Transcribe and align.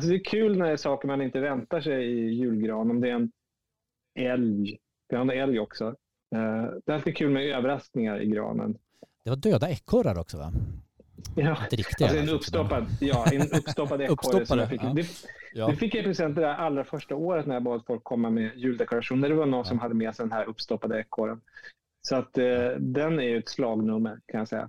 Alltså 0.00 0.10
det 0.10 0.16
är 0.16 0.24
kul 0.24 0.58
när 0.58 0.66
det 0.66 0.72
är 0.72 0.76
saker 0.76 1.08
man 1.08 1.22
inte 1.22 1.40
väntar 1.40 1.80
sig 1.80 2.04
i 2.04 2.30
julgran. 2.34 2.90
Om 2.90 3.00
det 3.00 3.08
är 3.10 3.14
en 3.14 3.30
älg. 4.18 4.78
Vi 5.08 5.16
har 5.16 5.22
en 5.22 5.30
älg 5.30 5.60
också. 5.60 5.84
Eh, 6.34 6.62
det 6.86 6.92
är 6.92 6.94
alltid 6.94 7.16
kul 7.16 7.30
med 7.30 7.46
överraskningar 7.46 8.20
i 8.20 8.26
granen. 8.26 8.78
Det 9.24 9.30
var 9.30 9.36
döda 9.36 9.70
ekorrar 9.70 10.18
också 10.18 10.38
va? 10.38 10.52
Ja, 11.36 11.56
Inte 11.64 11.76
riktiga. 11.76 12.08
alltså 12.08 12.22
en 12.22 12.28
uppstoppad, 12.28 12.86
ja, 13.00 13.26
en 13.32 13.42
uppstoppad 13.42 14.00
ekorre. 14.00 14.16
som 14.22 14.40
Uppstoppade, 14.40 14.62
jag 14.62 14.70
fick. 14.70 14.82
ja. 14.82 14.92
Det, 14.94 15.06
Ja. 15.52 15.66
det 15.66 15.76
fick 15.76 15.94
jag 15.94 16.00
i 16.02 16.04
present 16.06 16.34
det 16.36 16.40
där 16.42 16.54
allra 16.54 16.84
första 16.84 17.14
året 17.16 17.46
när 17.46 17.54
jag 17.54 17.62
bad 17.62 17.82
folk 17.86 18.04
komma 18.04 18.30
med 18.30 18.56
juldekorationer. 18.56 19.28
Det 19.28 19.34
var 19.34 19.46
någon 19.46 19.64
som 19.64 19.78
hade 19.78 19.94
med 19.94 20.14
sig 20.14 20.24
den 20.24 20.32
här 20.32 20.44
uppstoppade 20.48 21.00
ekorren. 21.00 21.40
Så 22.08 22.16
att 22.16 22.38
eh, 22.38 22.68
den 22.78 23.18
är 23.18 23.24
ju 23.24 23.38
ett 23.38 23.48
slagnummer 23.48 24.20
kan 24.26 24.38
jag 24.38 24.48
säga. 24.48 24.66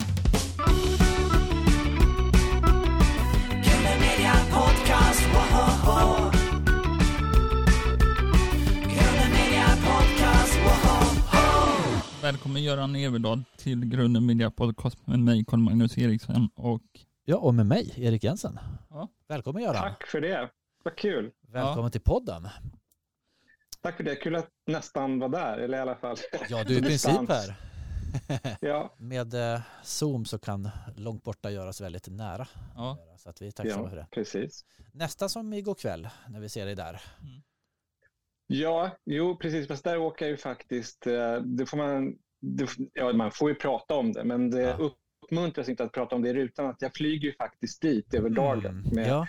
Välkommen 12.31 12.63
Göran 12.63 12.95
Everdahl 12.95 13.43
till 13.57 13.85
Grunden 13.85 14.25
Media 14.25 14.51
Podcast 14.51 15.07
med 15.07 15.19
mig 15.19 15.45
Carl 15.47 15.59
Magnus 15.59 15.97
Eriksson 15.97 16.49
och 16.55 16.81
ja, 17.25 17.37
och 17.37 17.53
med 17.53 17.65
mig, 17.65 17.93
Erik 17.97 18.23
Jensen. 18.23 18.59
Ja. 18.89 19.07
Välkommen 19.27 19.63
Göran. 19.63 19.81
Tack 19.81 20.07
för 20.07 20.21
det. 20.21 20.49
Vad 20.83 20.95
kul. 20.95 21.31
Välkommen 21.47 21.91
till 21.91 22.01
podden. 22.01 22.47
Tack 23.81 23.97
för 23.97 24.03
det. 24.03 24.15
Kul 24.15 24.35
att 24.35 24.49
nästan 24.67 25.19
vara 25.19 25.29
där, 25.29 25.57
eller 25.57 25.77
i 25.77 25.81
alla 25.81 25.95
fall. 25.95 26.17
Ja, 26.49 26.63
du 26.63 26.73
är 26.75 26.79
i 26.79 26.81
princip 26.87 27.29
här. 27.29 27.55
Ja, 28.61 28.95
Med 28.97 29.33
eh, 29.53 29.61
Zoom 29.83 30.25
så 30.25 30.39
kan 30.39 30.69
långt 30.95 31.23
borta 31.23 31.51
göras 31.51 31.81
väldigt 31.81 32.07
nära. 32.07 32.47
ja, 32.75 32.97
Så 33.17 33.29
att 33.29 33.41
vi 33.41 33.47
är 33.47 33.51
tacksamma 33.51 33.89
för 33.89 33.97
ja 33.97 34.01
det. 34.03 34.07
precis. 34.11 34.65
Nästa 34.93 35.29
som 35.29 35.53
igår 35.53 35.75
kväll 35.75 36.09
när 36.29 36.39
vi 36.39 36.49
ser 36.49 36.65
dig 36.65 36.75
där. 36.75 37.01
Ja, 38.53 38.91
jo, 39.05 39.37
precis. 39.37 39.67
Fast 39.67 39.83
där 39.83 39.97
åker 39.97 40.25
jag 40.25 40.29
ju 40.31 40.37
faktiskt... 40.37 41.07
eh, 41.07 41.35
Det 41.35 41.65
får 41.65 41.77
man, 41.77 42.15
det, 42.41 42.67
ja, 42.93 43.13
man 43.13 43.31
får 43.31 43.49
ju 43.49 43.55
prata 43.55 43.95
om 43.95 44.13
det, 44.13 44.23
men 44.23 44.51
det 44.51 44.61
Ja. 44.61 44.91
uppmuntras 45.23 45.69
inte 45.69 45.83
att 45.83 45.91
prata 45.91 46.15
om 46.15 46.21
det 46.21 46.29
i 46.29 46.33
rutan. 46.33 46.65
Att 46.69 46.81
jag 46.81 46.93
flyger 46.95 47.27
ju 47.27 47.33
faktiskt 47.35 47.81
dit 47.81 48.13
över 48.13 48.29
dagen 48.29 48.65
Mm, 48.65 48.83
med, 48.95 49.07
Ja, 49.07 49.27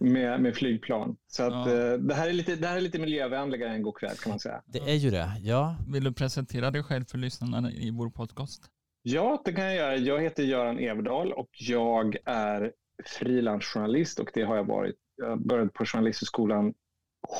med, 0.00 0.40
med 0.42 0.54
flygplan. 0.56 1.16
Så 1.26 1.42
att, 1.42 1.52
Ja. 1.70 1.92
eh, 1.92 1.98
det, 1.98 2.14
här 2.14 2.28
är 2.28 2.32
lite, 2.32 2.56
det 2.56 2.66
här 2.66 2.76
är 2.76 2.80
lite 2.80 2.98
miljövänligare 2.98 3.70
än 3.74 3.82
god 3.82 3.96
kväll 3.96 4.16
kan 4.16 4.30
man 4.30 4.38
säga. 4.40 4.62
det 4.66 4.78
är 4.78 4.94
ju 4.94 5.10
det. 5.10 5.30
Ja, 5.42 5.76
vill 5.88 6.04
du 6.04 6.12
presentera 6.12 6.70
dig 6.70 6.82
själv 6.82 7.04
för 7.04 7.18
lyssnarna 7.18 7.70
i 7.72 7.90
vår 7.90 8.10
podcast? 8.10 8.62
Ja, 9.02 9.42
det 9.44 9.52
kan 9.52 9.64
jag 9.64 9.74
göra. 9.76 9.96
Jag 9.96 10.20
heter 10.22 10.42
Göran 10.42 10.78
Everdahl 10.78 11.32
och 11.32 11.48
jag 11.52 12.16
är 12.24 12.72
frilansjournalist 13.18 14.18
och 14.20 14.30
det 14.34 14.42
har 14.42 14.56
jag 14.56 14.64
varit. 14.66 14.96
Jag 15.16 15.46
började 15.46 15.70
på 15.70 15.84
Journalisthögskolan 15.84 16.74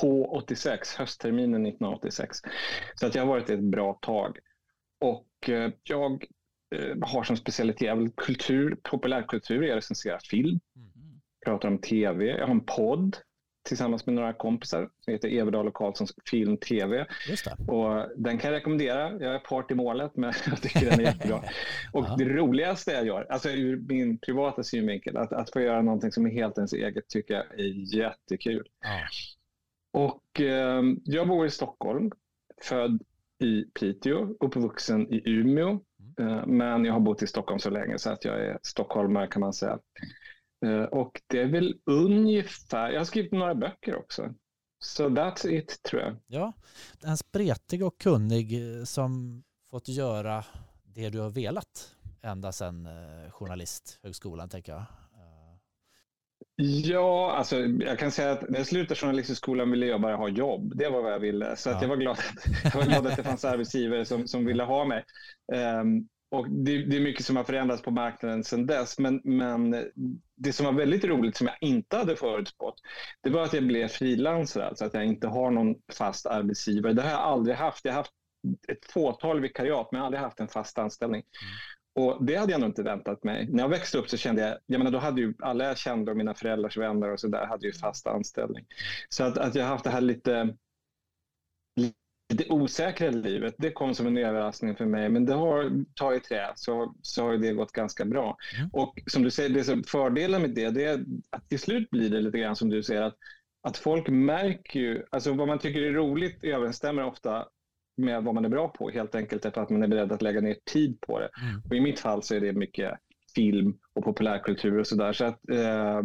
H86, 0.02 0.98
höstterminen 0.98 1.66
1986. 1.66 2.38
Så 2.94 3.06
att 3.06 3.14
jag 3.14 3.22
har 3.22 3.28
varit 3.28 3.50
ett 3.50 3.60
bra 3.60 3.98
tag. 4.02 4.38
Och 5.02 5.48
eh, 5.48 5.70
jag 5.82 6.24
eh, 6.74 6.96
har 7.00 7.22
som 7.22 7.36
specialitet 7.36 8.16
kultur, 8.16 8.76
populärkultur. 8.82 9.62
Jag 9.62 9.76
recenserar 9.76 10.18
film, 10.30 10.60
Mm. 10.76 11.20
pratar 11.46 11.68
om 11.68 11.78
tv. 11.78 12.24
Jag 12.26 12.46
har 12.46 12.54
en 12.54 12.64
podd 12.66 13.16
tillsammans 13.68 14.06
med 14.06 14.14
några 14.14 14.32
kompisar 14.32 14.88
som 15.00 15.12
heter 15.12 15.28
Everdahl 15.28 15.66
och 15.68 15.74
Karlssons 15.74 16.14
film 16.30 16.56
TV. 16.56 17.06
Och 17.68 18.06
den 18.16 18.38
kan 18.38 18.50
jag 18.52 18.58
rekommendera. 18.58 19.10
Jag 19.12 19.34
är 19.34 19.38
part 19.38 19.70
i 19.70 19.74
målet, 19.74 20.16
men 20.16 20.32
jag 20.46 20.62
tycker 20.62 20.90
den 20.90 21.00
är 21.00 21.04
jättebra. 21.04 21.38
Och 21.92 22.04
Ja. 22.08 22.16
det 22.18 22.24
roligaste 22.24 22.92
jag 22.92 23.06
gör, 23.06 23.26
alltså 23.30 23.48
ur 23.50 23.76
min 23.88 24.18
privata 24.18 24.62
synvinkel, 24.62 25.16
att, 25.16 25.32
att 25.32 25.52
få 25.52 25.60
göra 25.60 25.82
någonting 25.82 26.12
som 26.12 26.26
är 26.26 26.30
helt 26.30 26.56
ens 26.58 26.72
eget 26.72 27.08
tycker 27.08 27.34
jag 27.34 27.60
är 27.60 27.96
jättekul. 27.96 28.68
Ja. 28.80 29.00
Och 30.00 30.40
eh, 30.40 30.82
jag 31.04 31.28
bor 31.28 31.46
i 31.46 31.50
Stockholm, 31.50 32.10
född 32.62 33.02
i 33.42 33.64
Piteå, 33.80 34.36
uppvuxen 34.40 35.12
i 35.12 35.22
Umeå. 35.30 35.80
Eh, 36.20 36.46
men 36.46 36.84
jag 36.84 36.92
har 36.92 37.00
bott 37.00 37.22
i 37.22 37.26
Stockholm 37.26 37.58
så 37.58 37.70
länge 37.70 37.98
så 37.98 38.10
att 38.10 38.24
jag 38.24 38.40
är 38.40 38.58
stockholmare 38.62 39.26
kan 39.26 39.40
man 39.40 39.52
säga. 39.52 39.78
Eh, 40.66 40.82
och 40.82 41.20
det 41.26 41.40
är 41.40 41.46
väl 41.46 41.74
ungefär, 41.86 42.90
jag 42.90 43.00
har 43.00 43.04
skrivit 43.04 43.32
några 43.32 43.54
böcker 43.54 43.96
också. 43.96 44.34
Så 44.84 45.08
that's 45.08 45.48
it 45.48 45.82
tror 45.82 46.02
jag. 46.02 46.16
ja, 46.26 46.52
en 47.02 47.16
spretig 47.16 47.84
och 47.84 48.00
kunnig 48.00 48.78
eh, 48.78 48.84
som 48.84 49.42
fått 49.70 49.88
göra 49.88 50.44
det 50.82 51.10
du 51.10 51.20
har 51.20 51.30
velat 51.30 51.96
ända 52.22 52.52
sedan 52.52 52.88
journalisthögskolan 53.30 54.48
tänker 54.48 54.72
jag. 54.72 54.84
Ja, 56.56 57.32
alltså 57.36 57.56
jag 57.60 57.98
kan 57.98 58.10
säga 58.10 58.32
att 58.32 58.50
när 58.50 58.58
jag 58.58 58.66
slutade 58.66 59.00
journalisthögskolan 59.00 59.70
ville 59.70 59.86
jag 59.86 60.00
bara 60.00 60.16
ha 60.16 60.28
jobb. 60.28 60.72
Det 60.76 60.88
var 60.88 61.02
vad 61.02 61.12
jag 61.12 61.18
ville. 61.20 61.56
Så 61.56 61.70
att 61.70 61.76
Ja. 61.76 61.82
jag, 61.82 61.88
var 61.88 61.96
glad 61.96 62.12
att, 62.12 62.46
jag 62.74 62.80
var 62.80 62.86
glad 62.86 63.06
att 63.06 63.16
det 63.16 63.22
fanns 63.22 63.44
arbetsgivare 63.44 64.04
som, 64.04 64.26
som 64.28 64.44
ville 64.44 64.62
ha 64.62 64.84
mig. 64.84 65.04
Ehm, 65.54 66.08
och 66.30 66.50
det, 66.50 66.84
det 66.84 66.96
är 66.96 67.00
mycket 67.00 67.24
som 67.24 67.36
har 67.36 67.44
förändrats 67.44 67.82
på 67.82 67.90
marknaden 67.90 68.44
sedan 68.44 68.66
dess. 68.66 68.98
Men, 68.98 69.20
men 69.24 69.70
det 70.36 70.52
som 70.52 70.66
var 70.66 70.72
väldigt 70.72 71.04
roligt, 71.04 71.36
som 71.36 71.46
jag 71.46 71.56
inte 71.60 71.96
hade 71.96 72.16
förutspått, 72.16 72.74
det 73.22 73.30
var 73.30 73.42
att 73.42 73.52
jag 73.52 73.66
blev 73.66 73.88
frilansare. 73.88 74.66
Alltså 74.66 74.84
att 74.84 74.94
jag 74.94 75.04
inte 75.04 75.28
har 75.28 75.50
någon 75.50 75.74
fast 75.98 76.26
arbetsgivare. 76.26 76.92
Det 76.92 77.02
har 77.02 77.10
jag 77.10 77.20
aldrig 77.20 77.56
haft. 77.56 77.84
Jag 77.84 77.92
har 77.92 77.96
haft 77.96 78.12
ett 78.68 78.92
fåtal 78.92 79.40
vikariat, 79.40 79.88
men 79.92 79.98
jag 79.98 80.02
har 80.02 80.06
aldrig 80.06 80.22
haft 80.22 80.40
en 80.40 80.48
fast 80.48 80.78
anställning. 80.78 81.22
Och 81.94 82.24
Det 82.24 82.36
hade 82.36 82.52
jag 82.52 82.60
nog 82.60 82.70
inte 82.70 82.82
väntat 82.82 83.24
mig. 83.24 83.48
När 83.50 83.62
jag 83.62 83.68
växte 83.68 83.98
upp 83.98 84.10
så 84.10 84.16
kände 84.16 84.42
jag, 84.42 84.58
jag 84.66 84.78
menar, 84.78 84.90
då 84.90 84.98
hade 84.98 85.20
ju 85.20 85.34
alla 85.38 85.64
jag 85.64 85.78
kände 85.78 86.10
och 86.10 86.16
mina 86.16 86.34
föräldrars 86.34 86.76
vänner 86.76 87.10
och 87.12 87.20
så 87.20 87.28
där 87.28 87.46
hade 87.46 87.66
ju 87.66 87.72
fast 87.72 88.06
anställning. 88.06 88.66
Så 89.08 89.24
att, 89.24 89.38
att 89.38 89.54
jag 89.54 89.64
haft 89.64 89.84
det 89.84 89.90
här 89.90 90.00
lite, 90.00 90.56
lite 92.32 92.52
osäkra 92.52 93.10
livet, 93.10 93.54
det 93.58 93.72
kom 93.72 93.94
som 93.94 94.06
en 94.06 94.16
överraskning 94.18 94.76
för 94.76 94.86
mig. 94.86 95.08
Men 95.08 95.26
det 95.26 95.34
har 95.34 95.84
tagit 95.94 96.24
trä, 96.24 96.52
så, 96.56 96.94
så 97.02 97.22
har 97.22 97.36
det 97.36 97.52
gått 97.52 97.72
ganska 97.72 98.04
bra. 98.04 98.36
Mm. 98.58 98.70
Och 98.72 98.98
som 99.06 99.22
du 99.22 99.30
säger, 99.30 99.50
det 99.50 99.64
som 99.64 99.84
fördelen 99.84 100.42
med 100.42 100.50
det, 100.50 100.70
det 100.70 100.84
är 100.84 101.04
att 101.30 101.48
till 101.48 101.60
slut 101.60 101.90
blir 101.90 102.10
det 102.10 102.20
lite 102.20 102.38
grann 102.38 102.56
som 102.56 102.68
du 102.68 102.82
säger, 102.82 103.02
att, 103.02 103.16
att 103.62 103.76
folk 103.76 104.08
märker 104.08 104.80
ju, 104.80 105.04
alltså 105.10 105.32
vad 105.32 105.48
man 105.48 105.58
tycker 105.58 105.82
är 105.82 105.92
roligt 105.92 106.44
överensstämmer 106.44 107.04
ofta 107.04 107.46
med 107.96 108.24
vad 108.24 108.34
man 108.34 108.44
är 108.44 108.48
bra 108.48 108.68
på, 108.68 108.90
helt 108.90 109.14
enkelt 109.14 109.42
därför 109.42 109.60
att 109.60 109.70
man 109.70 109.82
är 109.82 109.88
beredd 109.88 110.12
att 110.12 110.22
lägga 110.22 110.40
ner 110.40 110.56
tid 110.72 111.00
på 111.00 111.18
det. 111.18 111.30
Mm. 111.42 111.62
Och 111.70 111.76
I 111.76 111.80
mitt 111.80 112.00
fall 112.00 112.22
så 112.22 112.34
är 112.34 112.40
det 112.40 112.52
mycket 112.52 112.90
film 113.34 113.78
och 113.94 114.04
populärkultur 114.04 114.78
och 114.78 114.86
sådär. 114.86 115.12
Så 115.12 115.24
att 115.24 115.48
eh, 115.50 116.00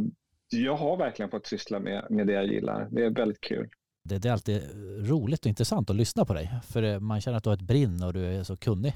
jag 0.49 0.75
har 0.75 0.97
verkligen 0.97 1.31
fått 1.31 1.47
syssla 1.47 1.79
med, 1.79 2.07
med 2.09 2.27
det 2.27 2.33
jag 2.33 2.45
gillar. 2.47 2.87
Det 2.91 3.05
är 3.05 3.09
väldigt 3.09 3.41
kul. 3.41 3.69
Det, 4.03 4.17
det 4.17 4.29
är 4.29 4.33
alltid 4.33 4.61
roligt 5.09 5.39
och 5.39 5.45
intressant 5.49 5.89
att 5.89 5.95
lyssna 5.95 6.25
på 6.25 6.33
dig. 6.33 6.51
För 6.63 6.83
eh, 6.83 6.99
man 6.99 7.21
känner 7.21 7.37
att 7.37 7.43
du 7.43 7.49
har 7.49 7.57
ett 7.57 7.61
brinn 7.61 8.03
och 8.03 8.13
du 8.13 8.25
är 8.25 8.43
så 8.43 8.57
kunnig. 8.57 8.93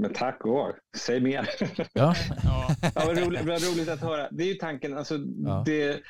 Men 0.00 0.12
tack 0.12 0.44
och 0.44 0.72
säg 0.96 1.20
mer. 1.20 1.48
Ja, 1.92 2.14
Ja, 2.44 2.68
ja, 2.82 2.90
vad, 2.94 3.18
roligt, 3.18 3.44
vad 3.44 3.62
roligt 3.62 3.88
att 3.88 4.00
höra. 4.00 4.28
Det 4.30 4.42
är 4.42 4.48
ju 4.48 4.54
tanken, 4.54 4.98
alltså, 4.98 5.14
Ja. 5.44 5.62
det, 5.66 6.00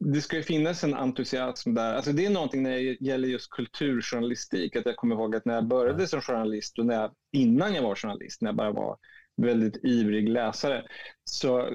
det 0.00 0.20
ska 0.20 0.36
ju 0.36 0.42
finnas 0.42 0.84
en 0.84 0.94
entusiasm 0.94 1.74
där. 1.74 1.94
Alltså, 1.94 2.12
det 2.12 2.26
är 2.26 2.30
någonting 2.30 2.62
när 2.62 2.70
det 2.70 3.00
gäller 3.00 3.28
just 3.28 3.50
kulturjournalistik. 3.50 4.76
Att 4.76 4.86
jag 4.86 4.96
kommer 4.96 5.14
ihåg 5.14 5.36
att 5.36 5.44
när 5.44 5.54
jag 5.54 5.66
började 5.66 6.06
som 6.06 6.20
journalist 6.20 6.78
och 6.78 6.86
när 6.86 6.94
jag, 6.94 7.14
innan 7.32 7.74
jag 7.74 7.82
var 7.82 7.94
journalist, 7.94 8.42
när 8.42 8.48
jag 8.48 8.56
bara 8.56 8.72
var 8.72 8.96
väldigt 9.42 9.84
ivrig 9.84 10.28
läsare, 10.28 10.84
så 11.24 11.68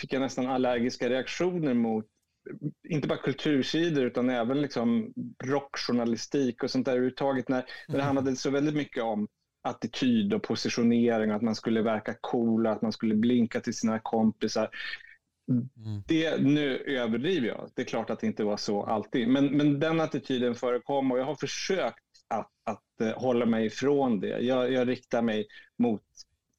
fick 0.00 0.12
jag 0.12 0.20
nästan 0.20 0.46
allergiska 0.46 1.10
reaktioner 1.10 1.74
mot 1.74 2.06
inte 2.88 3.08
bara 3.08 3.18
kultursidor 3.18 4.04
utan 4.04 4.30
även 4.30 4.62
liksom 4.62 5.12
rockjournalistik 5.44 6.62
och 6.62 6.70
sånt 6.70 6.86
där 6.86 6.92
överhuvudtaget. 6.92 7.48
När, 7.48 7.64
när 7.88 7.96
det 7.96 8.02
handlade 8.02 8.36
så 8.36 8.50
väldigt 8.50 8.74
mycket 8.74 9.02
om 9.02 9.28
attityd 9.62 10.34
och 10.34 10.42
positionering, 10.42 11.30
att 11.30 11.42
man 11.42 11.54
skulle 11.54 11.82
verka 11.82 12.14
cool, 12.20 12.66
att 12.66 12.82
man 12.82 12.92
skulle 12.92 13.14
blinka 13.14 13.60
till 13.60 13.74
sina 13.74 13.98
kompisar. 13.98 14.70
Mm. 15.48 16.02
Det, 16.06 16.40
nu 16.40 16.76
överdriver 16.76 17.48
jag. 17.48 17.70
Det 17.74 17.82
är 17.82 17.86
klart 17.86 18.10
att 18.10 18.20
det 18.20 18.26
inte 18.26 18.44
var 18.44 18.56
så 18.56 18.82
alltid. 18.82 19.28
Men, 19.28 19.46
men 19.46 19.80
den 19.80 20.00
attityden 20.00 20.54
förekom 20.54 21.12
och 21.12 21.18
jag 21.18 21.24
har 21.24 21.34
försökt 21.34 22.04
att, 22.28 22.50
att 22.64 23.00
eh, 23.00 23.22
hålla 23.22 23.46
mig 23.46 23.66
ifrån 23.66 24.20
det. 24.20 24.40
Jag, 24.40 24.72
jag 24.72 24.88
riktar 24.88 25.22
mig 25.22 25.46
mot 25.78 26.02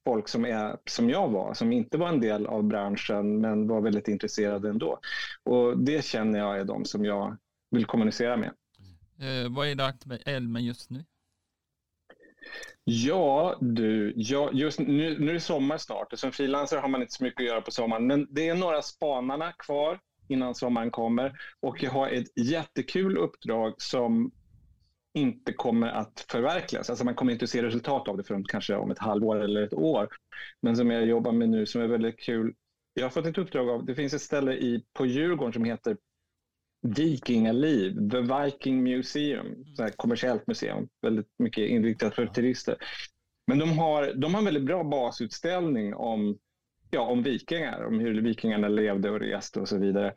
folk 0.04 0.28
som 0.28 0.44
är 0.44 0.76
som 0.86 1.10
jag 1.10 1.28
var, 1.28 1.54
som 1.54 1.72
inte 1.72 1.98
var 1.98 2.08
en 2.08 2.20
del 2.20 2.46
av 2.46 2.64
branschen 2.64 3.40
men 3.40 3.68
var 3.68 3.80
väldigt 3.80 4.08
intresserade 4.08 4.68
ändå. 4.68 4.98
Och 5.42 5.78
det 5.78 6.04
känner 6.04 6.38
jag 6.38 6.60
är 6.60 6.64
de 6.64 6.84
som 6.84 7.04
jag 7.04 7.36
vill 7.70 7.84
kommunicera 7.84 8.36
med. 8.36 8.52
eh, 9.18 9.54
vad 9.56 9.68
är 9.68 9.74
det 9.74 9.86
aktuellt 9.86 10.50
med 10.50 10.62
just 10.62 10.90
nu? 10.90 11.04
Ja, 12.84 13.58
du. 13.60 14.12
Ja, 14.16 14.50
just 14.52 14.78
nu, 14.78 15.18
nu 15.18 15.30
är 15.30 15.34
det 15.34 15.40
sommar 15.40 15.78
snart 15.78 16.12
och 16.12 16.18
som 16.18 16.32
frilansare 16.32 16.80
har 16.80 16.88
man 16.88 17.00
inte 17.00 17.12
så 17.12 17.24
mycket 17.24 17.40
att 17.40 17.46
göra 17.46 17.60
på 17.60 17.70
sommaren. 17.70 18.06
Men 18.06 18.26
det 18.30 18.48
är 18.48 18.54
några 18.54 18.82
spanarna 18.82 19.52
kvar 19.52 19.98
innan 20.28 20.54
sommaren 20.54 20.90
kommer 20.90 21.32
och 21.60 21.82
jag 21.82 21.90
har 21.90 22.08
ett 22.08 22.38
jättekul 22.38 23.16
uppdrag 23.16 23.74
som 23.78 24.30
inte 25.14 25.52
kommer 25.52 25.88
att 25.88 26.26
förverkligas. 26.28 26.90
Alltså 26.90 27.04
man 27.04 27.14
kommer 27.14 27.32
inte 27.32 27.44
att 27.44 27.50
se 27.50 27.62
resultat 27.62 28.08
av 28.08 28.16
det 28.16 28.24
förrän 28.24 28.44
kanske 28.44 28.74
om 28.74 28.90
ett 28.90 28.98
halvår 28.98 29.40
eller 29.40 29.62
ett 29.62 29.74
år. 29.74 30.08
Men 30.62 30.76
som 30.76 30.90
jag 30.90 31.06
jobbar 31.06 31.32
med 31.32 31.48
nu 31.48 31.66
som 31.66 31.82
är 31.82 31.86
väldigt 31.86 32.20
kul. 32.20 32.54
Jag 32.94 33.04
har 33.04 33.10
fått 33.10 33.26
ett 33.26 33.38
uppdrag 33.38 33.68
av, 33.68 33.84
det 33.84 33.94
finns 33.94 34.14
ett 34.14 34.22
ställe 34.22 34.52
i, 34.52 34.84
på 34.92 35.06
Djurgården 35.06 35.52
som 35.52 35.64
heter 35.64 35.96
vikingaliv, 36.82 38.10
The 38.10 38.20
Viking 38.20 38.82
Museum, 38.82 39.64
så 39.76 39.82
här 39.82 39.90
kommersiellt 39.90 40.46
museum, 40.46 40.88
väldigt 41.02 41.28
mycket 41.38 41.70
inriktat 41.70 42.14
för 42.14 42.26
turister. 42.26 42.76
Men 43.46 43.58
de 43.58 43.78
har, 43.78 44.14
de 44.14 44.34
har 44.34 44.38
en 44.38 44.44
väldigt 44.44 44.66
bra 44.66 44.84
basutställning 44.84 45.94
om, 45.94 46.38
ja, 46.90 47.00
om 47.00 47.22
vikingar, 47.22 47.84
om 47.84 47.98
hur 48.00 48.22
vikingarna 48.22 48.68
levde 48.68 49.10
och 49.10 49.20
reste 49.20 49.60
och 49.60 49.68
så 49.68 49.78
vidare. 49.78 50.14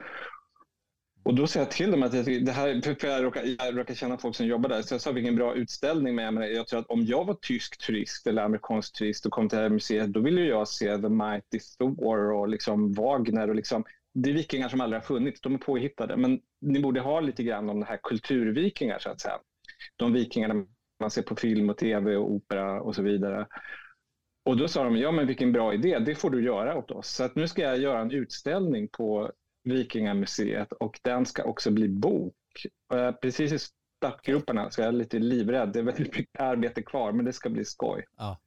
Och 1.26 1.36
då 1.36 1.48
sa 1.48 1.60
jag 1.60 1.72
till 1.72 1.92
dem 1.92 2.04
att 2.04 2.14
jag, 2.14 2.46
det 2.46 2.52
här, 2.52 2.96
för 3.00 3.08
jag 3.08 3.24
råkar, 3.24 3.44
jag 3.58 3.78
råkar 3.78 3.94
känna 3.94 4.18
folk 4.18 4.36
som 4.36 4.46
jobbar 4.46 4.70
där, 4.70 4.82
så 4.82 4.94
jag 4.94 5.02
sa 5.02 5.12
vilken 5.12 5.36
bra 5.36 5.56
utställning. 5.56 6.16
Men 6.16 6.26
jag, 6.26 6.34
menar, 6.34 6.48
jag 6.48 6.68
tror 6.68 6.80
att 6.80 6.90
om 6.90 7.06
jag 7.06 7.26
var 7.26 7.34
tysk 7.34 7.86
turist 7.86 8.28
eller 8.28 8.42
amerikansk 8.42 8.98
turist 8.98 9.26
och 9.26 9.32
kom 9.32 9.50
till 9.50 9.58
det 9.58 9.64
här 9.64 9.70
museet, 9.70 10.14
då 10.14 10.20
ville 10.20 10.42
jag 10.42 10.68
se 10.68 10.98
The 10.98 11.10
Mighty 11.10 11.60
Thor 11.78 12.34
och 12.34 12.48
liksom 12.50 12.94
Wagner. 12.94 13.50
Och 13.50 13.56
liksom, 13.56 13.84
det 14.14 14.30
är 14.30 14.34
vikingar 14.34 14.70
som 14.70 14.82
aldrig 14.82 15.02
har 15.02 15.06
funnits, 15.06 15.42
de 15.42 15.54
är 15.54 15.58
påhittade. 15.58 16.18
Men 16.18 16.40
ni 16.66 16.80
borde 16.80 17.00
ha 17.00 17.20
lite 17.20 17.44
grann 17.44 17.70
om 17.70 17.80
det 17.80 17.86
här 17.86 18.00
kulturvikingar, 18.04 19.00
så 19.00 19.10
att 19.10 19.22
säga. 19.22 19.40
De 19.96 20.14
vikingarna 20.14 20.66
man 21.00 21.12
ser 21.12 21.22
på 21.22 21.36
film 21.36 21.70
och 21.70 21.78
tv 21.78 22.16
och 22.16 22.32
opera 22.32 22.82
och 22.82 22.96
så 22.96 23.02
vidare. 23.02 23.48
Och 24.46 24.58
då 24.58 24.68
sa 24.68 24.84
de, 24.84 24.98
ja 24.98 25.12
men 25.12 25.28
vilken 25.28 25.52
bra 25.52 25.74
idé, 25.74 26.00
det 26.00 26.16
får 26.16 26.30
du 26.30 26.44
göra 26.44 26.78
åt 26.78 26.92
oss. 26.92 27.08
Så 27.08 27.24
att 27.24 27.36
nu 27.36 27.48
ska 27.48 27.62
jag 27.62 27.80
göra 27.80 28.00
en 28.00 28.12
utställning 28.12 28.88
på 28.88 29.32
Vikingamuseet 29.64 30.72
och 30.72 31.00
den 31.04 31.26
ska 31.26 31.44
också 31.44 31.72
bli 31.72 31.90
bok. 31.90 32.36
Eh, 32.94 33.12
precis 33.12 33.52
i 33.52 33.60
startgroparna 33.98 34.72
så 34.72 34.82
jag 34.82 34.88
är 34.88 34.92
lite 34.92 35.20
livrädd. 35.20 35.70
Det 35.74 35.80
är 35.80 35.84
väldigt 35.84 36.18
mycket 36.18 36.42
arbete 36.42 36.82
kvar 36.82 37.12
men 37.12 37.26
det 37.26 37.34
ska 37.34 37.50
bli 37.50 37.66
skoj. 37.66 38.06
Ja. 38.18 38.40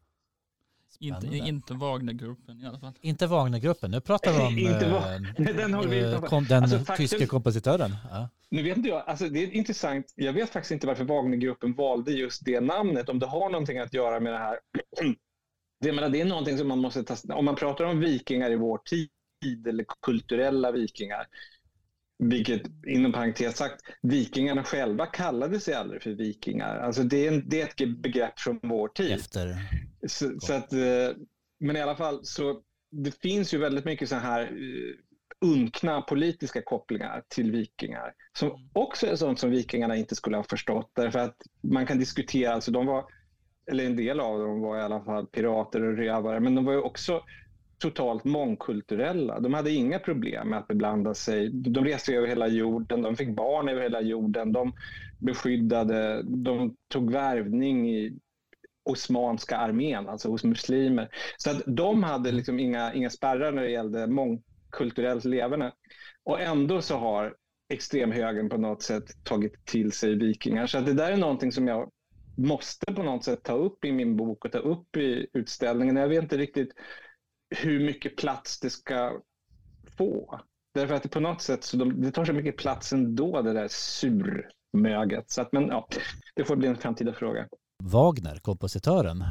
Inte, 1.01 1.21
Spännande. 1.21 1.49
inte 1.49 1.75
Wagnergruppen 1.75 2.61
i 2.61 2.67
alla 2.67 2.79
fall. 2.79 2.93
Inte 3.01 3.27
Wagnergruppen, 3.27 3.91
nu 3.91 4.01
pratar 4.01 4.33
vi 4.33 4.39
om 4.41 4.59
Inte 5.39 5.51
eh, 5.53 5.57
den 5.57 5.75
håller 5.75 5.89
vi 5.89 5.99
utanför. 5.99 6.29
kom, 6.29 6.45
den 6.45 6.63
Alltså, 6.63 6.95
tyske 6.97 7.27
kompositören. 7.27 7.97
Ja. 8.11 8.29
Nu 8.51 8.63
vet 8.63 8.77
inte 8.77 8.89
jag, 8.89 9.03
alltså 9.07 9.29
det 9.29 9.43
är 9.43 9.51
intressant. 9.51 10.13
Jag 10.17 10.33
vet 10.33 10.51
faktiskt 10.51 10.73
inte 10.73 10.87
varför 10.87 11.05
Wagnergruppen 11.05 11.75
valde 11.75 12.13
just 12.13 12.45
det 12.45 12.61
namnet. 12.61 13.09
Om 13.09 13.19
det 13.19 13.27
har 13.27 13.51
någonting 13.51 13.79
att 13.79 13.95
göra 13.95 14.21
med 14.21 14.33
det 14.33 14.39
här. 14.39 14.59
Det, 15.81 15.93
menar, 15.93 16.09
det 16.09 16.21
är 16.21 16.25
någonting 16.25 16.59
som 16.59 16.69
man 16.69 16.79
måste 16.79 17.05
ta... 17.05 17.35
Om 17.35 17.45
man 17.45 17.55
pratar 17.57 17.85
om 17.85 18.01
vikingar 18.01 18.51
i 18.51 18.57
vår 18.57 18.81
tid 19.41 19.67
eller 19.67 19.85
kulturella 20.03 20.73
vikingar. 20.73 21.27
Vilket 22.19 22.63
inom 22.87 23.13
parentes 23.13 23.57
sagt, 23.57 23.81
vikingarna 24.03 24.65
själva 24.65 25.07
kallade 25.07 25.61
sig 25.61 25.75
aldrig 25.75 26.03
för 26.03 26.11
vikingar. 26.11 26.77
Alltså 26.77 27.03
det, 27.03 27.27
är 27.27 27.33
en, 27.33 27.49
det 27.49 27.61
är 27.61 27.67
ett 27.67 28.03
begrepp 28.03 28.41
från 28.41 28.61
vår 28.63 28.89
tid. 28.89 29.13
Efter. 29.13 29.57
Så, 30.07 30.41
så 30.41 30.53
att, 30.53 30.73
eh, 30.73 31.17
men 31.61 31.77
i 31.77 31.81
alla 31.81 31.97
fall, 31.97 32.21
så 32.25 32.63
det 32.91 33.21
finns 33.21 33.55
ju 33.55 33.59
väldigt 33.59 33.85
mycket 33.85 34.09
så 34.09 34.15
här 34.15 34.43
eh, 34.43 34.95
unkna 35.41 36.03
politiska 36.03 36.63
kopplingar 36.63 37.23
till 37.29 37.53
vikingar. 37.53 38.13
Som 38.39 38.71
också 38.73 39.07
är 39.07 39.17
sånt 39.17 39.39
som 39.39 39.51
vikingarna 39.51 39.97
inte 39.97 40.15
skulle 40.15 40.37
ha 40.37 40.45
förstått. 40.45 40.91
Därför 40.95 41.19
att 41.19 41.37
man 41.63 41.87
kan 41.87 41.99
diskutera, 41.99 42.53
alltså 42.53 42.71
de 42.71 42.87
var, 42.87 43.05
eller 43.71 43.85
en 43.85 43.97
del 43.97 44.21
av 44.21 44.39
dem 44.39 44.61
var 44.61 44.79
i 44.79 44.83
alla 44.83 45.05
fall 45.05 45.27
pirater 45.27 45.83
och 45.83 45.97
rövare, 45.97 46.41
men 46.41 46.55
de 46.55 46.65
var 46.65 46.73
ju 46.73 46.81
också 46.81 47.23
totalt 47.79 48.25
mångkulturella. 48.25 49.41
De 49.41 49.55
hade 49.55 49.71
inga 49.71 49.99
problem 49.99 50.49
med 50.49 50.59
att 50.59 50.69
beblanda 50.69 51.15
sig. 51.15 51.51
De 51.51 51.85
reste 51.85 52.15
över 52.15 52.29
hela 52.29 52.49
jorden, 52.49 53.03
de 53.03 53.17
fick 53.17 53.29
barn 53.29 53.69
över 53.69 53.83
hela 53.83 54.01
jorden, 54.01 54.53
de 54.53 54.73
beskyddade, 55.19 56.23
de 56.23 56.77
tog 56.89 57.13
värvning 57.13 57.91
i 57.91 58.19
Osmanska 58.85 59.57
armén, 59.57 60.09
alltså 60.09 60.29
hos 60.29 60.45
muslimer. 60.45 61.09
Så 61.37 61.51
att 61.51 61.63
de 61.67 62.03
hade 62.03 62.33
liksom 62.33 62.61
inga, 62.61 62.95
inga 62.95 63.11
spärrar 63.11 63.53
när 63.53 63.63
det 63.63 63.71
gällde 63.71 64.07
mångkulturellt 64.07 65.25
leverne. 65.25 65.73
Och 66.25 66.41
ändå 66.41 66.83
så 66.83 66.97
har 66.97 67.35
extremhögern 67.69 68.49
på 68.49 68.57
något 68.57 68.83
sätt 68.83 69.25
tagit 69.25 69.65
till 69.65 69.93
sig 69.93 70.15
vikingar. 70.15 70.67
Så 70.67 70.79
att 70.79 70.87
det 70.87 70.93
där 70.93 71.13
är 71.13 71.17
någonting 71.17 71.53
som 71.53 71.69
jag 71.69 71.91
måste 72.37 72.95
på 72.95 73.03
något 73.03 73.25
sätt 73.25 73.43
ta 73.43 73.53
upp 73.53 73.85
i 73.85 73.93
min 73.93 74.17
bok 74.17 74.45
och 74.45 74.53
ta 74.53 74.59
upp 74.59 74.97
i 74.97 75.27
utställningen. 75.33 75.97
Jag 75.97 76.09
vet 76.09 76.23
inte 76.23 76.37
riktigt 76.37 76.73
hur 77.51 77.81
mycket 77.81 78.17
plats 78.17 78.61
det 78.61 78.71
ska 78.71 79.21
få. 79.97 80.41
Därför 80.75 80.95
att 80.95 81.03
det 81.03 81.09
på 81.09 81.21
något 81.21 81.43
sätt 81.43 81.65
så 81.65 81.77
de, 81.77 82.03
det 82.03 82.11
tar 82.11 82.25
så 82.25 82.33
mycket 82.33 82.57
plats 82.57 82.93
ändå, 82.93 83.43
det 83.43 83.53
där 83.53 83.69
surmöget. 83.71 85.31
Så 85.31 85.43
att, 85.43 85.53
men 85.53 85.69
ja, 85.69 85.89
det 86.35 86.45
får 86.45 86.57
bli 86.57 86.69
en 86.69 86.77
framtida 86.77 87.13
fråga. 87.13 87.49
Wagner, 87.83 88.37
kompositören. 88.37 89.25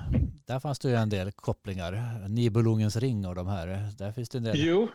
Där 0.45 0.59
fanns 0.59 0.79
det 0.79 0.89
ju 0.89 0.95
en 0.95 1.09
del 1.09 1.31
kopplingar. 1.31 2.23
Nibelungens 2.29 2.95
ring 2.95 3.27
och 3.27 3.35
de 3.35 3.47
här. 3.47 3.67
Där 3.97 4.11
finns 4.11 4.29
det 4.29 4.37
en 4.37 4.43
del. 4.43 4.57
Jo, 4.57 4.87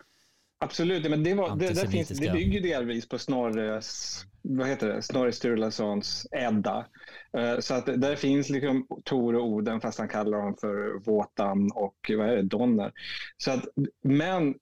absolut. 0.63 1.09
Men 1.09 1.23
det, 1.23 1.33
var, 1.33 1.55
det, 1.55 1.89
finns, 1.91 2.09
det 2.09 2.31
bygger 2.31 2.61
delvis 2.61 3.09
på 3.09 3.19
Snorres, 3.19 4.19
vad 4.41 4.67
heter 4.67 4.87
det? 4.87 5.01
Snorre 5.01 5.31
Sturlasons 5.31 6.27
Edda. 6.31 6.85
Eh, 7.37 7.59
Så 7.59 7.73
att 7.73 7.85
där 7.85 8.15
finns 8.15 8.49
liksom 8.49 8.87
Tor 9.03 9.35
och 9.35 9.47
Oden 9.47 9.81
fast 9.81 9.99
han 9.99 10.07
kallar 10.07 10.37
dem 10.37 10.55
för 10.61 10.99
Våtan 11.05 11.71
och 11.71 12.11
vad 12.17 12.29
är 12.29 12.35
det, 12.35 12.41
Donner. 12.41 12.91
Så 13.37 13.51
att, 13.51 13.65
men 14.03 14.47
eh, 14.47 14.53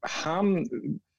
han, 0.00 0.68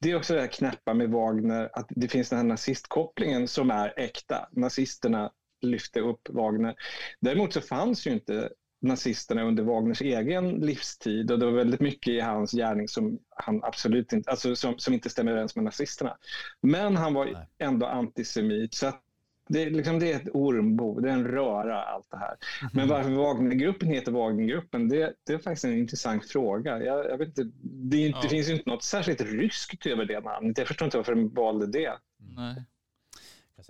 det 0.01 0.11
är 0.11 0.15
också 0.15 0.33
det 0.33 0.41
här 0.41 0.47
knäppa 0.47 0.93
med 0.93 1.09
Wagner 1.09 1.69
att 1.73 1.87
det 1.89 2.07
finns 2.07 2.29
den 2.29 2.39
här 2.39 2.45
nazistkopplingen 2.45 3.47
som 3.47 3.71
är 3.71 3.93
äkta. 3.97 4.49
Nazisterna 4.51 5.31
lyfte 5.61 5.99
upp 5.99 6.29
Wagner. 6.29 6.75
Däremot 7.19 7.53
så 7.53 7.61
fanns 7.61 8.07
ju 8.07 8.11
inte 8.11 8.49
nazisterna 8.81 9.43
under 9.43 9.63
Wagners 9.63 10.01
egen 10.01 10.49
livstid 10.49 11.31
och 11.31 11.39
det 11.39 11.45
var 11.45 11.53
väldigt 11.53 11.79
mycket 11.79 12.13
i 12.13 12.19
hans 12.19 12.51
gärning 12.51 12.87
som 12.87 13.19
han 13.29 13.63
absolut 13.63 14.13
inte, 14.13 14.29
alltså 14.31 14.55
som, 14.55 14.79
som 14.79 14.93
inte 14.93 15.09
stämmer 15.09 15.31
överens 15.31 15.55
med 15.55 15.65
nazisterna. 15.65 16.17
Men 16.61 16.95
han 16.97 17.13
var 17.13 17.25
Nej. 17.25 17.47
ändå 17.57 17.85
antisemit 17.85 18.73
så 18.73 18.87
att 18.87 19.03
det, 19.49 19.63
är 19.63 19.69
liksom, 19.69 19.99
det 19.99 20.11
är 20.11 20.15
ett 20.15 20.29
ormbo, 20.33 20.99
det 20.99 21.09
är 21.09 21.13
en 21.13 21.27
röra 21.27 21.83
allt 21.83 22.07
det 22.11 22.17
här. 22.17 22.37
Men 22.73 22.87
varför 22.87 23.09
Wagnergruppen 23.09 23.87
heter 23.87 24.11
Wagnergruppen, 24.11 24.89
det, 24.89 25.13
det 25.25 25.33
är 25.33 25.37
faktiskt 25.37 25.65
en 25.65 25.77
intressant 25.77 26.25
fråga. 26.25 26.83
Jag, 26.83 27.05
jag 27.05 27.17
vet 27.17 27.27
inte, 27.27 27.51
det, 27.63 27.97
inte, 27.97 28.17
Ja. 28.17 28.23
det 28.23 28.29
finns 28.29 28.49
ju 28.49 28.53
inte 28.53 28.69
något 28.69 28.83
särskilt 28.83 29.21
ryskt 29.21 29.85
över 29.85 30.05
det 30.05 30.19
namnet. 30.19 30.57
Jag 30.57 30.67
förstår 30.67 30.85
inte 30.85 30.97
varför 30.97 31.15
de 31.15 31.33
valde 31.33 31.67
det. 31.67 31.93
Nej, 32.17 32.65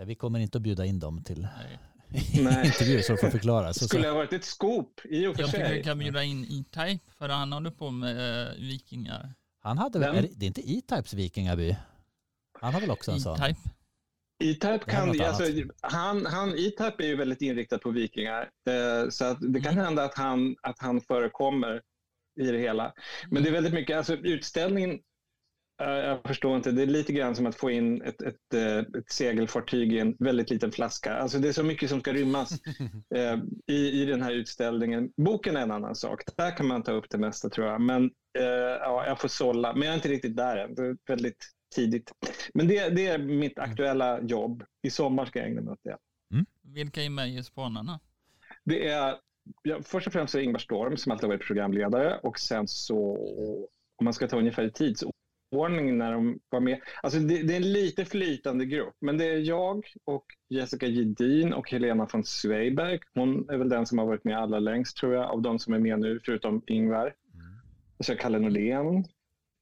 Vi 0.05 0.15
kommer 0.15 0.39
inte 0.39 0.57
att 0.57 0.61
bjuda 0.61 0.85
in 0.85 0.99
dem 0.99 1.23
till 1.23 1.41
nej. 1.41 1.79
Nej. 2.43 2.65
intervju 2.65 3.01
så 3.01 3.13
de 3.13 3.17
får 3.17 3.29
förklara. 3.29 3.73
Så, 3.73 3.87
skulle 3.87 4.03
så, 4.03 4.09
ha 4.09 4.15
varit 4.15 4.33
ett 4.33 4.43
skop 4.45 5.01
i 5.03 5.27
och 5.27 5.35
för 5.35 5.41
Jag 5.43 5.51
tycker 5.51 5.63
vi 5.63 5.69
sig. 5.69 5.83
kan 5.83 5.99
bjuda 5.99 6.23
in 6.23 6.43
E-Type 6.43 7.11
för 7.17 7.29
han 7.29 7.53
håller 7.53 7.71
på 7.71 7.91
med 7.91 8.47
eh, 8.47 8.53
vikingar. 8.59 9.33
han 9.61 9.77
hade 9.77 9.99
väl, 9.99 10.15
är 10.15 10.21
det, 10.21 10.29
det 10.35 10.45
är 10.45 10.47
inte 10.47 10.71
E-Types 10.71 11.13
vikingaby? 11.13 11.75
Han 12.61 12.73
har 12.73 12.81
väl 12.81 12.91
också 12.91 13.11
en 13.11 13.19
sån? 13.19 13.39
E-Type. 14.43 14.79
Kan, 14.87 15.21
alltså, 15.21 15.43
han, 15.81 16.25
han, 16.25 16.49
E-Type 16.49 17.03
är 17.03 17.07
ju 17.07 17.15
väldigt 17.15 17.41
inriktad 17.41 17.77
på 17.77 17.91
vikingar. 17.91 18.49
Eh, 18.69 19.09
så 19.09 19.25
att 19.25 19.37
det 19.41 19.61
kan 19.61 19.73
Mm. 19.73 19.85
hända 19.85 20.03
att 20.03 20.13
han, 20.17 20.55
att 20.61 20.79
han 20.79 21.01
förekommer 21.01 21.81
i 22.39 22.51
det 22.51 22.57
hela. 22.57 22.93
Men 23.31 23.43
det 23.43 23.49
är 23.49 23.53
väldigt 23.53 23.73
mycket, 23.73 23.97
alltså 23.97 24.13
utställningen, 24.15 24.99
jag 25.79 26.23
förstår 26.23 26.57
inte, 26.57 26.71
det 26.71 26.81
är 26.81 26.87
lite 26.87 27.13
grann 27.13 27.35
som 27.35 27.45
att 27.45 27.55
få 27.55 27.71
in 27.71 28.01
ett, 28.01 28.21
ett, 28.21 28.53
eh, 28.53 28.77
ett 28.77 29.11
segelfartyg 29.11 29.93
i 29.93 29.99
en 29.99 30.15
väldigt 30.19 30.49
liten 30.49 30.71
flaska. 30.71 31.13
Alltså 31.13 31.39
det 31.39 31.47
är 31.47 31.53
så 31.53 31.63
mycket 31.63 31.89
som 31.89 31.99
ska 31.99 32.13
rymmas 32.13 32.51
eh, 33.15 33.37
i, 33.67 34.01
i 34.01 34.05
den 34.05 34.21
här 34.21 34.31
utställningen. 34.31 35.11
Boken 35.17 35.57
är 35.57 35.61
en 35.61 35.71
annan 35.71 35.95
sak, 35.95 36.21
där 36.37 36.57
kan 36.57 36.67
man 36.67 36.83
ta 36.83 36.91
upp 36.91 37.09
det 37.09 37.17
mesta 37.17 37.49
tror 37.49 37.67
jag. 37.67 37.81
Men 37.81 38.03
eh, 38.39 38.43
ja, 38.79 39.05
jag 39.07 39.19
får 39.19 39.27
sålla, 39.27 39.73
men 39.73 39.81
jag 39.81 39.91
är 39.91 39.95
inte 39.95 40.09
riktigt 40.09 40.37
där 40.37 40.57
än. 40.57 40.75
Det 40.75 40.81
är 40.81 40.97
väldigt 41.07 41.45
tidigt. 41.75 42.11
Men 42.53 42.67
det, 42.67 42.89
det 42.89 43.07
är 43.07 43.17
mitt 43.17 43.59
aktuella 43.59 44.21
jobb. 44.21 44.63
I 44.81 44.89
sommar 44.89 45.25
ska 45.25 45.39
jag 45.39 45.47
ägna 45.47 45.61
mig 45.61 45.71
åt 45.71 45.83
det. 45.83 45.97
Vilka 46.61 47.03
är 47.03 47.09
med 47.09 47.29
i 47.29 47.43
Spanarna? 47.43 47.99
Det 48.63 48.87
är 48.87 49.15
ja, 49.63 49.79
först 49.83 50.07
och 50.07 50.13
främst 50.13 50.35
Ingvar 50.35 50.59
Storm 50.59 50.97
som 50.97 51.11
alltid 51.11 51.23
har 51.23 51.35
varit 51.35 51.47
programledare 51.47 52.17
och 52.17 52.39
sen 52.39 52.67
så 52.67 53.17
om 53.97 54.03
man 54.03 54.13
ska 54.13 54.27
ta 54.27 54.37
ungefär 54.37 54.63
i 54.63 54.71
tidsordning 55.49 55.97
när 55.97 56.11
de 56.11 56.39
var 56.49 56.59
med. 56.59 56.79
Alltså 57.03 57.19
det, 57.19 57.43
det 57.43 57.53
är 57.53 57.57
en 57.57 57.71
lite 57.71 58.05
flytande 58.05 58.65
grupp, 58.65 58.95
men 59.01 59.17
det 59.17 59.25
är 59.25 59.37
jag 59.37 59.85
och 60.05 60.25
Jessica 60.49 60.87
Gedin 60.87 61.53
och 61.53 61.71
Helena 61.71 62.07
von 62.13 62.23
Zweiberg. 62.23 62.99
Hon 63.13 63.49
är 63.49 63.57
väl 63.57 63.69
den 63.69 63.85
som 63.85 63.97
har 63.97 64.05
varit 64.05 64.23
med 64.23 64.37
allra 64.37 64.59
längst 64.59 64.97
tror 64.97 65.13
jag 65.13 65.31
av 65.31 65.41
de 65.41 65.59
som 65.59 65.73
är 65.73 65.79
med 65.79 65.99
nu 65.99 66.19
förutom 66.25 66.63
Ingvar. 66.67 67.05
Mm. 67.05 67.15
Så 67.99 68.15
Kalle 68.15 68.39
Norlén, 68.39 69.05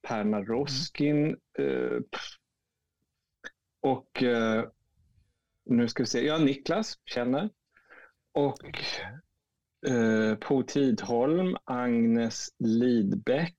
Perna 0.08 0.42
Roskin 0.42 1.36
eh, 1.58 2.00
pff. 2.10 2.36
och 3.82 4.22
eh, 4.22 4.64
nu 5.66 5.88
ska 5.88 6.02
vi 6.02 6.06
se, 6.06 6.26
ja 6.26 6.38
Niklas 6.38 6.98
känner 7.04 7.50
och 8.34 8.78
eh, 9.86 10.34
Po 10.34 10.62
Tidholm, 10.62 11.56
Agnes 11.64 12.48
Lidbeck. 12.58 13.56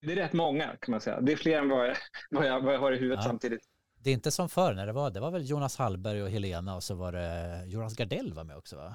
Det 0.00 0.12
är 0.12 0.16
rätt 0.16 0.32
många 0.32 0.66
kan 0.66 0.90
man 0.92 1.00
säga. 1.00 1.20
Det 1.20 1.32
är 1.32 1.36
fler 1.36 1.58
än 1.58 1.68
vad 1.68 1.88
jag, 1.88 1.96
vad 2.30 2.46
jag, 2.46 2.60
vad 2.60 2.74
jag 2.74 2.78
har 2.80 2.92
i 2.92 2.96
huvudet 2.98 3.18
Ja. 3.24 3.28
samtidigt. 3.28 3.60
Det 4.04 4.10
är 4.10 4.14
inte 4.14 4.30
som 4.30 4.48
förr 4.48 4.74
när 4.74 4.86
det 4.86 4.92
var, 4.92 5.10
det 5.10 5.20
var 5.20 5.30
väl 5.30 5.50
Jonas 5.50 5.76
Hallberg 5.76 6.22
och 6.22 6.30
Helena 6.30 6.76
och 6.76 6.82
så 6.82 6.94
var 6.94 7.12
det 7.12 7.62
Jonas 7.66 7.96
Gardell 7.96 8.32
var 8.34 8.44
med 8.44 8.56
också 8.56 8.76
va? 8.76 8.94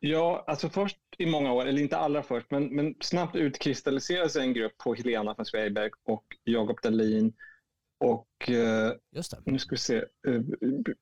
Ja, 0.00 0.44
alltså 0.46 0.68
först 0.68 0.98
i 1.18 1.26
många 1.26 1.52
år, 1.52 1.66
eller 1.66 1.82
inte 1.82 1.96
allra 1.96 2.22
först, 2.22 2.50
men, 2.50 2.76
men 2.76 2.94
snabbt 3.00 3.36
utkristalliserade 3.36 4.28
sig 4.28 4.42
en 4.42 4.52
grupp 4.54 4.78
på 4.78 4.94
Helena 4.94 5.34
von 5.36 5.46
Zweiberg 5.46 5.90
och 6.04 6.24
Jakob 6.44 6.80
Dahlin 6.82 7.32
Och 7.98 8.50
eh, 8.50 8.92
nu 9.44 9.58
ska 9.58 9.70
vi 9.70 9.76
se. 9.78 9.96
Eh, 9.96 10.40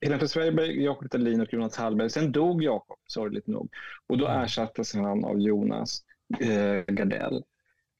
Helene 0.01 0.27
Svejberg, 0.27 0.83
Jakob 0.83 1.09
Dahlin 1.09 1.41
och 1.41 1.53
Jonas 1.53 1.75
Hallberg. 1.77 2.09
Sen 2.09 2.31
dog 2.31 2.63
Jakob, 2.63 2.97
sorgligt 3.07 3.47
nog. 3.47 3.73
Och 4.07 4.17
då 4.17 4.27
ersattes 4.27 4.93
han 4.93 5.25
av 5.25 5.39
Jonas 5.39 6.03
eh, 6.39 6.93
Gardell. 6.93 7.43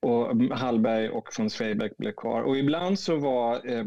Och 0.05 0.41
Hallberg 0.51 1.09
och 1.09 1.29
von 1.37 1.49
Svejberg 1.49 1.91
blev 1.97 2.11
kvar. 2.11 2.41
Och 2.41 2.57
ibland 2.57 2.99
så 2.99 3.15
var 3.15 3.71
eh, 3.71 3.85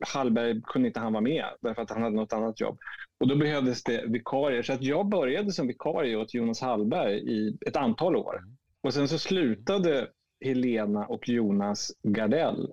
Hallberg, 0.00 0.62
kunde 0.62 0.88
inte 0.88 1.00
han 1.00 1.12
vara 1.12 1.20
med 1.20 1.44
därför 1.60 1.82
att 1.82 1.90
han 1.90 2.02
hade 2.02 2.16
något 2.16 2.32
annat 2.32 2.60
jobb. 2.60 2.78
Och 3.20 3.28
då 3.28 3.36
behövdes 3.36 3.82
det 3.82 4.04
vikarier. 4.06 4.62
Så 4.62 4.72
att 4.72 4.82
jag 4.82 5.08
började 5.08 5.52
som 5.52 5.66
vikarie 5.66 6.16
åt 6.16 6.34
Jonas 6.34 6.60
Hallberg 6.60 7.18
i 7.18 7.58
ett 7.66 7.76
antal 7.76 8.16
år. 8.16 8.44
Och 8.82 8.94
sen 8.94 9.08
så 9.08 9.18
slutade 9.18 10.08
Helena 10.44 11.06
och 11.06 11.28
Jonas 11.28 11.92
Gardell. 12.02 12.72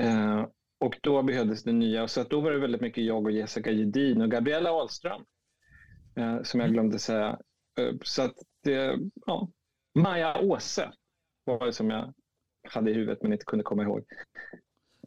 Eh, 0.00 0.46
och 0.80 0.98
då 1.00 1.22
behövdes 1.22 1.62
det 1.62 1.72
nya. 1.72 2.08
Så 2.08 2.20
att 2.20 2.30
då 2.30 2.40
var 2.40 2.50
det 2.50 2.58
väldigt 2.58 2.80
mycket 2.80 3.04
jag 3.04 3.24
och 3.24 3.32
Jessica 3.32 3.70
Gedin 3.70 4.22
och 4.22 4.30
Gabriella 4.30 4.70
Ahlström. 4.70 5.22
Eh, 6.16 6.42
som 6.42 6.60
jag 6.60 6.72
glömde 6.72 6.98
säga. 6.98 7.38
Eh, 7.80 7.94
så 8.02 8.22
att 8.22 8.34
det, 8.64 8.98
ja. 9.26 9.48
Maja 9.94 10.40
Åse 10.40 10.92
var 11.44 11.66
det 11.66 11.72
som 11.72 11.90
jag 11.90 12.12
hade 12.70 12.90
i 12.90 12.94
huvudet 12.94 13.22
men 13.22 13.32
inte 13.32 13.44
kunde 13.44 13.62
komma 13.62 13.82
ihåg. 13.82 14.04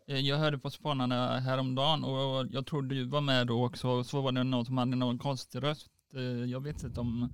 Eh, 0.08 0.20
Jag 0.20 0.38
hörde 0.38 0.58
på 0.60 0.70
Spanarna 0.70 1.40
häromdagen 1.40 2.04
och 2.04 2.46
jag 2.50 2.66
tror 2.66 2.82
du 2.82 3.06
var 3.10 3.22
med 3.22 3.48
då 3.48 3.66
också. 3.66 4.04
Så 4.04 4.22
var 4.22 4.32
det 4.32 4.44
någon 4.44 4.66
som 4.66 4.78
hade 4.78 4.96
någon 4.96 5.18
konstig 5.18 5.64
röst. 5.64 5.88
Eh, 6.16 6.22
Jag 6.52 6.64
vet 6.64 6.84
inte 6.84 7.00
om 7.00 7.30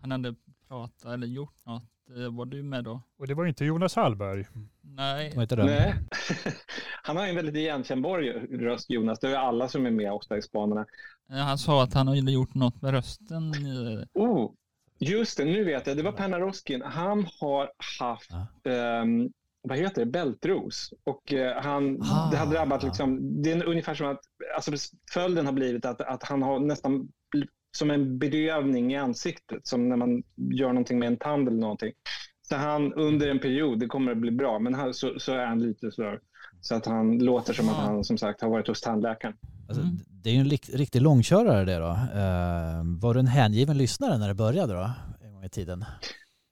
han 0.00 0.10
hade 0.10 0.34
pratat 0.68 1.12
eller 1.12 1.26
gjort 1.26 1.66
något. 1.66 1.82
Eh, 2.16 2.36
Var 2.36 2.46
du 2.46 2.62
med 2.62 2.84
då? 2.84 3.02
Och 3.18 3.26
det 3.26 3.34
var 3.34 3.46
inte 3.46 3.64
Jonas 3.64 3.96
Hallberg. 3.96 4.46
Nej, 4.80 5.32
var 5.34 5.42
inte 5.42 5.56
det. 5.56 5.64
Nej. 5.64 5.94
Han 7.04 7.16
har 7.16 7.26
en 7.26 7.36
väldigt 7.36 7.54
igenkännbar 7.56 8.18
röst, 8.58 8.90
Jonas. 8.90 9.20
Det 9.20 9.28
är 9.30 9.36
alla 9.36 9.68
som 9.68 9.86
är 9.86 9.90
med 9.90 10.12
ofta 10.12 10.36
i 10.36 10.42
Spanarna. 10.42 10.86
Han 11.28 11.58
sa 11.58 11.82
att 11.82 11.94
han 11.94 12.08
hade 12.08 12.32
gjort 12.32 12.54
något 12.54 12.82
med 12.82 12.90
rösten. 12.90 13.52
Oh, 14.14 14.50
just 15.02 15.36
det, 15.38 15.44
nu 15.44 15.64
vet 15.64 15.86
jag. 15.86 15.96
Det 15.96 16.02
var 16.02 16.12
Per 16.12 16.28
Naroskin. 16.28 16.82
Han 16.82 17.26
har 17.40 17.70
haft, 18.00 18.30
ehm, 18.64 19.30
vad 19.68 19.78
heter 19.78 20.04
det, 20.04 20.10
bältros. 20.10 20.92
Och 21.04 21.32
eh, 21.32 21.62
han, 21.62 22.02
Ah, 22.02 22.30
det 22.30 22.36
har 22.36 22.46
drabbat 22.46 22.82
ja. 22.82 22.88
liksom, 22.88 23.42
det 23.42 23.52
är 23.52 23.64
ungefär 23.64 23.94
som 23.94 24.06
att, 24.06 24.20
alltså 24.56 24.72
följden 25.12 25.46
har 25.46 25.52
blivit 25.52 25.84
att, 25.84 26.00
att 26.00 26.22
han 26.22 26.42
har 26.42 26.58
nästan 26.60 27.08
som 27.76 27.90
en 27.90 28.18
bedövning 28.18 28.92
i 28.92 28.96
ansiktet. 28.96 29.66
Som 29.66 29.88
när 29.88 29.96
man 29.96 30.22
gör 30.36 30.68
någonting 30.68 30.98
med 30.98 31.06
en 31.06 31.16
tand 31.16 31.48
eller 31.48 31.60
någonting. 31.60 31.92
Så 32.48 32.56
han 32.56 32.92
under 32.92 33.28
en 33.28 33.38
period, 33.38 33.78
det 33.80 33.86
kommer 33.86 34.12
att 34.12 34.18
bli 34.18 34.30
bra, 34.30 34.58
men 34.58 34.74
han, 34.74 34.94
så, 34.94 35.18
så 35.18 35.32
är 35.32 35.46
han 35.46 35.62
lite 35.62 35.90
så, 35.92 36.18
så 36.60 36.74
att 36.74 36.86
han 36.86 37.18
låter 37.18 37.52
som 37.52 37.68
att 37.68 37.74
Ah. 37.76 37.80
han 37.80 38.04
som 38.04 38.18
sagt 38.18 38.40
har 38.42 38.48
varit 38.50 38.68
hos 38.68 38.80
tandläkaren. 38.80 39.34
Alltså, 39.68 39.82
Mm. 39.82 39.96
Det 40.22 40.30
är 40.30 40.34
ju 40.34 40.40
en 40.40 40.48
riktig 40.78 41.02
långkörare 41.02 41.64
det 41.64 41.78
då. 41.78 41.90
Eh, 41.90 43.00
var 43.00 43.14
du 43.14 43.20
en 43.20 43.26
hängiven 43.26 43.78
lyssnare 43.78 44.18
när 44.18 44.28
det 44.28 44.34
började 44.34 44.72
då? 44.72 44.90
En 45.20 45.32
gång 45.32 45.44
i 45.44 45.48
tiden. 45.48 45.84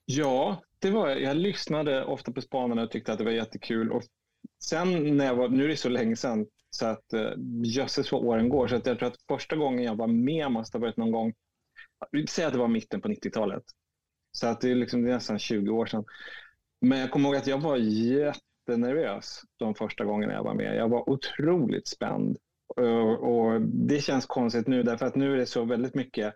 Ja, 0.05 0.63
det 0.79 0.91
var 0.91 1.09
jag. 1.09 1.23
Jag 1.23 1.37
lyssnade 1.37 2.05
ofta 2.05 2.33
på 2.33 2.41
Spanarna 2.41 2.83
och 2.83 2.91
tyckte 2.91 3.13
att 3.13 3.19
det 3.19 3.25
var 3.25 3.31
jättekul. 3.31 3.93
Och 3.93 4.03
sen 4.65 5.17
när 5.17 5.25
jag 5.25 5.35
var, 5.35 5.49
nu 5.49 5.65
är 5.65 5.69
det 5.69 5.77
så 5.77 5.89
länge 5.89 6.17
sedan 6.17 6.47
så 6.71 6.87
att 6.87 7.13
eh, 7.13 7.31
jösses 7.65 8.13
vad 8.13 8.25
åren 8.25 8.49
går. 8.49 8.69
Så 8.69 8.77
att 8.77 8.87
jag 8.87 8.99
tror 8.99 9.09
att 9.09 9.23
första 9.29 9.57
gången 9.57 9.85
jag 9.85 9.97
var 9.97 10.07
med 10.07 10.51
måste 10.51 10.79
ha 10.79 10.83
varit 10.83 10.97
någon 10.97 11.13
gång, 11.13 11.33
säg 12.29 12.45
att 12.45 12.53
det 12.53 12.59
var 12.59 12.69
mitten 12.69 13.01
på 13.01 13.09
90-talet. 13.09 13.63
Så 14.33 14.47
att 14.47 14.61
det 14.61 14.71
är, 14.71 14.75
liksom, 14.75 15.03
det 15.03 15.11
är 15.11 15.15
nästan 15.15 15.39
20 15.39 15.71
år 15.71 15.87
sedan. 15.87 16.05
Men 16.81 16.99
jag 16.99 17.11
kommer 17.11 17.29
ihåg 17.29 17.37
att 17.37 17.47
jag 17.47 17.59
var 17.59 17.77
jättenervös 17.77 19.41
de 19.57 19.75
första 19.75 20.05
gångerna 20.05 20.33
jag 20.33 20.45
var 20.45 20.55
med. 20.55 20.77
Jag 20.77 20.89
var 20.89 21.11
otroligt 21.11 21.89
spänd. 21.89 22.39
Och, 22.77 23.31
och 23.31 23.61
det 23.61 24.01
känns 24.01 24.27
konstigt 24.27 24.67
nu 24.67 24.83
därför 24.83 25.07
att 25.07 25.17
nu 25.17 25.33
är 25.33 25.37
det 25.37 25.47
så 25.47 25.65
väldigt 25.65 25.95
mycket 25.95 26.35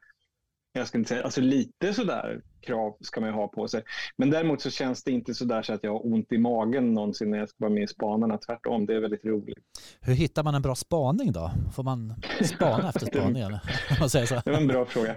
jag 0.78 0.88
ska 0.88 0.98
inte 0.98 1.08
säga, 1.08 1.22
alltså 1.22 1.40
lite 1.40 1.94
sådär 1.94 2.40
krav 2.60 2.96
ska 3.00 3.20
man 3.20 3.30
ju 3.30 3.34
ha 3.34 3.48
på 3.48 3.68
sig. 3.68 3.82
Men 4.16 4.30
däremot 4.30 4.60
så 4.60 4.70
känns 4.70 5.04
det 5.04 5.10
inte 5.10 5.34
sådär 5.34 5.62
så 5.62 5.72
att 5.72 5.84
jag 5.84 5.92
har 5.92 6.06
ont 6.06 6.32
i 6.32 6.38
magen 6.38 6.94
någonsin 6.94 7.30
när 7.30 7.38
jag 7.38 7.48
ska 7.48 7.56
vara 7.58 7.72
med 7.72 7.82
i 7.82 7.86
Spanarna. 7.86 8.38
Tvärtom, 8.38 8.86
det 8.86 8.94
är 8.94 9.00
väldigt 9.00 9.24
roligt. 9.24 9.58
Hur 10.00 10.14
hittar 10.14 10.42
man 10.42 10.54
en 10.54 10.62
bra 10.62 10.74
spaning 10.74 11.32
då? 11.32 11.50
Får 11.74 11.82
man 11.82 12.14
spana 12.44 12.88
efter 12.88 13.06
spaningen? 13.06 13.52
Det 14.44 14.50
var 14.50 14.58
en 14.58 14.66
bra 14.66 14.84
fråga. 14.84 15.16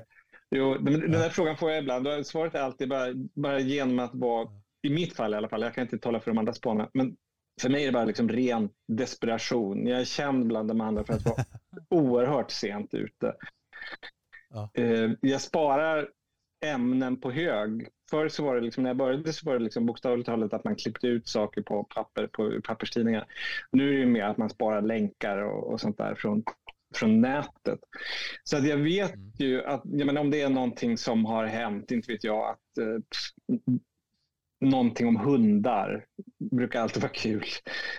Jo, 0.50 0.74
den 0.74 1.12
där 1.12 1.30
frågan 1.30 1.58
får 1.58 1.72
jag 1.72 1.80
ibland. 1.80 2.08
Svaret 2.26 2.56
är 2.56 2.60
alltid 2.60 2.90
bara, 2.90 3.08
bara 3.36 3.60
genom 3.60 4.00
att 4.00 4.16
vara, 4.16 4.48
i 4.82 4.90
mitt 4.90 5.16
fall 5.16 5.34
i 5.34 5.38
alla 5.38 5.50
fall, 5.50 5.62
jag 5.62 5.74
kan 5.74 5.84
inte 5.84 5.98
tala 5.98 6.20
för 6.20 6.32
de 6.32 6.38
andra 6.38 6.54
spanarna, 6.54 6.90
men 6.94 7.16
för 7.62 7.70
mig 7.70 7.82
är 7.82 7.86
det 7.86 7.92
bara 7.92 8.06
liksom 8.06 8.30
ren 8.30 8.70
desperation. 8.88 9.88
Jag 9.88 10.00
är 10.02 10.06
känd 10.06 10.48
bland 10.48 10.68
de 10.68 10.82
andra 10.82 11.04
för 11.04 11.14
att 11.14 11.26
vara 11.26 11.44
oerhört 11.90 12.52
sent 12.52 12.94
ute. 12.94 13.34
Ja. 14.50 14.70
Eh, 14.74 15.12
Jag 15.22 15.42
sparar 15.42 16.10
ämnen 16.66 17.22
på 17.22 17.32
hög. 17.32 17.88
Förr 18.10 18.30
så 18.30 18.44
var 18.44 18.56
det 18.56 18.62
liksom, 18.62 18.84
när 18.84 18.90
jag 18.90 18.98
började 18.98 19.34
så 19.34 19.46
var 19.46 19.54
det 19.54 19.64
liksom 19.64 19.86
bokstavligt 19.86 20.26
talat 20.26 20.54
att 20.54 20.64
man 20.64 20.76
klippte 20.76 21.08
ut 21.08 21.28
saker 21.28 21.62
på 21.62 21.84
papper, 21.84 22.28
på 22.28 22.62
papperstidningar. 22.64 23.26
Nu 23.72 23.94
är 23.96 24.00
det 24.00 24.06
mer 24.06 24.24
att 24.24 24.38
man 24.38 24.50
sparar 24.50 24.82
länkar 24.82 25.38
och, 25.38 25.72
och 25.72 25.82
sånt 25.82 25.98
där 25.98 26.16
från, 26.16 26.44
från 26.96 27.22
nätet. 27.22 27.80
Så 28.44 28.58
att 28.58 28.68
jag 28.68 28.78
vet 28.78 29.14
Mm. 29.16 29.32
ju 29.38 29.64
att 29.64 29.82
jag 29.86 30.06
menar, 30.06 30.22
om 30.22 30.32
det 30.32 30.42
är 30.42 30.50
någonting 30.50 30.98
som 30.98 31.26
har 31.26 31.46
hänt, 31.46 31.92
inte 31.92 32.12
vet 32.12 32.24
jag, 32.24 32.50
att 32.50 32.78
eh, 32.78 33.00
någonting 34.62 35.08
om 35.08 35.16
hundar 35.18 36.06
brukar 36.52 36.82
alltid 36.82 37.02
vara 37.02 37.12
kul, 37.14 37.44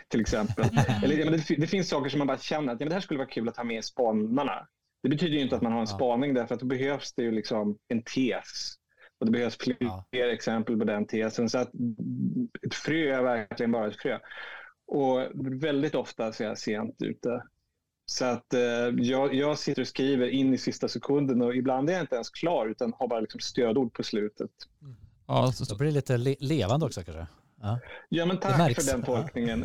till 0.09 0.21
exempel. 0.21 0.65
Eller, 1.05 1.19
ja, 1.19 1.31
men 1.31 1.41
det, 1.49 1.57
det 1.57 1.67
finns 1.67 1.89
saker 1.89 2.11
som 2.11 2.19
man 2.19 2.27
bara 2.27 2.39
känner 2.39 2.73
att 2.73 2.81
ja, 2.81 2.85
men 2.85 2.89
det 2.89 2.95
här 2.95 3.01
skulle 3.01 3.19
vara 3.19 3.29
kul 3.29 3.49
att 3.49 3.57
ha 3.57 3.65
med 3.65 3.79
i 3.79 3.83
spanarna. 3.83 4.69
Det 5.03 5.09
betyder 5.09 5.37
ju 5.37 5.43
inte 5.43 5.57
att 5.57 5.63
man 5.63 5.73
har 5.73 5.81
en 5.81 5.87
spaning 5.87 6.35
därför 6.35 6.55
att 6.55 6.61
då 6.61 6.67
behövs 6.67 7.13
det 7.15 7.23
ju 7.23 7.31
liksom 7.33 7.79
en 7.89 8.03
tes. 8.03 8.75
Och 9.21 9.27
det 9.27 9.33
behövs 9.33 9.57
fler 9.57 9.77
Ja. 9.81 10.05
exempel 10.11 10.79
på 10.79 10.85
den 10.85 11.07
tesen. 11.07 11.49
Så 11.49 11.59
att 11.59 11.71
ett 12.67 12.75
frö 12.75 13.15
är 13.15 13.23
verkligen 13.23 13.73
bara 13.73 13.87
ett 13.87 13.97
frö. 13.97 14.19
Och 14.87 15.21
väldigt 15.63 15.95
ofta 15.95 16.33
så 16.33 16.43
är 16.45 16.49
jag 16.49 16.59
sent 16.59 17.03
ute. 17.03 17.43
Så 18.07 18.25
att 18.25 18.55
eh, 18.55 18.61
jag, 18.99 19.35
jag 19.35 19.59
sitter 19.59 19.83
och 19.83 19.89
skriver 19.89 20.29
in 20.29 20.55
i 20.55 20.59
sista 20.59 20.89
sekunden 20.89 21.43
och 21.43 21.57
ibland 21.57 21.91
är 21.91 21.95
jag 21.95 22.03
inte 22.03 22.15
ens 22.15 22.31
klar 22.31 22.67
utan 22.69 22.93
har 22.99 23.09
bara 23.09 23.21
liksom 23.21 23.41
stödord 23.41 23.93
på 23.95 24.03
slutet. 24.03 24.51
Ja, 25.29 25.53
så, 25.53 25.65
Då 25.65 25.79
blir 25.79 25.89
det 25.89 25.95
lite 25.95 26.17
le- 26.19 26.37
levande 26.41 26.87
också 26.87 27.03
kanske. 27.03 27.27
Ja. 27.61 27.79
Ja 28.09 28.27
men 28.27 28.37
Det 28.37 28.43
tack 28.43 28.59
märks. 28.59 28.87
för 28.87 28.93
den 28.93 29.05
Ja. 29.07 29.17
tolkningen. 29.23 29.65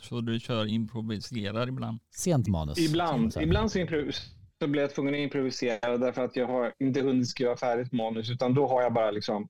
så 0.00 0.20
du 0.20 0.40
kör 0.40 0.66
improviserar 0.66 1.68
ibland. 1.68 1.98
Sent 2.16 2.48
manus. 2.48 2.78
Ibland, 2.78 3.32
Så 3.32 3.40
ibland 3.40 3.72
så, 3.72 3.78
improvis- 3.78 4.22
så 4.60 4.66
blir 4.68 4.82
jag 4.82 4.94
tvungen 4.94 5.14
att 5.14 5.18
improvisera 5.20 5.98
därför 5.98 6.24
att 6.24 6.36
jag 6.36 6.46
har 6.46 6.72
inte 6.78 7.00
hunnit 7.00 7.28
skriva 7.28 7.56
färdigt 7.56 7.92
manus 7.92 8.30
utan 8.30 8.54
då 8.54 8.66
har 8.68 8.82
jag 8.82 8.92
bara 8.92 9.10
liksom, 9.10 9.48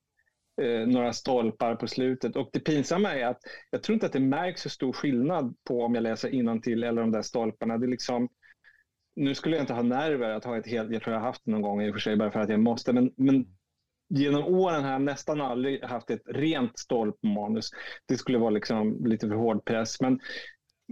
eh, 0.62 0.87
några 0.87 1.12
stolpar 1.12 1.75
på 1.75 1.87
slutet. 1.88 2.37
Och 2.37 2.50
det 2.53 2.61
pinsamma 2.61 3.15
är 3.15 3.26
att 3.26 3.41
jag 3.71 3.83
tror 3.83 3.95
inte 3.95 4.07
att 4.07 4.12
det 4.12 4.21
märks 4.21 4.62
så 4.62 4.69
stor 4.71 4.93
skillnad 4.93 5.55
på 5.69 5.83
om 5.85 5.95
jag 5.95 6.03
läser 6.03 6.61
till 6.61 6.85
eller 6.85 7.00
de 7.00 7.11
där 7.12 7.23
stolparna. 7.23 7.79
Det 7.79 7.87
är 7.87 7.91
liksom, 7.91 8.29
nu 9.17 9.35
skulle 9.35 9.57
jag 9.57 9.62
inte 9.62 9.75
ha 9.75 9.83
nerver 9.83 10.31
att 10.31 10.45
ha 10.45 10.57
ett 10.59 10.67
helt, 10.67 10.91
jag 10.93 11.03
tror 11.03 11.15
jag 11.15 11.21
har 11.21 11.26
haft 11.26 11.43
det 11.45 11.50
någon 11.50 11.62
gång 11.62 11.83
i 11.83 11.91
och 11.91 11.95
för 11.95 12.00
sig 12.00 12.17
bara 12.17 12.31
för 12.31 12.41
att 12.41 12.49
jag 12.50 12.61
måste, 12.61 12.93
men, 12.93 13.12
men 13.17 13.47
genom 14.09 14.45
åren 14.45 14.85
har 14.85 14.93
jag 14.93 15.03
nästan 15.03 15.41
aldrig 15.41 15.85
haft 15.85 16.11
ett 16.11 16.23
rent 16.27 16.79
stolpmanus. 16.79 17.71
Det 18.07 18.17
skulle 18.17 18.39
vara 18.39 18.51
liksom 18.51 19.07
lite 19.07 19.29
för 19.29 19.35
hård 19.35 19.65
press. 19.65 20.01
Men 20.01 20.21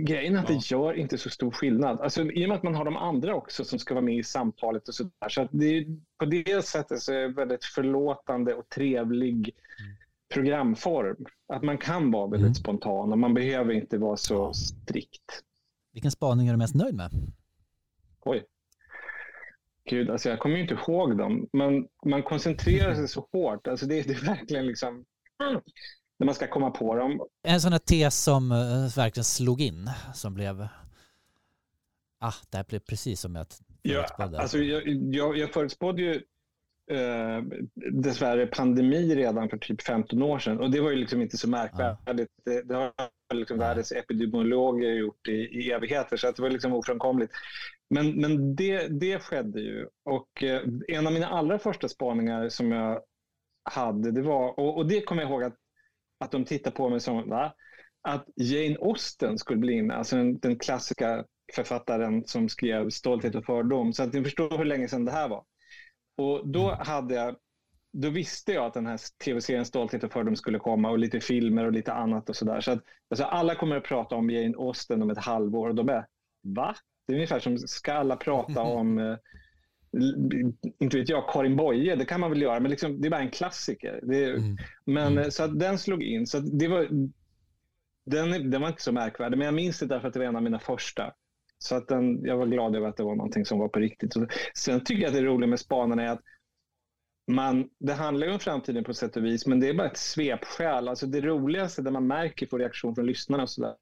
grejen 0.01 0.37
är 0.37 0.39
att 0.39 0.51
Ja. 0.51 0.55
det 0.57 0.71
gör 0.71 0.95
inte 0.95 1.19
så 1.19 1.31
stor 1.31 1.51
skillnad. 1.51 2.01
Alltså, 2.01 2.23
I 2.23 2.45
och 2.45 2.49
med 2.49 2.57
att 2.57 2.63
man 2.63 2.75
har 2.75 2.85
de 2.85 2.97
andra 2.97 3.35
också 3.35 3.65
som 3.65 3.79
ska 3.79 3.95
vara 3.95 4.05
med 4.05 4.17
i 4.17 4.23
samtalet 4.23 4.89
och 4.89 4.95
sådär. 4.95 5.29
Så 5.29 5.43
att 5.43 5.49
det 5.53 5.67
är, 5.79 5.87
på 6.19 6.25
det 6.25 6.65
sättet 6.65 7.01
så 7.01 7.13
är 7.13 7.21
det 7.21 7.29
väldigt 7.29 7.65
förlåtande 7.65 8.55
och 8.55 8.69
trevlig 8.69 9.51
programform. 10.35 11.17
Att 11.53 11.63
man 11.63 11.79
kan 11.79 12.11
vara 12.11 12.27
väldigt 12.27 12.47
Mm. 12.47 12.55
spontan 12.55 13.13
och 13.13 13.19
man 13.19 13.35
behöver 13.35 13.73
inte 13.75 13.99
vara 13.99 14.17
så 14.17 14.53
strikt. 14.55 15.43
Vilken 15.93 16.11
spaning 16.11 16.47
är 16.49 16.53
du 16.53 16.57
mest 16.59 16.75
nöjd 16.75 16.95
med? 16.95 17.11
Oj. 18.21 18.45
Gud, 19.91 20.11
alltså 20.11 20.29
jag 20.29 20.39
kommer 20.39 20.57
ju 20.57 20.63
inte 20.63 20.75
ihåg 20.75 21.19
dem. 21.19 21.49
Men 21.53 21.87
man 22.07 22.23
koncentrerar 22.23 22.95
sig 22.95 23.09
så 23.09 23.29
hårt. 23.33 23.67
Alltså 23.67 23.87
det, 23.87 24.03
det 24.03 24.13
är 24.15 24.27
verkligen 24.27 24.67
liksom... 24.67 25.05
När 26.19 26.27
man 26.27 26.35
ska 26.35 26.47
komma 26.47 26.71
på 26.71 26.95
dem. 26.95 27.21
En 27.43 27.61
sån 27.61 27.73
här 27.73 27.79
tes 27.79 28.23
som 28.23 28.53
eh, 28.53 28.97
verkligen 28.97 29.25
slog 29.25 29.61
in, 29.61 29.91
som 30.15 30.35
blev... 30.35 30.69
Ah, 32.21 32.33
det 32.51 32.57
här 32.57 32.65
blev 32.69 32.79
precis 32.79 33.21
som 33.21 33.35
jag 33.35 33.47
Ja, 33.83 33.95
förutspådde. 33.95 34.39
alltså 34.41 34.59
jag, 34.59 34.89
jag, 35.15 35.37
jag 35.39 35.53
förutspådde 35.53 36.03
ju 36.03 36.15
eh, 36.91 37.43
dessvärre 37.93 38.47
pandemi 38.47 39.15
redan 39.17 39.49
för 39.49 39.57
typ 39.59 39.83
15 39.83 40.23
år 40.23 40.39
sedan. 40.39 40.61
Och 40.61 40.71
det 40.71 40.81
var 40.81 40.91
ju 40.91 40.97
liksom 40.97 41.23
inte 41.23 41.37
så 41.37 41.49
märkvärdigt. 41.49 42.31
Det, 42.45 42.63
det 42.63 42.75
har 42.75 42.93
liksom 43.35 43.59
världens 43.59 43.93
epidemiologer 43.93 44.91
gjort 44.91 45.29
i, 45.29 45.33
i 45.33 45.71
evigheter. 45.71 46.17
Så 46.17 46.29
att 46.29 46.37
det 46.37 46.43
var 46.43 46.51
liksom 46.51 46.73
ofrånkomligt. 46.73 47.33
Men, 47.95 48.21
men 48.21 48.57
det, 48.57 48.89
det 49.01 49.19
skedde 49.19 49.61
ju. 49.61 49.87
Och 50.05 50.43
eh, 50.43 50.63
en 50.89 51.07
av 51.07 51.13
mina 51.13 51.27
allra 51.27 51.59
första 51.59 51.89
spaningar 51.89 52.49
som 52.49 52.73
jag 52.73 53.01
hade, 53.71 54.11
det 54.11 54.23
var, 54.23 54.61
och, 54.61 54.77
och 54.77 54.87
det 54.89 55.01
kommer 55.01 55.23
jag 55.23 55.31
ihåg 55.31 55.45
att, 55.45 55.57
att 56.25 56.31
de 56.31 56.45
tittade 56.45 56.77
på 56.77 56.89
mig 56.89 57.01
som, 57.01 57.29
va? 57.29 57.55
att 58.09 58.27
Jane 58.37 58.77
Austen 58.81 59.39
skulle 59.39 59.59
bli 59.59 59.73
inne, 59.73 59.95
alltså 59.95 60.17
den, 60.17 60.39
den 60.39 60.59
klassiska 60.59 61.25
författaren 61.55 62.25
som 62.27 62.49
skrev 62.49 62.91
Stolthet 62.91 63.35
och 63.35 63.45
fördom. 63.45 63.93
Så 63.93 64.03
att 64.03 64.13
ni 64.13 64.25
förstår 64.25 64.59
hur 64.59 64.65
länge 64.65 64.89
sedan 64.89 65.05
det 65.05 65.13
här 65.13 65.29
var. 65.29 65.45
Och 66.17 66.49
då 66.49 66.65
Mm. 66.69 66.87
hade 66.87 67.15
jag 67.15 67.37
då 67.93 68.11
visste 68.11 68.53
jag 68.53 68.65
att 68.67 68.75
den 68.75 68.87
här 68.87 69.01
tv-serien 69.25 69.65
Stolthet 69.65 70.05
och 70.05 70.13
fördom 70.13 70.37
skulle 70.37 70.59
komma 70.59 70.91
och 70.91 70.99
lite 70.99 71.21
filmer 71.21 71.65
och 71.65 71.73
lite 71.73 71.93
annat 71.93 72.29
och 72.29 72.37
sådär. 72.37 72.61
Så 72.61 72.71
att 72.73 72.83
alltså 73.11 73.25
alla 73.25 73.55
kommer 73.55 73.77
att 73.77 73.85
prata 73.85 74.15
om 74.17 74.31
Jane 74.31 74.55
Austen 74.59 75.03
om 75.03 75.11
ett 75.11 75.19
halvår 75.19 75.69
och 75.69 75.75
de 75.75 75.89
är 75.89 76.07
va? 76.43 76.75
Det 77.07 77.13
är 77.13 77.17
ungefär 77.17 77.41
som 77.41 77.59
ska 77.59 77.93
alla 77.93 78.17
prata 78.17 78.63
om 78.81 78.99
eh, 78.99 79.17
inte 80.81 80.99
vet 80.99 81.09
jag, 81.09 81.29
Karin 81.33 81.57
Boye, 81.57 81.97
det 81.97 82.05
kan 82.05 82.21
man 82.21 82.31
väl 82.31 82.43
göra, 82.43 82.61
men 82.61 82.71
liksom, 82.71 83.01
det 83.01 83.09
är 83.09 83.11
bara 83.11 83.21
en 83.21 83.31
klassiker. 83.31 84.01
Det 84.03 84.25
Mm. 84.31 84.57
men 84.87 85.13
Mm. 85.13 85.25
eh, 85.25 85.29
så 85.31 85.43
att 85.43 85.59
den 85.61 85.79
slog 85.79 86.03
in. 86.03 86.27
Så 86.27 86.39
det 86.39 86.69
var, 86.69 86.89
den, 88.07 88.51
den 88.51 88.61
var 88.61 88.69
inte 88.69 88.83
så 88.83 88.93
märkvärdig, 88.93 89.39
men 89.39 89.45
jag 89.45 89.55
minns 89.55 89.79
det 89.79 89.87
därför 89.87 90.09
att 90.09 90.15
det 90.15 90.21
var 90.21 90.27
en 90.27 90.37
av 90.37 90.43
mina 90.43 90.59
första. 90.59 91.13
Så 91.59 91.75
att 91.75 91.89
den, 91.89 92.25
jag 92.25 92.37
var 92.37 92.47
glad 92.47 92.77
över 92.77 92.89
att 92.89 92.97
det 92.97 93.03
var 93.03 93.15
någonting 93.17 93.45
som 93.45 93.59
var 93.59 93.69
på 93.69 93.79
riktigt. 93.79 94.13
Så, 94.13 94.27
sen 94.55 94.85
tycker 94.85 95.03
jag 95.03 95.09
att 95.09 95.15
det 95.15 95.23
roliga 95.25 95.49
med 95.51 95.61
spanarna 95.61 96.03
är 96.03 96.09
att 96.09 96.21
man, 97.33 97.69
det 97.79 97.93
handlar 97.93 98.27
ju 98.27 98.33
om 98.33 98.39
framtiden 98.39 98.85
på 98.85 98.95
sätt 98.95 99.17
och 99.17 99.25
vis, 99.25 99.47
men 99.47 99.61
det 99.61 99.69
är 99.69 99.75
bara 99.75 99.87
ett 99.91 99.97
svepskäl. 99.97 100.89
Alltså 100.89 101.07
det 101.07 101.21
roligaste 101.21 101.83
där 101.83 101.91
man 101.91 102.07
märker 102.07 102.47
på 102.47 102.59
reaktion 102.59 102.95
från 102.95 103.07
lyssnarna 103.07 103.43
och 103.43 103.51
sådär, 103.51 103.75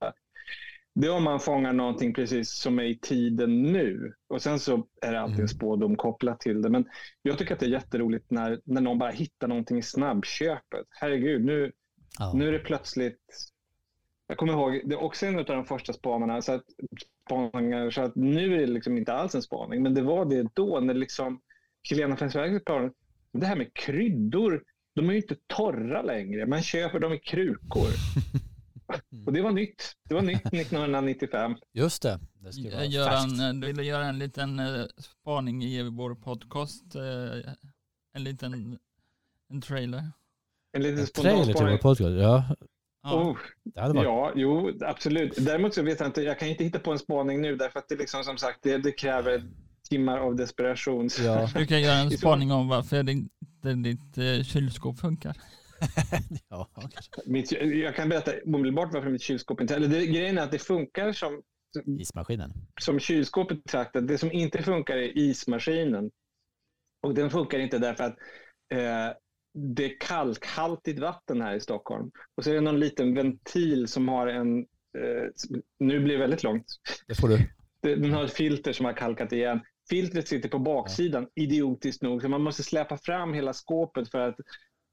det 0.94 1.06
är 1.06 1.12
om 1.12 1.24
man 1.24 1.40
fångar 1.40 1.72
någonting 1.72 2.14
precis 2.14 2.52
som 2.52 2.78
är 2.78 2.84
i 2.84 2.98
tiden 2.98 3.62
nu. 3.62 4.12
Och 4.28 4.42
sen 4.42 4.58
så 4.58 4.86
är 5.02 5.12
det 5.12 5.20
alltid 5.20 5.34
Mm. 5.34 5.42
en 5.44 5.48
spådom 5.48 5.96
kopplat 5.96 6.40
till 6.40 6.62
det. 6.62 6.68
Men 6.70 6.84
jag 7.22 7.38
tycker 7.38 7.54
att 7.54 7.60
det 7.60 7.66
är 7.66 7.70
jätteroligt 7.70 8.30
när, 8.30 8.60
när 8.64 8.80
någon 8.80 8.98
bara 8.98 9.10
hittar 9.10 9.48
någonting 9.48 9.78
i 9.78 9.82
snabbköpet. 9.82 10.86
Herregud, 10.90 11.44
nu, 11.44 11.72
Ja. 12.18 12.32
nu 12.34 12.48
är 12.48 12.52
det 12.52 12.58
plötsligt... 12.58 13.18
Jag 14.26 14.36
kommer 14.38 14.52
ihåg, 14.52 14.80
det 14.84 14.94
är 14.94 15.02
också 15.02 15.26
en 15.26 15.38
av 15.38 15.44
de 15.44 15.64
första 15.64 15.92
spanarna. 15.92 16.42
Så 16.42 16.52
att, 16.52 16.64
spaningar, 17.26 17.90
så 17.90 18.00
att 18.02 18.16
nu 18.16 18.54
är 18.54 18.58
det 18.58 18.66
liksom 18.66 18.96
inte 18.98 19.12
alls 19.12 19.34
en 19.34 19.42
spaning, 19.42 19.82
men 19.82 19.94
det 19.94 20.02
var 20.02 20.24
det 20.24 20.48
då 20.54 20.80
när 20.80 20.94
liksom 20.94 21.40
Helena 21.90 22.16
pratade 22.16 22.90
det 23.32 23.46
här 23.46 23.56
med 23.56 23.74
kryddor, 23.74 24.62
de 24.94 25.08
är 25.08 25.12
ju 25.12 25.18
inte 25.20 25.36
torra 25.46 26.02
längre. 26.02 26.46
Man 26.46 26.62
köper 26.62 26.98
dem 27.00 27.12
i 27.12 27.18
krukor. 27.18 27.88
Och 29.26 29.32
det 29.32 29.42
var 29.42 29.50
nytt. 29.52 29.92
Det 30.08 30.14
var 30.14 30.22
nytt 30.22 30.46
1995. 30.46 31.54
Just 31.72 32.02
det. 32.02 32.20
det 32.40 32.52
ska 32.52 32.70
vara 32.70 32.84
Göran, 32.84 33.28
färskt. 33.30 33.40
eh, 33.40 33.52
du 33.52 33.66
ville 33.66 33.82
göra 33.82 34.04
en 34.04 34.18
liten 34.18 34.58
eh, 34.58 34.84
spaning 34.98 35.64
i 35.64 35.82
vår 35.82 36.14
podcast. 36.14 36.94
eh, 36.94 37.52
En 38.14 38.24
liten 38.24 38.78
en 39.50 39.60
trailer. 39.60 40.02
En 40.72 40.82
liten 40.82 40.98
En 41.00 41.06
trailer 41.06 41.54
till 41.54 41.66
vår 41.66 41.78
podcast. 41.78 42.10
Ja. 42.10 42.56
Oh, 43.04 43.36
varit 43.74 44.04
ja, 44.04 44.32
jo, 44.36 44.78
absolut. 44.80 45.34
Däremot 45.46 45.74
så 45.74 45.82
vet 45.82 46.00
jag 46.00 46.08
inte, 46.08 46.22
jag 46.22 46.38
kan 46.38 46.48
inte 46.48 46.64
hitta 46.64 46.78
på 46.78 46.92
en 46.92 46.98
spaning 46.98 47.40
nu 47.40 47.56
därför 47.56 47.78
att 47.78 47.88
det 47.88 47.96
liksom 47.96 48.24
som 48.24 48.38
sagt, 48.38 48.58
det, 48.62 48.78
det 48.78 48.92
kräver 48.92 49.48
timmar 49.90 50.18
av 50.18 50.36
desperation. 50.36 51.08
Ja. 51.24 51.48
Du 51.54 51.66
kan 51.66 51.82
göra 51.82 51.96
en 51.96 52.10
spaning 52.10 52.52
om 52.52 52.68
varför 52.68 53.02
det 53.02 53.12
inte 53.12 53.72
ditt 53.74 54.46
kylskåp 54.46 54.98
funkar. 54.98 55.36
ja. 56.48 56.68
Mitt, 57.26 57.52
jag 57.52 57.96
kan 57.96 58.08
berätta 58.08 58.32
omedelbart 58.44 58.94
varför 58.94 59.10
mitt 59.10 59.22
kylskåp 59.22 59.60
inte... 59.60 59.76
Eller 59.76 59.88
det, 59.88 60.06
grejen 60.06 60.38
är 60.38 60.42
att 60.42 60.50
det 60.50 60.58
funkar 60.58 61.12
som, 61.12 61.42
ismaskinen. 61.98 62.52
som 62.80 63.00
kylskåpet 63.00 63.64
betraktat. 63.64 64.08
Det 64.08 64.18
som 64.18 64.32
inte 64.32 64.62
funkar 64.62 64.96
är 64.96 65.18
ismaskinen. 65.18 66.10
Och 67.02 67.14
den 67.14 67.30
funkar 67.30 67.58
inte 67.58 67.78
därför 67.78 68.04
att 68.04 68.16
eh, 68.74 69.16
det 69.54 69.84
är 69.84 70.00
kalkhaltigt 70.00 70.98
vatten 70.98 71.40
här 71.40 71.54
i 71.54 71.60
Stockholm. 71.60 72.10
Och 72.36 72.44
så 72.44 72.50
är 72.50 72.54
det 72.54 72.60
någon 72.60 72.80
liten 72.80 73.14
ventil 73.14 73.88
som 73.88 74.08
har 74.08 74.26
en... 74.26 74.58
Eh, 74.98 75.28
nu 75.78 76.00
blir 76.00 76.14
det 76.14 76.20
väldigt 76.20 76.42
långt. 76.42 76.66
Det 77.06 77.14
får 77.14 77.28
du. 77.28 77.50
Den 77.82 78.12
har 78.12 78.24
ett 78.24 78.32
filter 78.32 78.72
som 78.72 78.86
har 78.86 78.92
kalkat 78.92 79.32
igen. 79.32 79.60
Filtret 79.90 80.28
sitter 80.28 80.48
på 80.48 80.58
baksidan, 80.58 81.28
idiotiskt 81.34 82.02
nog. 82.02 82.22
Så 82.22 82.28
man 82.28 82.42
måste 82.42 82.62
släpa 82.62 82.96
fram 82.96 83.34
hela 83.34 83.52
skåpet 83.52 84.10
för 84.10 84.18
att, 84.18 84.36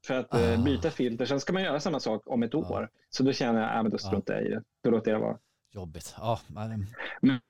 för 0.06 0.14
att 0.14 0.34
eh, 0.34 0.60
Ah. 0.60 0.64
byta 0.64 0.90
filter. 0.90 1.24
Sen 1.26 1.40
ska 1.40 1.52
man 1.52 1.62
göra 1.62 1.80
samma 1.80 2.00
sak 2.00 2.22
om 2.26 2.42
ett 2.42 2.54
år. 2.54 2.88
Så 3.10 3.22
då 3.22 3.32
känner 3.32 3.60
jag, 3.60 3.76
äh, 3.76 3.82
men 3.82 3.92
då 3.92 3.98
struntar 3.98 4.34
jag 4.34 4.44
i 4.46 4.48
det. 4.48 4.62
Då 4.84 4.90
låter 4.90 5.10
jag 5.10 5.20
vara. 5.20 5.38
Jobbigt. 5.74 6.14
Ja, 6.18 6.40
men, 6.48 6.86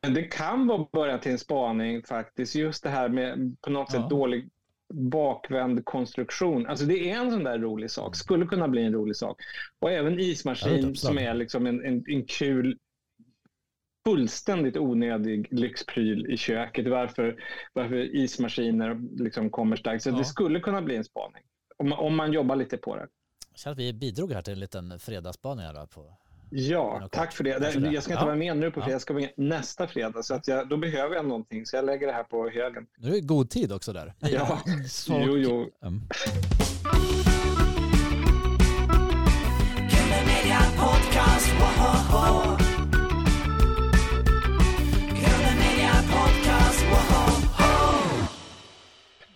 Men 0.02 0.14
det 0.14 0.22
kan 0.22 0.66
vara 0.66 0.86
början 0.92 1.20
till 1.20 1.32
en 1.32 1.38
spaning 1.38 2.02
faktiskt. 2.02 2.54
Just 2.54 2.82
det 2.82 2.88
här 2.90 3.08
med 3.08 3.56
på 3.60 3.70
något 3.70 3.90
sätt 3.90 4.10
dålig 4.10 4.48
bakvänd 4.94 5.84
konstruktion. 5.84 6.66
Alltså 6.66 6.84
det 6.84 7.10
är 7.10 7.16
en 7.20 7.30
sån 7.30 7.44
där 7.44 7.58
rolig 7.58 7.90
sak. 7.90 8.16
Skulle 8.16 8.46
kunna 8.46 8.68
bli 8.68 8.82
en 8.84 8.92
rolig 8.92 9.16
sak. 9.16 9.40
Och 9.78 9.90
även 9.90 10.16
det 10.16 10.22
ismaskin 10.22 10.96
som 10.96 11.18
är 11.18 11.34
liksom 11.34 11.66
en, 11.66 11.84
en, 11.84 12.04
en 12.06 12.24
kul 12.24 12.78
fullständigt 14.06 14.76
onödig 14.76 15.48
lyxpryl 15.50 16.26
i 16.30 16.36
köket. 16.36 16.86
Varför, 16.88 17.42
varför 17.72 18.16
ismaskiner 18.16 19.00
liksom 19.24 19.50
kommer 19.50 19.76
starkt. 19.76 20.02
Så 20.02 20.10
Ja. 20.10 20.16
det 20.16 20.24
skulle 20.24 20.60
kunna 20.60 20.82
bli 20.82 20.96
en 20.96 21.04
spaning. 21.04 21.42
Om 21.80 21.88
man, 21.88 21.98
om 21.98 22.16
man 22.16 22.32
jobbar 22.32 22.56
lite 22.56 22.76
på 22.76 22.96
det. 22.96 23.00
jag 23.50 23.58
känner 23.58 23.72
att 23.72 23.78
vi 23.78 23.92
bidrog 23.92 24.32
här 24.32 24.42
till 24.42 24.52
en 24.52 24.60
liten 24.60 24.98
fredagsspaning 24.98 25.64
här 25.64 25.86
på 25.86 26.16
Ja, 26.50 27.08
tack 27.12 27.32
för 27.32 27.44
det. 27.44 27.60
Tack 27.60 27.72
för 27.72 27.80
det. 27.80 27.90
Jag 27.90 28.02
ska 28.02 28.12
inte 28.12 28.22
Ja. 28.22 28.26
vara 28.26 28.36
med 28.36 28.56
nu 28.56 28.70
på 28.70 28.80
fredag, 28.80 28.92
jag 28.92 29.00
ska 29.00 29.12
vara 29.14 29.22
med 29.22 29.32
nästa 29.48 29.86
fredag. 29.88 30.22
Så 30.22 30.34
att 30.34 30.48
jag, 30.48 30.68
då 30.68 30.76
behöver 30.76 31.14
jag 31.16 31.26
någonting, 31.26 31.66
så 31.66 31.76
jag 31.76 31.84
lägger 31.84 32.06
det 32.06 32.12
här 32.12 32.22
på 32.24 32.48
högen. 32.48 32.86
Nu 32.98 33.08
är 33.08 33.12
det 33.12 33.20
god 33.20 33.50
tid 33.50 33.72
också 33.72 33.92
där. 33.92 34.14
Ja, 34.18 34.58
Så- 34.88 35.22
jo, 35.26 35.36
jo. 35.36 35.70
Mm. 35.82 36.00
Media 40.26 40.60
Podcast, 40.78 41.50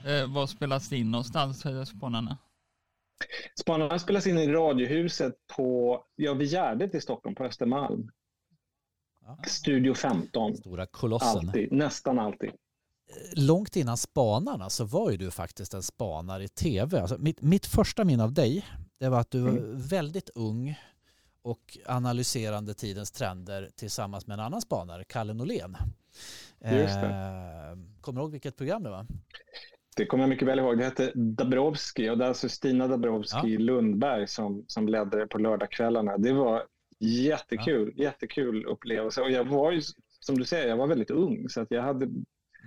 Eh, 0.07 0.33
vad 0.35 0.51
spelas 0.51 0.89
det 0.89 0.97
in 0.97 1.11
någonstans, 1.11 1.67
eh, 1.67 1.85
Spanarna? 1.85 2.39
Spanarna 3.61 3.99
spelas 3.99 4.27
in 4.27 4.39
i 4.39 4.47
Radiohuset 4.53 5.35
på, 5.57 6.01
ja, 6.17 6.35
vid 6.35 6.49
Gärdet 6.49 6.95
i 6.95 7.01
Stockholm, 7.01 7.35
på 7.35 7.45
Östermalm. 7.45 8.11
Ja. 9.21 9.39
Studio 9.47 9.95
15. 9.95 10.57
Stora 10.57 10.87
kolossen. 10.87 11.49
Alltid, 11.49 11.73
nästan 11.73 12.19
alltid. 12.19 12.51
Långt 13.37 13.77
innan 13.77 13.97
Spanarna 13.97 14.71
så 14.71 14.85
var 14.85 15.11
ju 15.11 15.17
du 15.17 15.31
faktiskt 15.31 15.75
en 15.75 15.83
spanare 15.83 16.45
i 16.45 16.49
tv. 16.49 17.01
Alltså 17.01 17.19
mitt, 17.19 17.43
mitt 17.43 17.67
första 17.67 18.05
minne 18.05 18.25
av 18.25 18.33
dig 18.33 18.67
det 18.99 19.09
var 19.09 19.21
att 19.21 19.31
du 19.31 19.41
var 19.41 19.51
Mm. 19.51 19.81
väldigt 19.81 20.31
ung 20.35 20.81
och 21.43 21.79
analyserande 21.87 22.75
tidens 22.75 23.11
trender 23.11 23.71
tillsammans 23.77 24.27
med 24.27 24.35
en 24.39 24.45
annan 24.45 24.61
spanare, 24.61 25.05
Kalle 25.05 25.35
Norlén. 25.35 25.77
Just 26.65 26.95
det. 26.95 27.07
Eh, 27.07 28.01
kommer 28.01 28.21
du 28.21 28.23
ihåg 28.25 28.31
vilket 28.33 28.57
program 28.57 28.83
det 28.83 28.91
var? 28.91 29.07
Det 29.97 30.07
kommer 30.07 30.23
jag 30.25 30.29
mycket 30.29 30.49
väl 30.49 30.59
ihåg. 30.59 30.79
Det 30.79 30.85
hette 30.85 31.13
Dabrowski 31.15 32.11
och 32.11 32.19
det 32.19 32.25
är 32.25 32.29
alltså 32.29 32.49
Stina 32.49 32.89
Dabrowski 32.89 33.53
Ja. 33.55 33.59
Lundberg 33.59 34.27
som, 34.29 34.65
som 34.69 34.89
ledde 34.89 35.19
det 35.19 35.27
på 35.27 35.39
lördagskvällarna. 35.39 36.19
Det 36.19 36.33
var 36.33 36.63
jättekul, 37.01 37.93
jättekul 37.97 38.65
upplevelse. 38.67 39.21
Och 39.23 39.31
jag 39.31 39.45
var 39.45 39.73
ju, 39.73 39.81
som 40.21 40.39
du 40.39 40.45
säger, 40.45 40.69
jag 40.69 40.77
var 40.77 40.87
väldigt 40.87 41.11
ung 41.11 41.49
så 41.49 41.61
att 41.61 41.71
jag, 41.71 41.83
hade, 41.83 42.05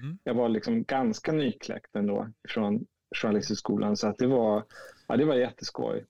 Mm. 0.04 0.18
jag 0.24 0.34
var 0.34 0.50
liksom 0.50 0.84
ganska 0.84 1.32
nykläckt 1.32 1.96
ändå 1.96 2.28
från 2.50 2.86
Journalisthögskolan. 3.16 3.98
Så 3.98 4.08
att 4.08 4.18
det 4.18 4.28
var, 4.28 4.64
ja, 5.08 5.18
det 5.18 5.26
var 5.26 5.36
jätteskoj. 5.36 6.06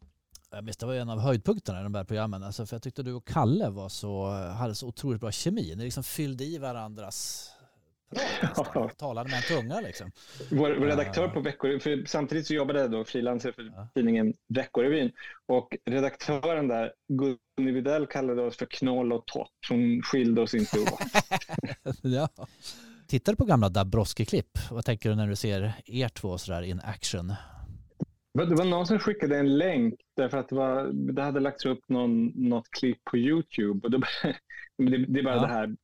Jag 0.52 0.64
minns, 0.64 0.78
det 0.78 0.86
var 0.86 0.94
en 0.94 1.10
av 1.10 1.20
höjdpunkterna 1.20 1.80
i 1.80 1.84
de 1.84 1.96
här 1.96 2.04
programmen. 2.04 2.44
Alltså, 2.44 2.66
för 2.66 2.76
jag 2.76 2.82
tyckte 2.84 3.04
du 3.04 3.14
och 3.14 3.28
Kalle 3.28 3.70
var 3.70 3.90
så, 3.90 4.26
hade 4.32 4.76
så 4.76 4.88
otroligt 4.88 5.22
bra 5.22 5.32
kemi. 5.32 5.74
Ni 5.76 5.84
liksom 5.84 6.04
fyllde 6.04 6.44
i 6.44 6.58
varandras 6.58 7.50
Talade 8.98 9.30
med 9.30 9.38
en 9.38 9.44
tunga 9.62 9.82
liksom. 9.82 10.12
Vår, 10.52 10.76
vår 10.80 10.86
redaktör 10.86 11.24
Ja. 11.24 11.30
på 11.30 11.40
Veckorevyn, 11.40 11.80
för 11.80 12.04
samtidigt 12.06 12.48
så 12.48 12.54
jobbade 12.54 12.80
jag 12.80 12.92
då 12.92 13.04
frilanser 13.04 13.52
för 13.52 13.64
Ja. 13.76 13.88
tidningen 13.96 14.34
Veckorevyn. 14.48 15.12
Och 15.46 15.78
redaktören 15.86 16.68
där, 16.68 16.94
Gunni 17.08 17.72
Widell, 17.72 18.08
kallade 18.08 18.42
oss 18.42 18.58
för 18.58 18.66
knoll 18.66 19.14
och 19.14 19.26
tott. 19.26 19.52
Hon 19.70 20.02
skilde 20.02 20.42
oss 20.42 20.54
inte 20.54 20.80
åt. 20.80 21.00
ja. 22.02 22.30
Tittar 23.08 23.32
du 23.34 23.36
på 23.36 23.46
gamla 23.46 23.70
Dabrowski-klipp? 23.70 24.58
Vad 24.72 24.86
tänker 24.86 25.10
du 25.10 25.16
när 25.16 25.28
du 25.28 25.36
ser 25.36 25.74
er 25.86 26.10
två 26.10 26.38
sådär 26.38 26.62
in 26.62 26.82
action? 26.84 27.34
Det 28.34 28.56
var 28.56 28.66
någon 28.66 28.88
som 28.88 29.00
skickade 29.00 29.38
en 29.38 29.58
länk 29.58 29.94
därför 30.16 30.38
att 30.38 30.50
det, 30.50 30.56
var, 30.56 30.88
det 31.14 31.22
hade 31.24 31.40
lagts 31.40 31.66
upp 31.66 31.80
någon, 31.90 32.26
något 32.28 32.70
klipp 32.72 33.04
på 33.04 33.18
Youtube. 33.18 33.88
Och 33.88 33.94
men 34.78 34.92
det, 34.92 35.06
det 35.06 35.20
är 35.20 35.24
bara 35.24 35.36
Ja. 35.36 35.42
det 35.42 35.48
här 35.48 35.76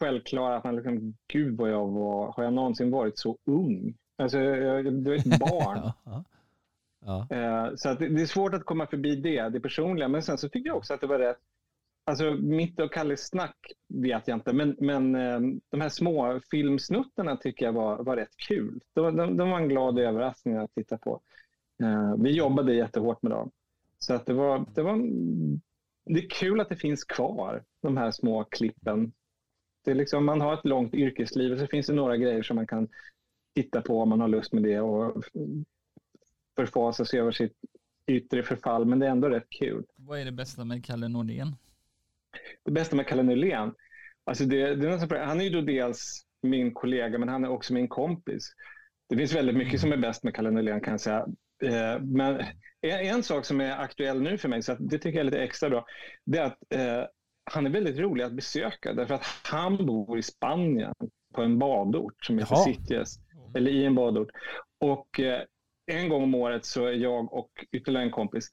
självklara 0.00 0.56
att 0.56 0.64
man 0.64 0.76
liksom, 0.76 1.14
gud 1.32 1.56
vad 1.56 1.70
jag 1.70 1.86
var, 1.88 2.32
har 2.32 2.44
jag 2.44 2.52
någonsin 2.52 2.90
varit 2.90 3.18
så 3.18 3.38
ung? 3.44 3.94
Alltså, 4.18 4.38
jag, 4.38 4.92
du 4.92 5.14
är 5.14 5.18
ett 5.18 5.38
barn. 5.40 5.92
Ja, 6.04 7.26
ja. 7.30 7.36
Eh, 7.36 7.74
Så 7.76 7.94
det, 7.94 8.08
det 8.08 8.22
är 8.22 8.26
svårt 8.26 8.54
att 8.54 8.64
komma 8.64 8.86
förbi 8.86 9.16
det, 9.16 9.48
det 9.48 9.60
personliga. 9.60 10.08
Men 10.08 10.22
sen 10.22 10.38
så 10.38 10.48
tycker 10.48 10.68
jag 10.68 10.76
också 10.76 10.94
att 10.94 11.00
det 11.00 11.06
var 11.06 11.18
rätt. 11.18 11.38
Alltså 12.04 12.30
mitt 12.30 12.80
och 12.80 12.92
Kalles 12.92 13.28
snack 13.28 13.56
vet 13.88 14.28
jag 14.28 14.36
inte, 14.36 14.52
men, 14.52 14.76
men 14.80 15.14
eh, 15.14 15.40
de 15.70 15.80
här 15.80 15.88
små 15.88 16.40
filmsnuttarna 16.50 17.36
tycker 17.36 17.66
jag 17.66 17.72
var, 17.72 18.02
var 18.04 18.16
rätt 18.16 18.36
kul. 18.48 18.80
De, 18.94 19.16
de, 19.16 19.36
de 19.36 19.50
var 19.50 19.58
en 19.60 19.68
glad 19.68 19.98
överraskning 19.98 20.56
att 20.56 20.74
titta 20.74 20.98
på. 20.98 21.20
Eh, 21.82 22.14
Vi 22.22 22.30
jobbade 22.30 22.74
jättehårt 22.74 23.22
med 23.22 23.32
dem. 23.32 23.50
Så 23.98 24.14
att 24.14 24.26
det 24.26 24.34
var, 24.34 24.64
det 24.74 24.82
var, 24.82 24.96
det 26.04 26.24
är 26.24 26.28
kul 26.30 26.60
att 26.60 26.68
det 26.68 26.76
finns 26.76 27.04
kvar, 27.04 27.64
de 27.82 27.96
här 27.96 28.10
små 28.10 28.44
klippen. 28.44 29.12
Det 29.86 29.90
är 29.92 29.94
liksom, 29.94 30.24
man 30.24 30.40
har 30.40 30.54
ett 30.54 30.64
långt 30.64 30.94
yrkesliv 30.94 31.52
och 31.52 31.58
så 31.58 31.66
finns 31.66 31.86
det 31.86 31.92
några 31.92 32.16
grejer 32.16 32.42
som 32.42 32.56
man 32.56 32.66
kan 32.66 32.88
titta 33.54 33.80
på 33.82 34.00
om 34.00 34.08
man 34.08 34.20
har 34.20 34.28
lust 34.28 34.52
med 34.52 34.62
det 34.62 34.80
och 34.80 35.24
förfasa 36.56 37.04
sig 37.04 37.20
över 37.20 37.32
sitt 37.32 37.52
yttre 38.06 38.42
förfall, 38.42 38.84
men 38.84 38.98
det 38.98 39.06
är 39.06 39.10
ändå 39.10 39.28
rätt 39.28 39.50
kul. 39.50 39.84
Vad 39.96 40.20
är 40.20 40.24
det 40.24 40.32
bästa 40.32 40.64
med 40.64 40.84
Kalle 40.84 41.08
Nordén? 41.08 41.56
Det 42.64 42.70
bästa 42.70 42.96
med 42.96 43.06
Kalle 43.06 43.22
Nylén, 43.22 43.74
alltså 44.24 44.44
det, 44.44 44.74
det 44.74 44.86
är 44.86 44.90
nästan, 44.90 45.28
han 45.28 45.40
är 45.40 45.44
ju 45.44 45.50
då 45.50 45.60
dels 45.60 46.26
min 46.42 46.74
kollega, 46.74 47.18
men 47.18 47.28
han 47.28 47.44
är 47.44 47.48
också 47.48 47.74
min 47.74 47.88
kompis. 47.88 48.52
Det 49.08 49.16
finns 49.16 49.34
väldigt 49.34 49.56
mycket 49.56 49.80
som 49.80 49.92
är 49.92 49.96
bäst 49.96 50.22
med 50.24 50.34
Kalle 50.34 50.50
Nylén 50.50 50.80
kan 50.80 50.90
jag 50.92 51.00
säga. 51.00 51.26
Eh, 51.62 52.00
Men 52.00 52.40
en, 52.80 53.00
en 53.00 53.22
sak 53.22 53.44
som 53.44 53.60
är 53.60 53.76
aktuell 53.76 54.22
nu 54.22 54.38
för 54.38 54.48
mig, 54.48 54.62
så 54.62 54.74
det 54.74 54.98
tycker 54.98 55.18
jag 55.18 55.20
är 55.20 55.24
lite 55.24 55.42
extra 55.42 55.70
bra, 55.70 55.86
det 56.24 56.38
är 56.38 56.44
att 56.44 56.58
eh, 56.74 57.06
han 57.50 57.66
är 57.66 57.70
väldigt 57.70 57.98
rolig 57.98 58.24
att 58.24 58.32
besöka 58.32 58.92
därför 58.92 59.14
att 59.14 59.24
han 59.44 59.86
bor 59.86 60.18
i 60.18 60.22
Spanien 60.22 60.94
på 61.34 61.42
en 61.42 61.58
badort 61.58 62.24
som 62.24 62.38
heter 62.38 62.54
Jaha. 62.54 62.64
Sitges, 62.64 63.18
eller 63.54 63.70
i 63.70 63.84
en 63.84 63.94
badort. 63.94 64.28
Och 64.80 65.20
eh, 65.20 65.40
en 65.92 66.08
gång 66.08 66.22
om 66.22 66.34
året 66.34 66.64
så 66.64 66.86
är 66.86 66.92
jag 66.92 67.32
och 67.32 67.50
ytterligare 67.72 68.04
en 68.06 68.10
kompis 68.12 68.50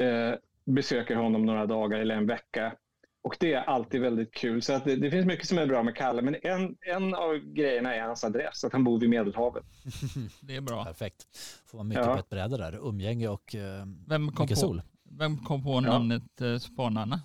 eh, 0.00 0.34
besöker 0.66 1.16
honom 1.16 1.46
några 1.46 1.66
dagar 1.66 1.98
eller 1.98 2.14
en 2.14 2.26
vecka. 2.26 2.74
Och 3.22 3.36
det 3.40 3.52
är 3.52 3.62
alltid 3.62 4.00
väldigt 4.00 4.34
kul. 4.34 4.62
Så 4.62 4.72
att 4.72 4.84
det, 4.84 4.96
det 4.96 5.10
finns 5.10 5.26
mycket 5.26 5.46
som 5.48 5.58
är 5.58 5.66
bra 5.66 5.82
med 5.82 5.96
Kalle. 5.96 6.22
Men 6.22 6.36
en, 6.42 6.76
en 6.80 7.14
av 7.14 7.36
grejerna 7.38 7.94
är 7.94 8.00
hans 8.02 8.24
adress, 8.24 8.64
att 8.64 8.72
han 8.72 8.84
bor 8.84 9.00
vid 9.00 9.10
Medelhavet. 9.10 9.64
Det 10.40 10.56
är 10.56 10.60
bra. 10.60 10.84
Perfekt. 10.84 11.26
Får 11.70 11.78
man 11.78 11.88
mycket 11.88 12.04
Ja. 12.06 12.12
på 12.12 12.18
ett 12.18 12.28
bräde 12.28 12.56
där. 12.56 12.88
Umgänge 12.88 13.28
och 13.28 13.54
eh, 13.54 13.86
Vem 14.08 14.32
kom, 14.32 14.44
mycket 14.44 14.48
på, 14.60 14.60
sol. 14.60 14.82
vem 15.10 15.38
kom 15.38 15.62
på 15.64 15.80
namnet 15.80 16.40
eh, 16.40 16.56
Spanarna? 16.58 17.20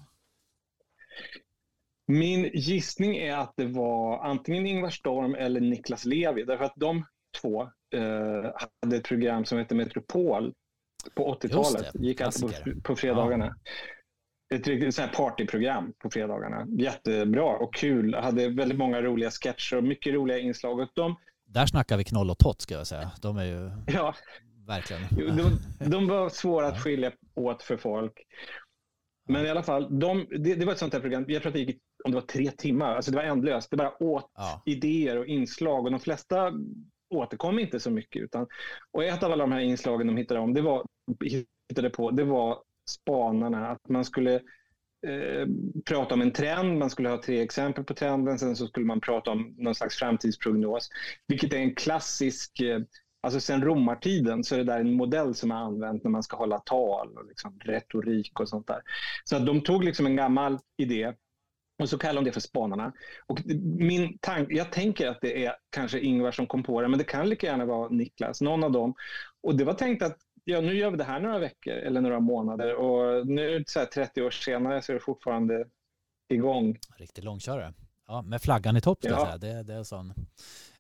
Min 2.07 2.51
gissning 2.53 3.17
är 3.17 3.37
att 3.37 3.53
det 3.57 3.65
var 3.65 4.23
antingen 4.23 4.65
Ingvar 4.65 4.89
Storm 4.89 5.35
eller 5.35 5.61
Niklas 5.61 6.05
Levi. 6.05 6.43
Därför 6.43 6.65
att 6.65 6.73
de 6.75 7.05
två 7.41 7.61
eh, 7.93 8.51
hade 8.81 8.97
ett 8.97 9.03
program 9.03 9.45
som 9.45 9.57
hette 9.57 9.75
Metropol 9.75 10.53
på 11.15 11.35
80-talet. 11.35 11.81
Just 11.81 11.93
det, 11.93 11.99
gick 11.99 12.17
klassiker. 12.17 12.73
på, 12.73 12.81
på 12.81 12.95
fredagarna. 12.95 13.55
Ett 14.53 14.67
riktigt 14.67 14.99
här 14.99 15.07
partyprogram 15.07 15.93
på 15.99 16.09
fredagarna. 16.09 16.67
Jättebra 16.79 17.57
och 17.57 17.73
kul. 17.73 18.15
Hade 18.15 18.49
väldigt 18.49 18.77
många 18.77 19.01
roliga 19.01 19.31
sketcher 19.31 19.77
och 19.77 19.83
mycket 19.83 20.13
roliga 20.13 20.39
inslag. 20.39 20.79
Och 20.79 20.89
de, 20.93 21.15
Där 21.45 21.65
snackar 21.65 21.97
vi 21.97 22.03
knoll 22.03 22.29
och 22.29 22.37
tott 22.37 22.61
ska 22.61 22.73
jag 22.73 22.87
säga. 22.87 23.11
De 23.21 23.37
är 23.37 23.45
ju 23.45 23.71
ja, 23.87 24.15
verkligen... 24.67 25.01
De, 25.37 25.59
de 25.89 26.07
var 26.07 26.29
svåra 26.29 26.67
att 26.67 26.83
skilja 26.83 27.11
åt 27.35 27.63
för 27.63 27.77
folk. 27.77 28.13
Men 29.31 29.45
i 29.45 29.49
alla 29.49 29.63
fall, 29.63 29.99
de, 29.99 30.25
det, 30.29 30.55
det 30.55 30.65
var 30.65 30.73
ett 30.73 30.79
sånt 30.79 30.93
här 30.93 30.99
program. 31.01 31.25
Jag 31.27 31.41
tror 31.41 31.49
att 31.49 31.53
det 31.53 31.59
gick 31.59 31.81
om 32.03 32.11
det 32.11 32.15
var 32.15 32.27
tre 32.27 32.51
timmar. 32.51 32.95
Alltså 32.95 33.11
det 33.11 33.17
var 33.17 33.23
ändlöst. 33.23 33.71
Det 33.71 33.77
bara 33.77 34.03
åt 34.03 34.31
Ja. 34.35 34.61
idéer 34.65 35.17
och 35.17 35.25
inslag 35.25 35.85
och 35.85 35.91
de 35.91 35.99
flesta 35.99 36.51
återkom 37.09 37.59
inte 37.59 37.79
så 37.79 37.91
mycket. 37.91 38.21
Utan, 38.21 38.47
och 38.91 39.03
ett 39.03 39.23
av 39.23 39.31
alla 39.31 39.43
de 39.43 39.51
här 39.51 39.59
inslagen 39.59 40.07
de 40.07 40.17
hittade, 40.17 40.39
om, 40.39 40.53
det 40.53 40.61
var, 40.61 40.85
hittade 41.69 41.89
på, 41.89 42.11
det 42.11 42.23
var 42.23 42.57
spanarna. 42.89 43.67
Att 43.67 43.89
man 43.89 44.05
skulle 44.05 44.33
eh, 45.07 45.47
prata 45.85 46.13
om 46.13 46.21
en 46.21 46.31
trend, 46.31 46.77
man 46.79 46.89
skulle 46.89 47.09
ha 47.09 47.21
tre 47.21 47.41
exempel 47.41 47.83
på 47.83 47.93
trenden, 47.93 48.39
sen 48.39 48.55
så 48.55 48.67
skulle 48.67 48.85
man 48.85 49.01
prata 49.01 49.31
om 49.31 49.55
någon 49.57 49.75
slags 49.75 49.95
framtidsprognos. 49.95 50.89
Vilket 51.27 51.53
är 51.53 51.57
en 51.57 51.75
klassisk, 51.75 52.59
eh, 52.59 52.79
alltså 53.21 53.39
sen 53.39 53.63
romartiden 53.63 54.43
så 54.43 54.55
är 54.55 54.59
det 54.59 54.65
där 54.65 54.79
en 54.79 54.93
modell 54.93 55.35
som 55.35 55.51
är 55.51 55.55
använt 55.55 56.03
när 56.03 56.11
man 56.11 56.23
ska 56.23 56.37
hålla 56.37 56.59
tal 56.59 57.17
och 57.17 57.25
liksom 57.27 57.59
retorik 57.59 58.39
och 58.39 58.49
sånt 58.49 58.67
där. 58.67 58.81
Så 59.23 59.35
att 59.35 59.45
de 59.45 59.61
tog 59.61 59.83
liksom 59.83 60.05
en 60.05 60.15
gammal 60.15 60.59
idé 60.77 61.13
och 61.81 61.89
så 61.89 61.97
kallar 61.97 62.21
de 62.21 62.25
det 62.25 62.31
för 62.31 62.39
spanarna. 62.41 62.93
Och 63.27 63.39
min 63.77 64.17
tank, 64.17 64.47
jag 64.51 64.71
tänker 64.71 65.07
att 65.07 65.21
det 65.21 65.45
är 65.45 65.55
kanske 65.69 65.99
Ingvar 65.99 66.31
som 66.31 66.47
kom 66.47 66.63
på 66.63 66.81
det, 66.81 66.87
men 66.87 66.97
det 66.99 67.03
kan 67.05 67.29
lika 67.29 67.47
gärna 67.47 67.65
vara 67.65 67.89
Niklas, 67.89 68.41
någon 68.41 68.63
av 68.63 68.71
dem. 68.71 68.93
Och 69.43 69.55
det 69.55 69.63
var 69.63 69.73
tänkt 69.73 70.03
att 70.03 70.17
ja, 70.43 70.61
nu 70.61 70.73
gör 70.73 70.91
vi 70.91 70.97
det 70.97 71.03
här 71.03 71.19
några 71.19 71.39
veckor 71.39 71.73
eller 71.73 72.01
några 72.01 72.19
månader 72.19 72.75
och 72.75 73.27
nu 73.27 73.63
så 73.67 73.79
här 73.79 73.85
30 73.85 74.21
år 74.21 74.31
senare 74.31 74.81
så 74.81 74.91
är 74.91 74.93
det 74.93 74.99
fortfarande 74.99 75.65
igång. 76.29 76.77
Riktig 76.97 77.23
långkörare. 77.23 77.73
Ja, 78.07 78.21
med 78.21 78.41
flaggan 78.41 78.77
i 78.77 78.81
topp 78.81 78.99
ska 79.03 79.09
jag 79.09 79.19
Ja. 79.19 79.25
säga. 79.25 79.37
Det, 79.37 79.63
det 79.63 79.73
är 79.73 79.83
sån, 79.83 80.13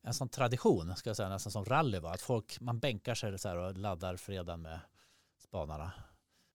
en 0.03 0.13
sån 0.13 0.29
tradition, 0.29 0.95
ska 0.95 1.09
jag 1.09 1.17
säga, 1.17 1.29
nästan 1.29 1.51
som 1.51 1.65
rally. 1.65 1.99
Va? 1.99 2.11
Att 2.11 2.21
folk, 2.21 2.57
man 2.61 2.79
bänkar 2.79 3.15
sig 3.15 3.39
så 3.39 3.47
här 3.49 3.57
och 3.57 3.77
laddar 3.77 4.15
fredagen 4.15 4.61
med 4.61 4.79
spanarna. 5.43 5.91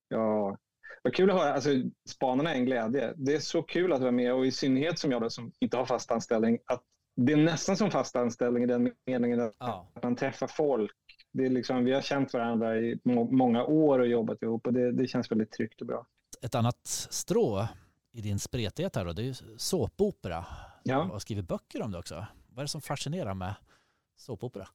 Ja, 0.08 0.56
vad 1.02 1.14
kul 1.14 1.30
att 1.30 1.36
höra. 1.36 1.54
Alltså, 1.54 1.70
spanarna 2.08 2.50
är 2.54 2.58
en 2.58 2.64
glädje. 2.64 3.12
Det 3.16 3.34
är 3.34 3.40
så 3.40 3.62
kul 3.62 3.92
att 3.92 4.00
vara 4.00 4.10
med 4.12 4.34
och 4.34 4.46
i 4.46 4.52
synnerhet 4.52 4.98
som 4.98 5.10
jag 5.12 5.22
då, 5.22 5.30
som 5.30 5.52
inte 5.58 5.76
har 5.76 5.86
fast 5.86 6.10
anställning, 6.10 6.58
att 6.66 6.82
det 7.16 7.32
är 7.32 7.36
nästan 7.36 7.76
som 7.76 7.90
fast 7.90 8.16
anställning 8.16 8.62
i 8.62 8.66
den 8.66 8.92
meningen 9.06 9.40
att 9.40 9.54
Ja, 9.58 9.88
man 10.02 10.16
träffar 10.16 10.46
folk. 10.46 10.92
Det 11.32 11.46
är 11.46 11.50
liksom, 11.50 11.84
vi 11.84 11.92
har 11.92 12.00
känt 12.02 12.32
varandra 12.32 12.78
i 12.78 13.00
må- 13.04 13.30
många 13.30 13.64
år 13.64 13.98
och 13.98 14.06
jobbat 14.06 14.42
ihop 14.42 14.66
och 14.66 14.72
det, 14.72 14.92
det 14.92 15.06
känns 15.06 15.30
väldigt 15.30 15.52
tryggt 15.52 15.80
och 15.80 15.86
bra. 15.86 16.06
ett 16.42 16.54
annat 16.54 16.86
strå 17.10 17.68
i 18.12 18.20
din 18.20 18.38
spretighet 18.38 18.96
här 18.96 19.04
då, 19.04 19.12
det 19.12 19.22
är 19.22 19.26
ju 19.26 19.34
såpopera. 19.56 20.44
Ja. 20.82 21.10
Och 21.12 21.22
skriver 21.22 21.42
böcker 21.42 21.82
om 21.82 21.92
det 21.92 21.98
också. 21.98 22.26
Vad 22.56 22.60
är 22.62 22.64
det 22.64 22.68
som 22.68 22.80
fascinerar 22.80 23.34
med 23.34 23.54
såpopera? 24.16 24.66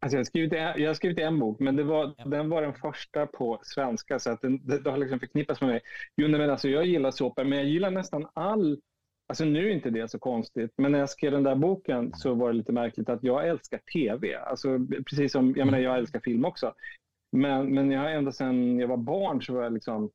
Alltså 0.00 0.16
jag, 0.16 0.20
har 0.20 0.24
skrivit, 0.24 0.52
en- 0.52 0.82
jag 0.82 0.88
har 0.90 0.94
skrivit 0.94 1.18
en 1.18 1.38
bok, 1.38 1.60
men 1.60 1.76
det 1.76 1.82
var, 1.82 2.14
Ja. 2.18 2.24
den 2.24 2.48
var 2.48 2.62
den 2.62 2.74
första 2.74 3.26
på 3.26 3.60
svenska, 3.62 4.18
så 4.18 4.30
att 4.30 4.40
den, 4.40 4.66
det, 4.66 4.78
det 4.78 4.90
har 4.90 4.98
liksom 4.98 5.20
förknippats 5.20 5.60
med 5.60 5.70
mig. 5.70 5.80
Jo, 6.16 6.28
men 6.28 6.50
alltså, 6.50 6.68
jag 6.68 6.86
gillar 6.86 7.10
såpor, 7.10 7.44
men 7.44 7.58
jag 7.58 7.66
gillar 7.68 7.90
nästan 7.90 8.28
all... 8.34 8.80
Alltså 9.26 9.44
nu 9.44 9.68
är 9.68 9.74
inte 9.74 9.90
det 9.90 10.08
så 10.10 10.18
konstigt, 10.18 10.72
men 10.76 10.92
när 10.92 10.98
jag 10.98 11.10
skrev 11.10 11.32
den 11.32 11.42
där 11.42 11.54
boken 11.54 12.12
så 12.14 12.34
var 12.34 12.48
det 12.52 12.56
lite 12.58 12.72
märkligt 12.72 13.08
att 13.08 13.22
jag 13.22 13.48
älskar 13.48 13.78
tv. 13.78 14.34
Alltså, 14.36 14.78
precis 15.06 15.32
som, 15.32 15.54
jag 15.56 15.64
menar, 15.64 15.78
jag 15.78 15.98
älskar 15.98 16.20
film 16.20 16.44
också. 16.44 16.74
Men, 17.32 17.74
men 17.74 17.90
jag 17.90 18.00
har 18.00 18.08
ända 18.10 18.32
sedan 18.32 18.78
jag 18.78 18.88
var 18.88 18.96
barn 18.96 19.42
så 19.42 19.54
var 19.54 19.62
jag 19.62 19.72
liksom 19.72 20.10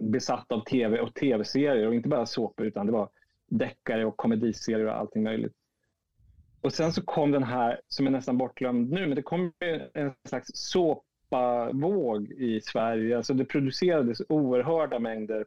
besatt 0.00 0.52
av 0.52 0.64
tv 0.64 1.00
och 1.00 1.14
tv-serier 1.14 1.86
och 1.86 1.94
inte 1.94 2.08
bara 2.08 2.26
såpor 2.26 2.66
utan 2.66 2.86
det 2.86 2.92
var 2.92 3.08
deckare 3.50 4.04
och 4.04 4.16
komediserier 4.16 4.86
och 4.86 4.96
allting 4.96 5.22
möjligt. 5.22 5.52
Och 6.68 6.74
sen 6.74 6.92
så 6.92 7.02
kom 7.02 7.30
den 7.30 7.42
här, 7.42 7.80
som 7.88 8.06
är 8.06 8.10
nästan 8.10 8.38
bortglömd 8.38 8.90
nu, 8.90 9.06
men 9.06 9.16
det 9.16 9.22
kom 9.22 9.52
en 9.94 10.14
slags 10.28 10.50
såpavåg 10.54 12.32
i 12.32 12.60
Sverige. 12.60 13.16
Alltså 13.16 13.34
det 13.34 13.44
producerades 13.44 14.18
oerhörda 14.28 14.98
mängder. 14.98 15.46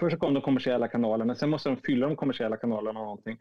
Först 0.00 0.14
så 0.14 0.20
kom 0.20 0.34
de 0.34 0.42
kommersiella 0.42 0.88
kanalerna, 0.88 1.34
sen 1.34 1.50
måste 1.50 1.68
de 1.68 1.76
fylla 1.76 2.06
de 2.06 2.16
kommersiella 2.16 2.56
kanalerna 2.56 2.92
med 2.92 3.02
någonting. 3.02 3.38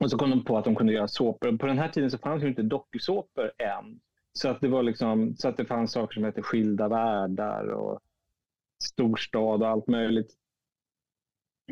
Och 0.00 0.10
så 0.10 0.18
kom 0.18 0.30
de 0.30 0.44
på 0.44 0.58
att 0.58 0.64
de 0.64 0.76
kunde 0.76 0.92
göra 0.92 1.08
såpor. 1.08 1.56
På 1.56 1.66
den 1.66 1.78
här 1.78 1.88
tiden 1.88 2.10
så 2.10 2.18
fanns 2.18 2.42
ju 2.42 2.48
inte 2.48 2.62
dokusåpor 2.62 3.52
än. 3.58 4.00
Så 4.32 4.48
att 4.48 4.60
det 4.60 4.68
var 4.68 4.82
liksom, 4.82 5.36
så 5.36 5.48
att 5.48 5.56
det 5.56 5.64
fanns 5.64 5.92
saker 5.92 6.14
som 6.14 6.24
hette 6.24 6.42
Skilda 6.42 6.88
världar 6.88 7.68
och 7.68 8.00
Storstad 8.84 9.62
och 9.62 9.68
allt 9.68 9.86
möjligt. 9.86 10.36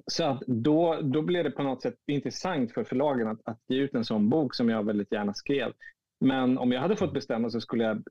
Så 0.06 0.24
att 0.24 0.42
då, 0.46 1.00
då 1.02 1.22
blev 1.22 1.44
det 1.44 1.50
på 1.50 1.62
något 1.62 1.82
sätt 1.82 1.94
intressant 2.06 2.72
för 2.72 2.84
förlagen 2.84 3.28
att, 3.28 3.40
att 3.44 3.60
ge 3.68 3.78
ut 3.78 3.94
en 3.94 4.04
sån 4.04 4.28
bok 4.30 4.54
som 4.54 4.68
jag 4.68 4.86
väldigt 4.86 5.12
gärna 5.12 5.34
skrev. 5.34 5.72
Men 6.24 6.58
om 6.58 6.72
jag 6.72 6.80
hade 6.80 6.96
fått 6.96 7.12
bestämma 7.12 7.50
så 7.50 7.60
skulle 7.60 7.84
jag 7.84 8.02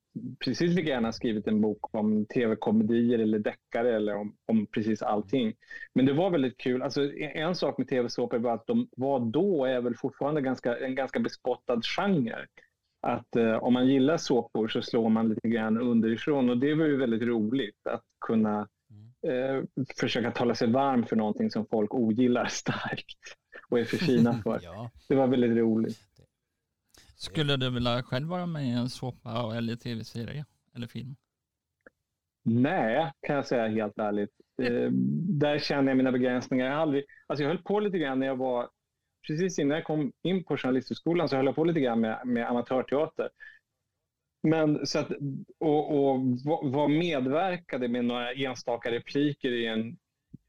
precis 0.45 0.75
lika 0.75 0.89
gärna 0.89 1.11
skrivit 1.11 1.47
en 1.47 1.61
bok 1.61 1.95
om 1.95 2.25
tv-komedier 2.25 3.19
eller 3.19 3.39
deckare 3.39 3.95
eller 3.95 4.15
om, 4.15 4.35
om 4.45 4.65
precis 4.65 5.01
allting. 5.01 5.53
Men 5.93 6.05
det 6.05 6.13
var 6.13 6.29
väldigt 6.29 6.57
kul. 6.57 6.81
Alltså, 6.81 7.03
e, 7.03 7.31
en 7.35 7.55
sak 7.55 7.77
med 7.77 7.87
tv-såpor 7.87 8.37
var 8.37 8.53
att 8.53 8.67
de 8.67 8.87
var 8.97 9.19
då 9.19 9.59
och 9.59 9.69
är 9.69 9.81
väl 9.81 9.95
fortfarande 9.95 10.41
ganska, 10.41 10.77
en 10.77 10.95
ganska 10.95 11.19
bespottad 11.19 11.81
genre. 11.81 12.45
Att 13.01 13.35
eh, 13.35 13.63
om 13.63 13.73
man 13.73 13.87
gillar 13.87 14.17
såpor 14.17 14.67
så 14.67 14.81
slår 14.81 15.09
man 15.09 15.29
lite 15.29 15.47
grann 15.47 15.77
underifrån 15.77 16.49
och 16.49 16.57
det 16.57 16.73
var 16.73 16.85
ju 16.85 16.97
väldigt 16.97 17.23
roligt 17.23 17.87
att 17.89 18.03
kunna 18.25 18.67
eh, 19.27 19.63
försöka 19.99 20.31
tala 20.31 20.55
sig 20.55 20.71
varm 20.71 21.05
för 21.05 21.15
någonting 21.15 21.51
som 21.51 21.65
folk 21.65 21.93
ogillar 21.93 22.45
starkt 22.45 23.17
och 23.69 23.79
är 23.79 23.85
för 23.85 23.97
fina 23.97 24.33
för. 24.43 24.59
Ja, 24.63 24.91
Det 25.07 25.15
var 25.15 25.27
väldigt 25.27 25.57
roligt. 25.57 25.99
Skulle 27.15 27.57
du 27.57 27.69
vilja 27.69 28.03
själv 28.03 28.27
vara 28.27 28.45
med 28.45 28.65
i 28.65 28.71
en 28.71 28.89
såpa 28.89 29.57
eller 29.57 29.75
tv-serie 29.75 30.45
eller 30.75 30.87
film? 30.87 31.15
Nej, 32.43 33.11
kan 33.27 33.35
jag 33.35 33.45
säga 33.45 33.67
helt 33.67 33.99
ärligt. 33.99 34.29
Eh, 34.61 34.91
där 35.41 35.59
känner 35.59 35.89
jag 35.91 35.97
mina 35.97 36.11
begränsningar. 36.11 36.65
Jag, 36.65 36.73
har 36.73 36.81
aldrig, 36.81 37.03
alltså 37.27 37.43
jag 37.43 37.49
höll 37.49 37.63
på 37.63 37.79
lite 37.79 37.97
grann 37.97 38.19
när 38.19 38.27
jag 38.27 38.35
var, 38.35 38.69
precis 39.27 39.59
innan 39.59 39.75
jag 39.75 39.85
kom 39.85 40.11
in 40.23 40.43
på 40.43 40.57
Journalisthögskolan 40.57 41.29
så 41.29 41.35
höll 41.35 41.45
jag 41.45 41.55
på 41.55 41.63
lite 41.63 41.79
grann 41.79 42.01
med, 42.01 42.27
med 42.27 42.49
amatörteater. 42.49 43.29
Men 44.43 44.85
så 44.87 44.99
att, 44.99 45.11
och, 45.59 46.11
och 46.11 46.19
vad- 46.63 46.89
medverkade 46.89 47.87
med 47.87 48.05
några 48.05 48.31
enstaka 48.33 48.91
repliker 48.91 49.51
i 49.51 49.65
en, 49.65 49.97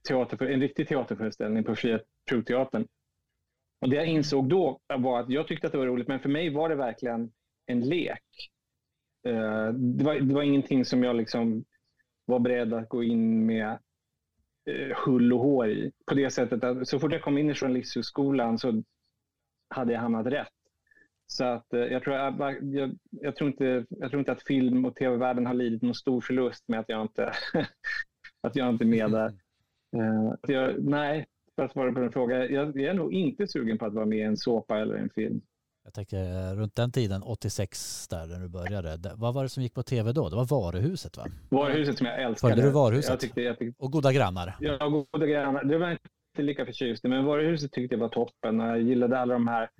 teater, 0.08 0.42
en 0.46 0.60
riktig 0.60 0.88
teaterföreställning 0.88 1.64
på 1.64 1.76
Fria 1.76 2.00
Provteatern. 2.28 2.86
Och 3.80 3.88
det 3.90 3.96
jag 3.96 4.06
insåg 4.06 4.48
då 4.48 4.80
var 4.98 5.20
att 5.20 5.30
jag 5.30 5.46
tyckte 5.48 5.66
att 5.66 5.72
det 5.72 5.78
var 5.78 5.86
roligt, 5.86 6.08
men 6.08 6.20
för 6.20 6.28
mig 6.28 6.50
var 6.50 6.68
det 6.68 6.74
verkligen 6.74 7.32
en 7.66 7.80
lek. 7.80 8.50
Eh, 9.26 9.68
det 9.72 10.04
var, 10.04 10.14
det 10.20 10.34
var 10.34 10.42
ingenting 10.42 10.84
som 10.84 11.04
jag 11.04 11.16
liksom 11.16 11.64
var 12.24 12.38
beredd 12.38 12.72
att 12.74 12.88
gå 12.88 13.02
in 13.04 13.46
med 13.46 13.78
eh, 14.70 14.96
hull 15.06 15.32
och 15.32 15.38
hår 15.40 15.68
i. 15.70 15.92
På 16.06 16.14
det 16.14 16.30
sättet 16.30 16.64
att 16.64 16.88
så 16.88 16.98
fort 16.98 17.12
jag 17.12 17.22
kom 17.22 17.38
in 17.38 17.50
i 17.50 17.54
journalisthögskolan 17.54 18.58
så 18.58 18.82
hade 19.68 19.92
jag 19.92 20.00
hamnat 20.00 20.26
rätt. 20.26 20.48
Så 21.30 21.44
att, 21.44 21.72
eh, 21.72 21.80
jag, 21.80 22.02
tror, 22.02 22.16
jag, 22.16 22.56
jag, 22.62 22.96
jag, 23.10 23.36
tror 23.36 23.50
inte, 23.50 23.84
jag 23.88 24.10
tror 24.10 24.20
inte 24.20 24.32
att 24.32 24.42
film 24.42 24.84
och 24.84 24.96
tv-världen 24.96 25.46
har 25.46 25.54
lidit 25.54 25.82
någon 25.82 25.94
stor 25.94 26.20
förlust 26.20 26.64
med 26.68 26.80
att 26.80 26.88
jag 26.88 27.02
inte, 27.02 27.32
att 28.42 28.56
jag 28.56 28.68
inte 28.70 28.84
är 28.84 28.86
med 28.86 29.10
där. 29.10 29.32
Eh, 29.96 30.54
jag, 30.54 30.84
nej, 30.84 31.26
för 31.56 31.62
att 31.62 31.72
svara 31.72 31.92
på 31.92 32.00
din 32.00 32.12
fråga. 32.12 32.50
Jag, 32.50 32.80
är 32.80 32.94
nog 32.94 33.14
inte 33.14 33.46
sugen 33.46 33.78
på 33.78 33.86
att 33.86 33.94
vara 33.94 34.06
med 34.06 34.18
i 34.18 34.22
en 34.22 34.36
såpa 34.36 34.78
eller 34.78 34.94
en 34.94 35.10
film. 35.10 35.40
Jag 35.84 35.94
tänker 35.94 36.16
eh, 36.16 36.56
runt 36.56 36.74
den 36.74 36.92
tiden, 36.92 37.22
86 37.22 38.08
där 38.08 38.26
när 38.26 38.40
du 38.40 38.48
började, 38.48 39.12
vad 39.16 39.34
var 39.34 39.42
det 39.42 39.48
som 39.48 39.62
gick 39.62 39.74
på 39.74 39.82
tv 39.82 40.12
då? 40.12 40.28
Det 40.28 40.36
var 40.36 40.44
Varuhuset 40.44 41.16
va? 41.16 41.26
Varuhuset 41.48 41.98
som 41.98 42.06
jag 42.06 42.22
älskade. 42.22 42.52
Följde 42.52 42.68
du 42.68 42.72
Varuhuset? 42.72 43.10
Jag 43.10 43.20
tyckte, 43.20 43.42
jag 43.42 43.58
tyckte, 43.58 43.84
Och 43.84 43.92
Goda 43.92 44.12
grannar? 44.12 44.56
och 44.80 45.08
goda 45.12 45.26
grannar. 45.26 45.64
Det 45.64 45.78
var 45.78 45.90
inte 45.90 46.42
lika 46.42 46.66
förtjust 46.66 47.04
men 47.04 47.24
Varuhuset 47.24 47.72
tyckte 47.72 47.94
jag 47.94 48.00
var 48.00 48.08
toppen. 48.08 48.58
Jag 48.58 48.82
gillade 48.82 49.18
alla 49.18 49.34
de 49.34 49.48
här 49.48 49.70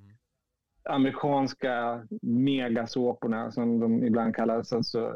amerikanska 0.91 2.07
megasåporna 2.23 3.51
som 3.53 3.81
de 3.81 4.05
ibland 4.05 4.35
kallas. 4.37 4.73
Alltså 4.73 5.13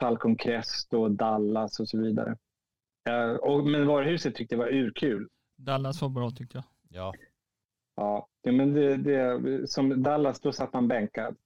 Falcon 0.00 0.36
Crest 0.36 0.94
och 0.94 1.10
Dallas 1.10 1.80
och 1.80 1.88
så 1.88 1.98
vidare. 1.98 2.36
Eh, 3.08 3.30
och, 3.34 3.66
men 3.66 3.86
Varuhuset 3.86 4.34
tyckte 4.34 4.54
jag 4.54 4.58
var 4.60 4.72
urkul. 4.72 5.28
Dallas 5.56 6.02
var 6.02 6.08
bra 6.08 6.30
tyckte 6.30 6.56
jag. 6.58 6.64
Ja. 6.88 7.14
Ja, 7.96 8.26
det- 8.42 8.52
men 8.52 8.72
det, 8.74 8.96
det, 8.96 9.70
som 9.70 10.02
Dallas, 10.02 10.40
då 10.40 10.52
satt 10.52 10.72
man 10.72 10.88
bänkad. 10.88 11.36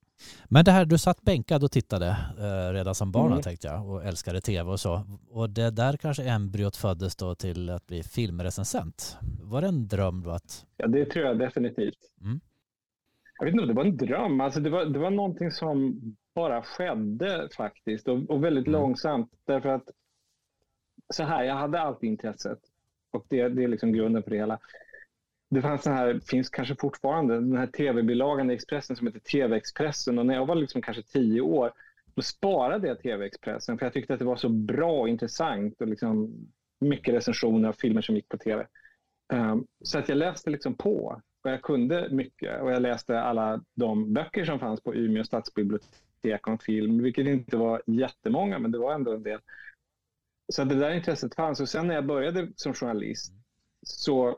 Men 0.45 0.65
det 0.65 0.71
här, 0.71 0.85
du 0.85 0.97
satt 0.97 1.21
bänkad 1.21 1.63
och 1.63 1.71
tittade 1.71 2.07
eh, 2.39 2.73
redan 2.73 2.95
som 2.95 3.11
barn 3.11 3.31
Mm. 3.31 3.41
tänkte 3.41 3.67
jag 3.67 3.89
och 3.89 4.03
älskade 4.05 4.41
tv 4.41 4.71
och 4.71 4.79
så. 4.79 5.01
Och 5.29 5.49
det 5.49 5.71
där 5.71 5.97
kanske 5.97 6.23
embryot 6.23 6.75
föddes 6.75 7.15
då 7.15 7.35
till 7.35 7.69
att 7.69 7.87
bli 7.87 8.03
filmrecensent. 8.03 9.17
Var 9.41 9.61
det 9.61 9.67
en 9.67 9.87
dröm 9.87 10.23
då 10.23 10.29
att... 10.29 10.65
Ja, 10.77 10.87
det 10.87 11.05
tror 11.05 11.25
jag 11.25 11.39
definitivt. 11.39 11.97
Mm. 12.21 12.39
Jag 13.37 13.45
vet 13.45 13.51
inte 13.53 13.61
om 13.61 13.67
det 13.67 13.73
var 13.73 13.85
en 13.85 13.97
dröm. 13.97 14.41
Alltså 14.41 14.59
det, 14.59 14.69
var, 14.69 14.85
det 14.85 14.99
var 14.99 15.09
någonting 15.11 15.51
som 15.51 16.01
bara 16.35 16.61
skedde 16.61 17.49
faktiskt 17.57 18.07
och, 18.07 18.29
och 18.29 18.43
väldigt 18.43 18.67
Mm. 18.67 18.81
långsamt. 18.81 19.31
Därför 19.45 19.69
att 19.69 19.89
så 21.13 21.23
här, 21.23 21.43
jag 21.43 21.55
hade 21.55 21.79
alltid 21.81 22.09
intresset 22.09 22.59
och 23.11 23.25
det, 23.29 23.49
det 23.49 23.63
är 23.63 23.67
liksom 23.67 23.93
grunden 23.93 24.23
för 24.23 24.31
det 24.31 24.37
hela. 24.37 24.59
Det 25.49 25.61
fanns 25.61 25.83
den 25.83 25.93
här, 25.93 26.19
finns 26.19 26.49
kanske 26.49 26.75
fortfarande, 26.75 27.35
den 27.35 27.57
här 27.57 27.67
tv-bilagan 27.67 28.51
i 28.51 28.53
Expressen 28.53 28.95
som 28.95 29.07
heter 29.07 29.19
TV-Expressen 29.19 30.19
och 30.19 30.25
när 30.25 30.33
jag 30.33 30.45
var 30.45 30.55
liksom 30.55 30.81
kanske 30.81 31.03
tio 31.03 31.41
år 31.41 31.71
då 32.15 32.21
sparade 32.21 32.87
jag 32.87 32.99
TV-Expressen 32.99 33.77
för 33.77 33.85
jag 33.85 33.93
tyckte 33.93 34.13
att 34.13 34.19
det 34.19 34.25
var 34.25 34.35
så 34.35 34.49
bra 34.49 34.99
och 34.99 35.09
intressant 35.09 35.81
och 35.81 35.87
liksom 35.87 36.33
mycket 36.79 37.13
recensioner 37.13 37.69
av 37.69 37.73
filmer 37.73 38.01
som 38.01 38.15
gick 38.15 38.29
på 38.29 38.37
tv. 38.37 38.67
Um, 39.33 39.67
så 39.83 39.99
att 39.99 40.09
jag 40.09 40.17
läste 40.17 40.49
liksom 40.49 40.73
på 40.75 41.21
och 41.43 41.51
jag 41.51 41.61
kunde 41.61 42.09
mycket 42.11 42.61
och 42.61 42.71
jag 42.71 42.81
läste 42.81 43.21
alla 43.21 43.63
de 43.75 44.13
böcker 44.13 44.45
som 44.45 44.59
fanns 44.59 44.81
på 44.81 44.95
Umeå 44.95 45.23
stadsbibliotek 45.23 46.47
om 46.47 46.59
film, 46.59 47.03
vilket 47.03 47.27
inte 47.27 47.57
var 47.57 47.81
jättemånga, 47.85 48.59
men 48.59 48.71
det 48.71 48.77
var 48.77 48.93
ändå 48.93 49.13
en 49.13 49.23
del. 49.23 49.39
Så 50.53 50.63
det 50.63 50.75
där 50.75 50.91
intresset 50.91 51.35
fanns 51.35 51.59
och 51.59 51.69
sen 51.69 51.87
när 51.87 51.95
jag 51.95 52.05
började 52.05 52.47
som 52.55 52.73
journalist 52.73 53.33
så 53.81 54.37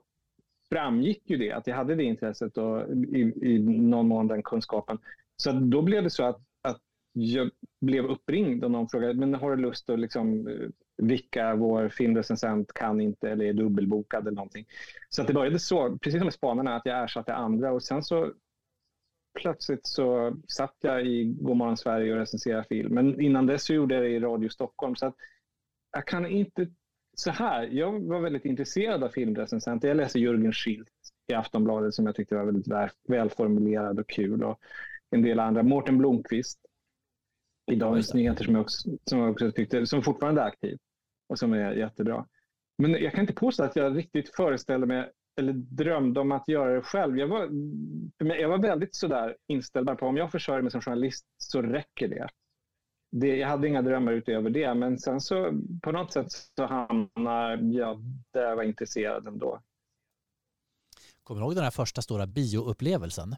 framgick 0.70 1.30
ju 1.30 1.38
det 1.38 1.52
att 1.52 1.68
jag 1.68 1.76
hade 1.76 1.96
det 1.96 2.04
intresset 2.04 2.58
och 2.58 2.90
i, 2.92 3.34
i 3.42 3.60
någon 3.60 4.08
mån 4.08 4.28
den 4.28 4.44
kunskapen. 4.44 4.98
Så 5.36 5.50
att 5.50 5.62
då 5.62 5.82
blev 5.82 6.04
det 6.04 6.10
så 6.10 6.24
att, 6.24 6.42
att 6.62 6.82
jag 7.12 7.50
blev 7.82 8.06
uppringd 8.06 8.64
och 8.64 8.72
någon 8.72 8.90
frågade 8.90 9.14
men 9.14 9.34
har 9.34 9.56
du 9.56 9.62
lust 9.62 9.90
att 9.90 10.00
liksom, 10.00 10.48
eh, 10.48 10.70
vicka 11.00 11.56
vår 11.56 11.90
filmrecensent 11.90 12.74
kan 12.74 13.02
inte 13.02 13.30
eller 13.30 13.46
är 13.46 13.54
dubbelbokad 13.54 14.22
eller 14.22 14.36
någonting. 14.36 14.66
Så 15.10 15.22
att 15.22 15.28
det 15.28 15.34
började 15.34 15.60
så, 15.60 15.98
precis 15.98 16.20
som 16.20 16.26
med 16.26 16.34
Spanarna, 16.34 16.76
att 16.76 16.86
jag 16.86 17.04
ersatte 17.04 17.34
andra 17.34 17.72
och 17.72 17.84
sen 17.84 18.04
så 18.04 18.34
plötsligt 19.42 19.88
så 19.88 20.36
satt 20.48 20.76
jag 20.82 21.06
i 21.06 21.24
Godmorgon 21.24 21.78
Sverige 21.78 22.14
och 22.14 22.20
recenserade 22.20 22.64
film. 22.64 22.94
Men 22.94 23.22
innan 23.22 23.46
dess 23.46 23.64
så 23.64 23.74
gjorde 23.74 23.96
jag 23.96 24.04
det 24.04 24.10
i 24.10 24.20
Radio 24.20 24.50
Stockholm. 24.50 24.96
Så 24.96 25.06
att 25.06 25.16
jag 25.92 26.08
kan 26.08 26.26
inte... 26.26 26.68
Så 27.18 27.32
här, 27.32 27.70
jag 27.72 28.08
var 28.08 28.20
väldigt 28.20 28.46
intresserad 28.46 29.04
av 29.04 29.10
filmrecensenter. 29.10 29.88
Jag 29.88 29.98
läste 29.98 30.20
Jörgen 30.20 30.54
Schildt 30.54 30.92
i 31.28 31.34
Aftonbladet 31.34 31.94
som 31.94 32.06
jag 32.06 32.16
tyckte 32.16 32.36
var 32.36 32.46
väldigt 32.46 32.68
väl, 32.68 32.90
välformulerad 33.08 34.00
och 34.00 34.10
kul. 34.10 34.44
Och 34.44 34.60
en 35.10 35.22
del 35.22 35.40
andra. 35.40 35.64
Mårten 35.64 35.98
Blomqvist 35.98 36.60
i 37.72 37.76
Dagens. 37.76 38.14
Nyheter 38.14 38.44
som 38.44 38.54
jag, 38.56 38.62
också, 38.62 38.90
som 39.06 39.20
jag 39.20 39.32
också 39.32 39.52
tyckte, 39.52 39.86
som 39.86 40.04
fortfarande 40.04 40.42
är 40.42 40.46
aktiv 40.46 40.78
och 41.30 41.40
som 41.40 41.54
är 41.54 41.72
jättebra. 41.72 42.26
Men 42.78 42.92
jag 42.92 43.12
kan 43.12 43.22
inte 43.22 43.34
påstå 43.34 43.64
att 43.64 43.76
jag 43.76 43.98
riktigt 43.98 44.36
föreställde 44.36 44.88
mig 44.88 45.12
eller 45.40 45.54
drömde 45.54 46.20
om 46.20 46.32
att 46.32 46.48
göra 46.48 46.74
det 46.74 46.82
själv. 46.82 47.18
Jag 47.18 47.28
var, 47.28 47.50
jag 48.18 48.50
var 48.50 48.58
väldigt 48.58 48.96
sådär 48.96 49.36
inställd 49.48 49.98
på 49.98 50.06
om 50.06 50.18
jag 50.18 50.32
försörjer 50.32 50.62
mig 50.62 50.72
som 50.72 50.82
journalist 50.82 51.26
så 51.38 51.62
räcker 51.62 52.08
det. 52.08 52.28
det. 53.12 53.38
Jag 53.38 53.48
hade 53.48 53.68
inga 53.68 53.82
drömmar 53.82 54.12
utöver 54.12 54.50
det, 54.50 54.74
men 54.74 55.00
sen 55.00 55.22
så 55.22 55.62
på 55.82 55.92
något 55.92 56.14
sätt 56.14 56.32
så 56.32 56.66
hamnar 56.66 57.58
jag 57.58 58.04
där 58.34 58.44
jag 58.44 58.56
var 58.56 58.64
intresserad 58.64 59.28
ändå. 59.28 59.62
Kommer 61.24 61.42
du 61.42 61.46
ihåg 61.46 61.56
den 61.56 61.64
här 61.64 61.72
första 61.72 62.02
stora 62.02 62.28
bioupplevelsen? 62.28 63.36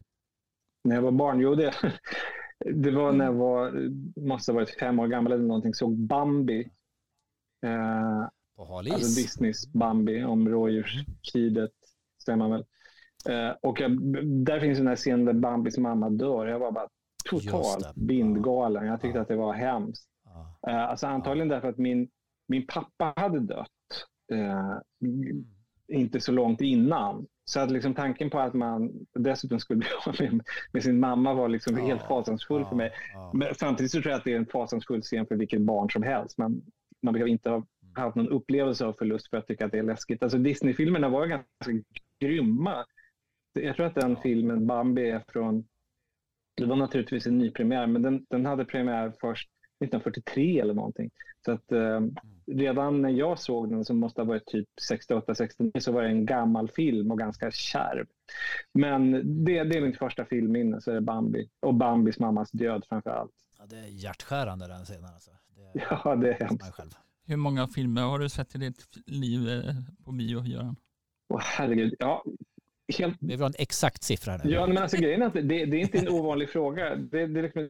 När 0.84 0.95
jag 0.95 1.01
var 1.01 1.12
barn, 1.12 1.39
jo 1.39 1.56
det, 1.56 1.73
det 2.73 2.91
var 2.91 3.12
när 3.12 3.25
jag 3.25 3.34
var, 3.34 3.89
måste 4.19 4.51
ha 4.51 4.56
varit 4.56 4.80
fem 4.80 4.99
år 4.99 5.08
gammal 5.08 5.32
eller 5.32 5.43
någonting, 5.43 5.73
såg 5.73 5.97
Bambi. 5.97 6.69
Eh, 7.63 8.28
På? 8.56 8.78
Alltså 8.78 9.21
Disneys 9.21 9.74
Bambi 9.74 10.24
om 10.24 10.50
rådjurskriget, 10.50 11.71
stämmer 12.21 12.47
man 12.47 12.52
väl. 12.52 12.65
Eh, 13.30 13.56
och 13.62 13.80
jag, 13.80 13.91
där 14.45 14.60
finns 14.60 14.78
den 14.78 14.88
här 14.88 14.95
scenen 14.95 15.26
där 15.26 15.34
Bambis 15.34 15.78
mamma 15.78 16.10
dör. 16.10 16.45
Jag 16.47 16.60
var 16.60 16.71
bara 16.71 16.88
totalt 17.30 17.95
bindgalen. 17.95 18.86
Jag 18.86 19.02
tyckte 19.02 19.17
Ja. 19.17 19.21
att 19.21 19.28
det 19.28 19.36
var 19.36 19.54
hemskt. 19.54 20.08
Ja. 20.26 20.71
Eh, 20.71 20.89
alltså 20.89 21.08
antagligen 21.08 21.47
därför 21.47 21.69
att 21.69 21.78
min, 21.78 22.10
min 22.47 22.67
pappa 22.67 23.13
hade 23.15 23.39
dött. 23.39 23.67
Eh, 24.32 24.78
inte 25.88 26.19
så 26.21 26.32
långt 26.32 26.62
innan. 26.62 27.26
Så 27.45 27.60
att 27.60 27.71
liksom 27.71 27.93
tanken 27.93 28.30
på 28.30 28.39
att 28.39 28.54
man 28.54 28.91
dessutom 29.13 29.60
skulle 29.60 29.78
bli 29.78 29.88
av 30.06 30.15
med, 30.19 30.41
med 30.74 30.84
sin 30.84 31.00
mamma 31.00 31.34
var 31.34 31.50
liksom 31.50 31.78
Ja, 31.78 31.86
helt 31.86 32.02
fasansfull 32.04 32.63
för 32.63 32.71
ja, 32.71 32.76
mig. 32.78 32.91
ja. 33.13 33.32
Men 33.34 33.56
samtidigt 33.56 33.91
så 33.91 34.02
tror 34.02 34.12
jag 34.12 34.17
att 34.17 34.24
det 34.24 34.34
är 34.34 34.38
en 34.38 34.45
fasansfull 34.45 35.02
scen 35.02 35.26
för 35.26 35.36
vilket 35.36 35.62
barn 35.62 35.89
som 35.89 36.04
helst. 36.04 36.38
Men 36.38 36.62
man 37.01 37.13
behöver 37.13 37.31
inte 37.31 37.49
ha 37.49 37.65
haft 37.95 38.15
någon 38.15 38.29
upplevelse 38.29 38.85
av 38.85 38.93
förlust 38.93 39.29
för 39.29 39.37
att 39.37 39.47
tycka 39.47 39.65
att 39.65 39.71
det 39.71 39.79
är 39.79 39.83
läskigt. 39.83 40.23
Alltså 40.23 40.37
Disney-filmerna 40.37 41.09
var 41.09 41.25
ganska 41.27 41.71
grymma. 42.19 42.85
Jag 43.53 43.75
tror 43.75 43.85
att 43.85 43.95
den 43.95 44.17
filmen, 44.17 44.67
Bambi, 44.67 45.09
är 45.09 45.23
från... 45.27 45.67
Det 46.55 46.65
var 46.65 46.75
naturligtvis 46.75 47.27
en 47.27 47.37
nypremiär, 47.37 47.87
men 47.87 48.01
den, 48.01 48.25
den 48.29 48.45
hade 48.45 48.65
premiär 48.65 49.13
först 49.21 49.49
1943 49.49 50.59
eller 50.59 50.73
någonting. 50.73 51.11
Så 51.45 51.51
att 51.51 51.71
eh, 51.71 52.01
redan 52.45 53.01
när 53.01 53.09
jag 53.09 53.39
såg 53.39 53.69
den, 53.69 53.85
som 53.85 53.99
måste 53.99 54.21
ha 54.21 54.25
varit 54.25 54.45
typ 54.45 54.67
68-69, 54.91 55.79
så 55.79 55.91
var 55.91 56.01
det 56.01 56.09
en 56.09 56.25
gammal 56.25 56.69
film 56.69 57.11
och 57.11 57.19
ganska 57.19 57.51
kärv. 57.51 58.05
Men 58.73 59.11
det, 59.45 59.63
det 59.63 59.77
är 59.77 59.81
mitt 59.81 59.97
första 59.97 60.25
filmminne, 60.25 60.81
så 60.81 60.91
är 60.91 60.95
det 60.95 61.01
Bambi. 61.01 61.49
Och 61.59 61.73
Bambis 61.73 62.19
mammas 62.19 62.51
död 62.51 62.85
framför 62.89 63.09
allt. 63.09 63.31
Ja, 63.59 63.65
det 63.65 63.75
är 63.75 63.87
hjärtskärande 63.87 64.67
den 64.67 64.85
scenen 64.85 65.05
alltså. 65.05 65.31
Det 65.74 65.84
Ja, 66.04 66.15
det 66.15 66.34
är 66.34 66.39
hemskt. 66.39 66.76
själv. 66.76 66.89
Hur 67.28 67.38
många 67.38 67.67
filmer 67.67 68.02
har 68.02 68.19
du 68.19 68.30
sett 68.30 68.56
i 68.56 68.58
ditt 68.58 68.86
liv 69.06 69.50
eh, 69.50 69.76
på 70.06 70.12
bio, 70.12 70.45
Göran? 70.45 70.76
Åh, 71.34 71.41
herregud. 71.43 71.95
Ja, 72.00 72.24
helt... 72.97 73.17
Vi 73.19 73.28
vill 73.28 73.39
ha 73.39 73.47
en 73.47 73.54
exakt 73.58 74.04
siffra 74.04 74.38
nu. 74.38 74.52
Ja, 74.52 74.67
men 74.67 74.78
alltså, 74.78 74.97
grejen 74.97 75.21
är 75.21 75.26
att 75.26 75.34
det, 75.34 75.41
det 75.41 75.56
är 75.56 75.74
inte 75.76 75.97
en 75.97 76.10
ovanlig 76.10 76.50
fråga. 76.50 76.95
Det, 76.95 77.28
det 77.28 77.39
är 77.39 77.43
liksom, 77.43 77.69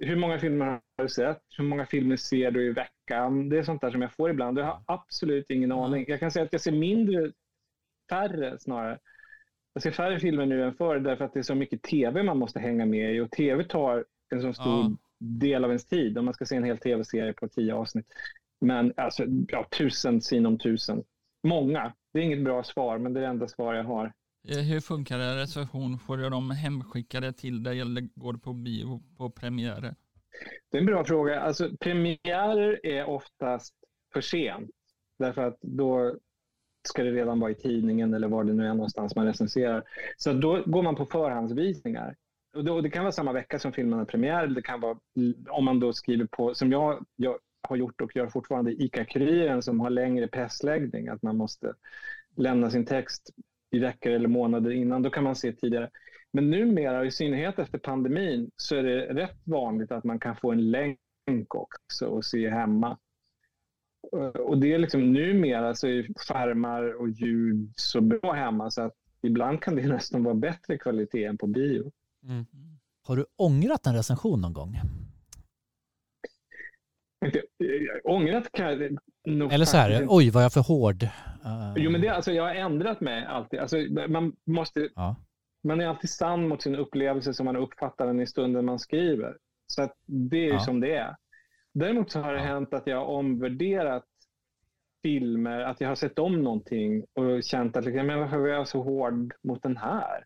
hur 0.00 0.16
många 0.16 0.38
filmer 0.38 0.66
har 0.66 0.80
du 1.02 1.08
sett? 1.08 1.42
Hur 1.56 1.64
många 1.64 1.86
filmer 1.86 2.16
ser 2.16 2.50
du 2.50 2.66
i 2.66 2.72
veckan? 2.72 3.48
Det 3.48 3.58
är 3.58 3.62
sånt 3.62 3.80
där 3.80 3.90
som 3.90 4.02
jag 4.02 4.12
får 4.12 4.30
ibland. 4.30 4.58
Jag 4.58 4.64
har 4.64 4.82
absolut 4.86 5.50
ingen 5.50 5.72
aning. 5.72 6.04
Jag 6.08 6.20
kan 6.20 6.30
säga 6.30 6.44
att 6.44 6.52
jag 6.52 6.60
ser 6.60 6.72
mindre, 6.72 7.32
färre 8.10 8.58
snarare. 8.58 8.98
Jag 9.74 9.82
ser 9.82 9.90
färre 9.90 10.20
filmer 10.20 10.46
nu 10.46 10.64
än 10.64 10.74
förr 10.74 10.98
därför 10.98 11.24
att 11.24 11.32
det 11.32 11.38
är 11.38 11.42
så 11.42 11.54
mycket 11.54 11.82
tv 11.82 12.22
man 12.22 12.38
måste 12.38 12.60
hänga 12.60 12.86
med 12.86 13.16
i 13.16 13.20
och 13.20 13.30
tv 13.30 13.64
tar 13.64 14.04
en 14.34 14.42
så 14.42 14.52
stor 14.52 14.66
Ja. 14.66 14.96
Del 15.22 15.64
av 15.64 15.70
ens 15.70 15.84
tid 15.86 16.18
om 16.18 16.24
man 16.24 16.34
ska 16.34 16.44
se 16.44 16.56
en 16.56 16.64
hel 16.64 16.78
tv-serie 16.78 17.32
på 17.32 17.48
tio 17.48 17.74
avsnitt. 17.74 18.06
Men 18.60 18.92
alltså, 18.96 19.24
ja, 19.48 19.66
tusen 19.78 20.20
sinom 20.20 20.58
tusen. 20.58 21.04
Många. 21.42 21.92
Det 22.12 22.18
är 22.18 22.22
inget 22.22 22.44
bra 22.44 22.62
svar, 22.62 22.98
men 22.98 23.12
det 23.12 23.20
är 23.20 23.22
det 23.22 23.28
enda 23.28 23.48
svar 23.48 23.74
jag 23.74 23.84
har. 23.84 24.12
Eh, 24.48 24.58
Hur 24.58 24.80
funkar 24.80 25.18
det? 25.18 25.36
Recension? 25.36 25.98
Får 25.98 26.16
du 26.16 26.30
dem 26.30 26.50
hemskickade 26.50 27.32
till 27.32 27.62
dig 27.62 27.80
eller 27.80 28.08
går 28.14 28.32
du 28.32 28.38
på 28.38 28.52
bio 28.52 29.02
på 29.16 29.30
premiärer? 29.30 29.94
Det 30.70 30.76
är 30.76 30.80
en 30.80 30.86
bra 30.86 31.04
fråga. 31.04 31.40
Alltså, 31.40 31.70
premiärer 31.80 32.86
är 32.86 33.04
oftast 33.04 33.74
för 34.12 34.20
sent. 34.20 34.70
Därför 35.18 35.42
att 35.42 35.58
då 35.60 36.16
ska 36.88 37.04
det 37.04 37.10
redan 37.10 37.40
vara 37.40 37.50
i 37.50 37.54
tidningen 37.54 38.14
eller 38.14 38.28
var 38.28 38.44
det 38.44 38.52
nu 38.52 38.66
är 38.66 38.74
någonstans 38.74 39.16
man 39.16 39.26
recenserar. 39.26 39.84
Så 40.16 40.32
då 40.32 40.62
går 40.66 40.82
man 40.82 40.96
på 40.96 41.06
förhandsvisningar. 41.06 42.16
Och 42.54 42.64
då, 42.64 42.80
det 42.80 42.90
kan 42.90 43.04
vara 43.04 43.12
samma 43.12 43.32
vecka 43.32 43.58
som 43.58 43.72
filmen 43.72 43.98
har 43.98 44.06
premiär. 44.06 44.44
eller 44.44 44.54
Det 44.54 44.62
kan 44.62 44.80
vara 44.80 44.98
om 45.48 45.64
man 45.64 45.80
då 45.80 45.92
skriver 45.92 46.26
på, 46.26 46.54
som 46.54 46.72
jag, 46.72 47.06
jag 47.16 47.38
har 47.68 47.76
gjort 47.76 48.00
och 48.00 48.16
gör 48.16 48.28
fortfarande 48.28 48.72
ICA-Kuriren 48.72 49.62
som 49.62 49.80
har 49.80 49.90
längre 49.90 50.28
pressläggning, 50.28 51.08
att 51.08 51.22
man 51.22 51.36
måste 51.36 51.74
lämna 52.36 52.70
sin 52.70 52.86
text 52.86 53.30
i 53.70 53.78
veckor 53.78 54.12
eller 54.12 54.28
månader 54.28 54.70
innan. 54.70 55.02
Då 55.02 55.10
kan 55.10 55.24
man 55.24 55.36
se 55.36 55.52
tidigare. 55.52 55.90
Men 56.32 56.50
numera, 56.50 57.04
i 57.04 57.10
synnerhet 57.10 57.58
efter 57.58 57.78
pandemin, 57.78 58.50
så 58.56 58.76
är 58.76 58.82
det 58.82 59.14
rätt 59.14 59.40
vanligt 59.44 59.92
att 59.92 60.04
man 60.04 60.20
kan 60.20 60.36
få 60.36 60.52
en 60.52 60.70
länk 60.70 61.54
också 61.54 62.06
och 62.06 62.24
se 62.24 62.50
hemma. 62.50 62.98
Eh, 64.16 64.40
och 64.40 64.58
det 64.58 64.72
är 64.72 64.78
liksom 64.78 65.12
numera 65.12 65.74
så 65.74 65.86
är 65.86 66.06
skärmar 66.16 67.00
och 67.00 67.08
ljud 67.08 67.72
så 67.76 68.00
bra 68.00 68.32
hemma 68.32 68.70
så 68.70 68.82
att 68.82 68.94
ibland 69.22 69.60
kan 69.62 69.76
det 69.76 69.86
nästan 69.88 70.24
vara 70.24 70.34
bättre 70.34 70.78
kvalitet 70.78 71.24
än 71.24 71.38
på 71.38 71.46
bio. 71.46 71.92
Mm. 72.24 72.46
Har 73.06 73.16
du 73.16 73.24
ångrat 73.36 73.86
en 73.86 73.94
recension 73.94 74.40
någon 74.40 74.52
gång? 74.52 74.74
Eh, 77.24 77.30
Ångrat 78.04 78.52
kan 78.52 78.66
jag 78.66 78.98
nog 79.26 79.52
Eller 79.52 79.64
så 79.64 79.72
faktiskt 79.72 79.74
här, 79.74 80.02
inte. 80.02 80.14
oj 80.14 80.30
vad 80.30 80.42
jag 80.42 80.46
är 80.46 80.50
för 80.50 80.60
hård. 80.74 81.02
Eh, 81.02 81.72
Jo, 81.76 81.90
men 81.90 82.00
det, 82.00 82.08
alltså, 82.08 82.32
jag 82.32 82.42
har 82.42 82.54
ändrat 82.54 83.00
mig 83.00 83.24
alltid. 83.24 83.60
Alltså, 83.60 83.76
man, 84.08 84.36
måste, 84.46 84.88
Ja. 84.94 85.16
man 85.64 85.80
är 85.80 85.86
alltid 85.86 86.10
sann 86.10 86.48
mot 86.48 86.62
sin 86.62 86.76
upplevelse 86.76 87.34
som 87.34 87.44
man 87.46 87.56
uppfattar 87.56 88.06
den 88.06 88.20
i 88.20 88.26
stunden 88.26 88.64
man 88.64 88.78
skriver. 88.78 89.36
Så 89.66 89.82
att 89.82 89.92
det 90.06 90.36
är 90.36 90.44
ju 90.46 90.48
Ja. 90.52 90.60
som 90.60 90.80
det 90.80 90.94
är. 90.94 91.16
Däremot 91.74 92.10
så 92.10 92.20
har 92.20 92.32
det 92.32 92.38
Ja. 92.38 92.44
hänt 92.46 92.74
att 92.74 92.86
jag 92.86 92.96
har 92.96 93.04
omvärderat 93.04 94.04
filmer, 95.02 95.60
att 95.60 95.80
jag 95.80 95.88
har 95.88 95.94
sett 95.94 96.18
om 96.18 96.42
någonting 96.42 97.04
och 97.14 97.42
känt 97.44 97.76
att 97.76 97.84
liksom, 97.84 98.06
men 98.06 98.18
varför 98.18 98.36
var 98.38 98.48
jag 98.48 98.68
så 98.68 98.82
hård 98.82 99.34
mot 99.42 99.62
den 99.62 99.76
här? 99.76 100.24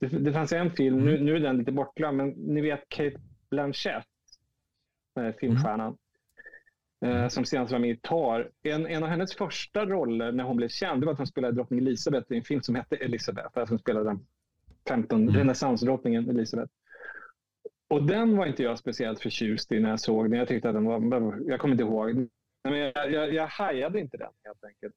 Det, 0.00 0.06
det 0.06 0.32
fanns 0.32 0.52
en 0.52 0.70
film, 0.70 0.98
Mm. 0.98 1.06
nu, 1.06 1.20
nu 1.24 1.36
är 1.36 1.40
den 1.40 1.56
lite 1.56 1.72
bortglömd, 1.72 2.16
men 2.16 2.28
ni 2.30 2.60
vet 2.60 2.88
Kate 2.88 3.16
Blanchett, 3.50 4.04
filmstjärnan, 5.40 5.96
Mm. 7.04 7.16
eh, 7.16 7.28
som 7.28 7.44
senast 7.44 7.72
var 7.72 7.78
med 7.78 7.90
i 7.90 7.96
Tar. 7.96 8.50
En, 8.62 8.86
en 8.86 9.02
av 9.02 9.08
hennes 9.08 9.34
första 9.34 9.86
roller 9.86 10.32
när 10.32 10.44
hon 10.44 10.56
blev 10.56 10.68
känd 10.68 11.04
var 11.04 11.12
att 11.12 11.18
hon 11.18 11.26
spelade 11.26 11.54
drottning 11.54 11.80
Elisabeth 11.80 12.32
i 12.32 12.36
en 12.36 12.42
film 12.44 12.62
som 12.62 12.74
hette 12.74 12.96
Elisabeth. 12.96 13.58
Att 13.58 13.68
hon 13.68 13.78
spelade 13.78 14.04
den 14.10 14.26
15, 14.88 15.22
Mm. 15.22 15.34
renässansdrottningen 15.34 16.30
Elisabeth. 16.30 16.72
Och 17.88 18.02
den 18.06 18.36
var 18.36 18.46
inte 18.46 18.62
jag 18.62 18.78
speciellt 18.78 19.20
förtjust 19.20 19.72
i 19.72 19.80
när 19.80 19.90
jag 19.90 20.00
såg 20.00 20.30
den. 20.30 20.38
Jag 20.38 20.48
tyckte 20.48 20.68
att 20.68 20.74
den 20.74 20.84
var, 20.84 21.40
jag 21.46 21.60
kommer 21.60 21.72
inte 21.74 21.84
ihåg. 21.84 22.28
Men 22.64 22.78
jag, 22.78 23.12
jag, 23.12 23.34
jag 23.34 23.46
hajade 23.46 24.00
inte 24.00 24.16
den 24.16 24.32
helt 24.44 24.64
enkelt. 24.64 24.94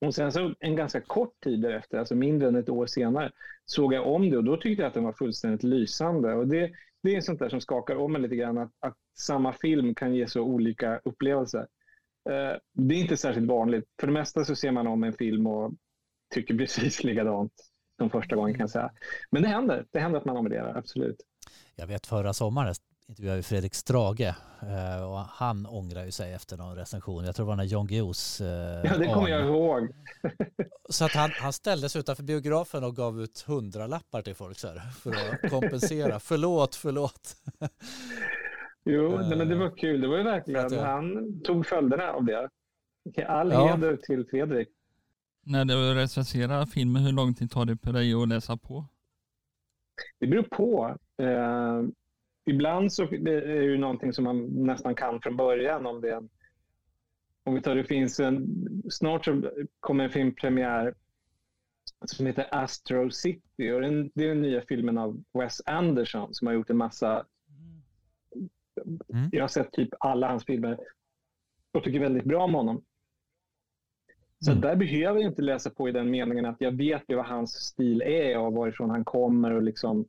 Och 0.00 0.14
sen 0.14 0.32
så 0.32 0.54
en 0.60 0.76
ganska 0.76 1.00
kort 1.00 1.40
tid 1.44 1.60
därefter, 1.60 1.98
alltså 1.98 2.14
mindre 2.14 2.48
än 2.48 2.56
ett 2.56 2.68
år 2.68 2.86
senare, 2.86 3.32
såg 3.64 3.94
jag 3.94 4.06
om 4.06 4.30
det 4.30 4.36
och 4.36 4.44
då 4.44 4.56
tyckte 4.56 4.82
jag 4.82 4.88
att 4.88 4.94
den 4.94 5.04
var 5.04 5.12
fullständigt 5.12 5.62
lysande. 5.62 6.34
Och 6.34 6.48
det, 6.48 6.70
det 7.02 7.16
är 7.16 7.20
sånt 7.20 7.38
där 7.38 7.48
som 7.48 7.60
skakar 7.60 7.96
om 7.96 8.16
en 8.16 8.22
lite 8.22 8.36
grann, 8.36 8.58
att, 8.58 8.70
att 8.80 8.96
samma 9.18 9.52
film 9.52 9.94
kan 9.94 10.14
ge 10.14 10.26
så 10.26 10.40
olika 10.42 11.00
upplevelser. 11.04 11.66
Eh, 12.30 12.58
det 12.72 12.94
är 12.94 12.98
inte 12.98 13.16
särskilt 13.16 13.48
vanligt. 13.48 13.84
För 14.00 14.06
det 14.06 14.12
mesta 14.12 14.44
så 14.44 14.56
ser 14.56 14.70
man 14.70 14.86
om 14.86 15.04
en 15.04 15.12
film 15.12 15.46
och 15.46 15.72
tycker 16.34 16.54
precis 16.58 17.04
likadant 17.04 17.52
som 17.98 18.10
första 18.10 18.36
gången 18.36 18.54
kan 18.54 18.60
jag 18.60 18.70
säga. 18.70 18.90
Men 19.30 19.42
det 19.42 19.48
händer. 19.48 19.86
Det 19.90 20.00
händer 20.00 20.18
att 20.18 20.24
man 20.24 20.36
omvärderar, 20.36 20.78
absolut. 20.78 21.16
Jag 21.76 21.86
vet 21.86 22.06
förra 22.06 22.32
sommaren 22.32 22.74
intervjuade 23.08 23.36
vi 23.36 23.42
Fredrik 23.42 23.74
Strage 23.74 24.20
eh, 24.62 25.04
och 25.10 25.18
han 25.18 25.66
ångrar 25.66 26.04
ju 26.04 26.10
sig 26.10 26.32
efter 26.32 26.56
någon 26.56 26.76
recension. 26.76 27.24
Jag 27.24 27.36
tror 27.36 27.46
det 27.46 27.48
var 27.48 27.56
när 27.56 27.72
Jan 27.72 27.86
Guillous 27.86 28.40
eh, 28.40 28.46
Ja, 28.84 28.96
det 28.98 29.06
kommer 29.06 29.28
jag 29.28 29.44
ihåg. 29.46 29.88
Så 30.88 31.04
att 31.04 31.12
han, 31.12 31.30
han 31.40 31.52
ställde 31.52 31.88
sig 31.88 32.00
utanför 32.00 32.22
biografen 32.22 32.84
och 32.84 32.96
gav 32.96 33.20
ut 33.20 33.44
hundralappar 33.46 34.22
till 34.22 34.34
folk 34.34 34.58
så 34.58 34.68
här, 34.68 34.78
för 34.90 35.10
att 35.10 35.50
kompensera. 35.50 36.20
förlåt, 36.20 36.74
förlåt. 36.74 37.36
Jo, 38.84 39.12
Eh, 39.14 39.28
nej, 39.28 39.38
men 39.38 39.48
det 39.48 39.56
var 39.56 39.76
kul. 39.76 40.00
Det 40.00 40.08
var 40.08 40.16
ju 40.16 40.24
för 40.24 40.30
verkligen, 40.30 40.72
jag- 40.72 40.82
han 40.84 41.40
tog 41.44 41.66
följderna 41.66 42.12
av 42.12 42.24
det. 42.24 42.48
All 43.26 43.52
Ja. 43.52 43.66
heder 43.74 43.96
till 43.96 44.26
Fredrik. 44.30 44.68
När 45.46 45.64
du 45.64 45.94
recenserar 45.94 46.66
filmer, 46.66 47.00
hur 47.00 47.12
lång 47.12 47.34
tid 47.34 47.50
tar 47.50 47.64
det 47.64 47.76
på 47.76 47.92
dig 47.92 48.14
att 48.14 48.28
läsa 48.28 48.56
på? 48.56 48.84
Det 50.20 50.26
beror 50.26 50.42
på. 50.42 50.96
Ibland 52.46 52.92
så 52.92 53.04
det 53.06 53.32
är 53.32 53.58
det 53.58 53.64
ju 53.64 53.78
någonting 53.78 54.12
som 54.12 54.24
man 54.24 54.46
nästan 54.46 54.94
kan 54.94 55.20
från 55.20 55.36
början. 55.36 55.86
Om 55.86 56.00
det 56.00 56.10
är 56.10 56.16
en, 56.16 56.28
om 57.44 57.54
vi 57.54 57.60
tar 57.60 57.74
det 57.74 57.84
finns 57.84 58.20
en, 58.20 58.46
snart 58.90 59.24
så 59.24 59.50
kommer 59.80 60.04
en 60.04 60.10
filmpremiär 60.10 60.94
som 62.04 62.26
heter 62.26 62.46
Astro 62.50 63.10
City. 63.10 63.70
Och 63.72 63.80
den, 63.80 64.10
det 64.14 64.24
är 64.24 64.28
den 64.28 64.42
nya 64.42 64.60
filmen 64.60 64.98
av 64.98 65.22
Wes 65.32 65.62
Anderson 65.66 66.34
som 66.34 66.46
har 66.46 66.54
gjort 66.54 66.70
en 66.70 66.76
massa... 66.76 67.26
Mm. 69.12 69.28
Jag 69.32 69.42
har 69.42 69.48
sett 69.48 69.72
typ 69.72 69.88
alla 70.00 70.28
hans 70.28 70.44
filmer 70.44 70.78
och 71.72 71.84
tycker 71.84 72.00
väldigt 72.00 72.24
bra 72.24 72.44
om 72.44 72.54
honom. 72.54 72.84
Så 74.44 74.50
Mm. 74.50 74.60
där 74.60 74.76
behöver 74.76 75.20
jag 75.20 75.30
inte 75.30 75.42
läsa 75.42 75.70
på 75.70 75.88
i 75.88 75.92
den 75.92 76.10
meningen 76.10 76.46
att 76.46 76.60
jag 76.60 76.72
vet 76.72 77.02
ju 77.08 77.16
vad 77.16 77.26
hans 77.26 77.52
stil 77.52 78.02
är 78.02 78.38
och 78.38 78.52
varifrån 78.52 78.90
han 78.90 79.04
kommer 79.04 79.50
och 79.50 79.62
liksom 79.62 80.08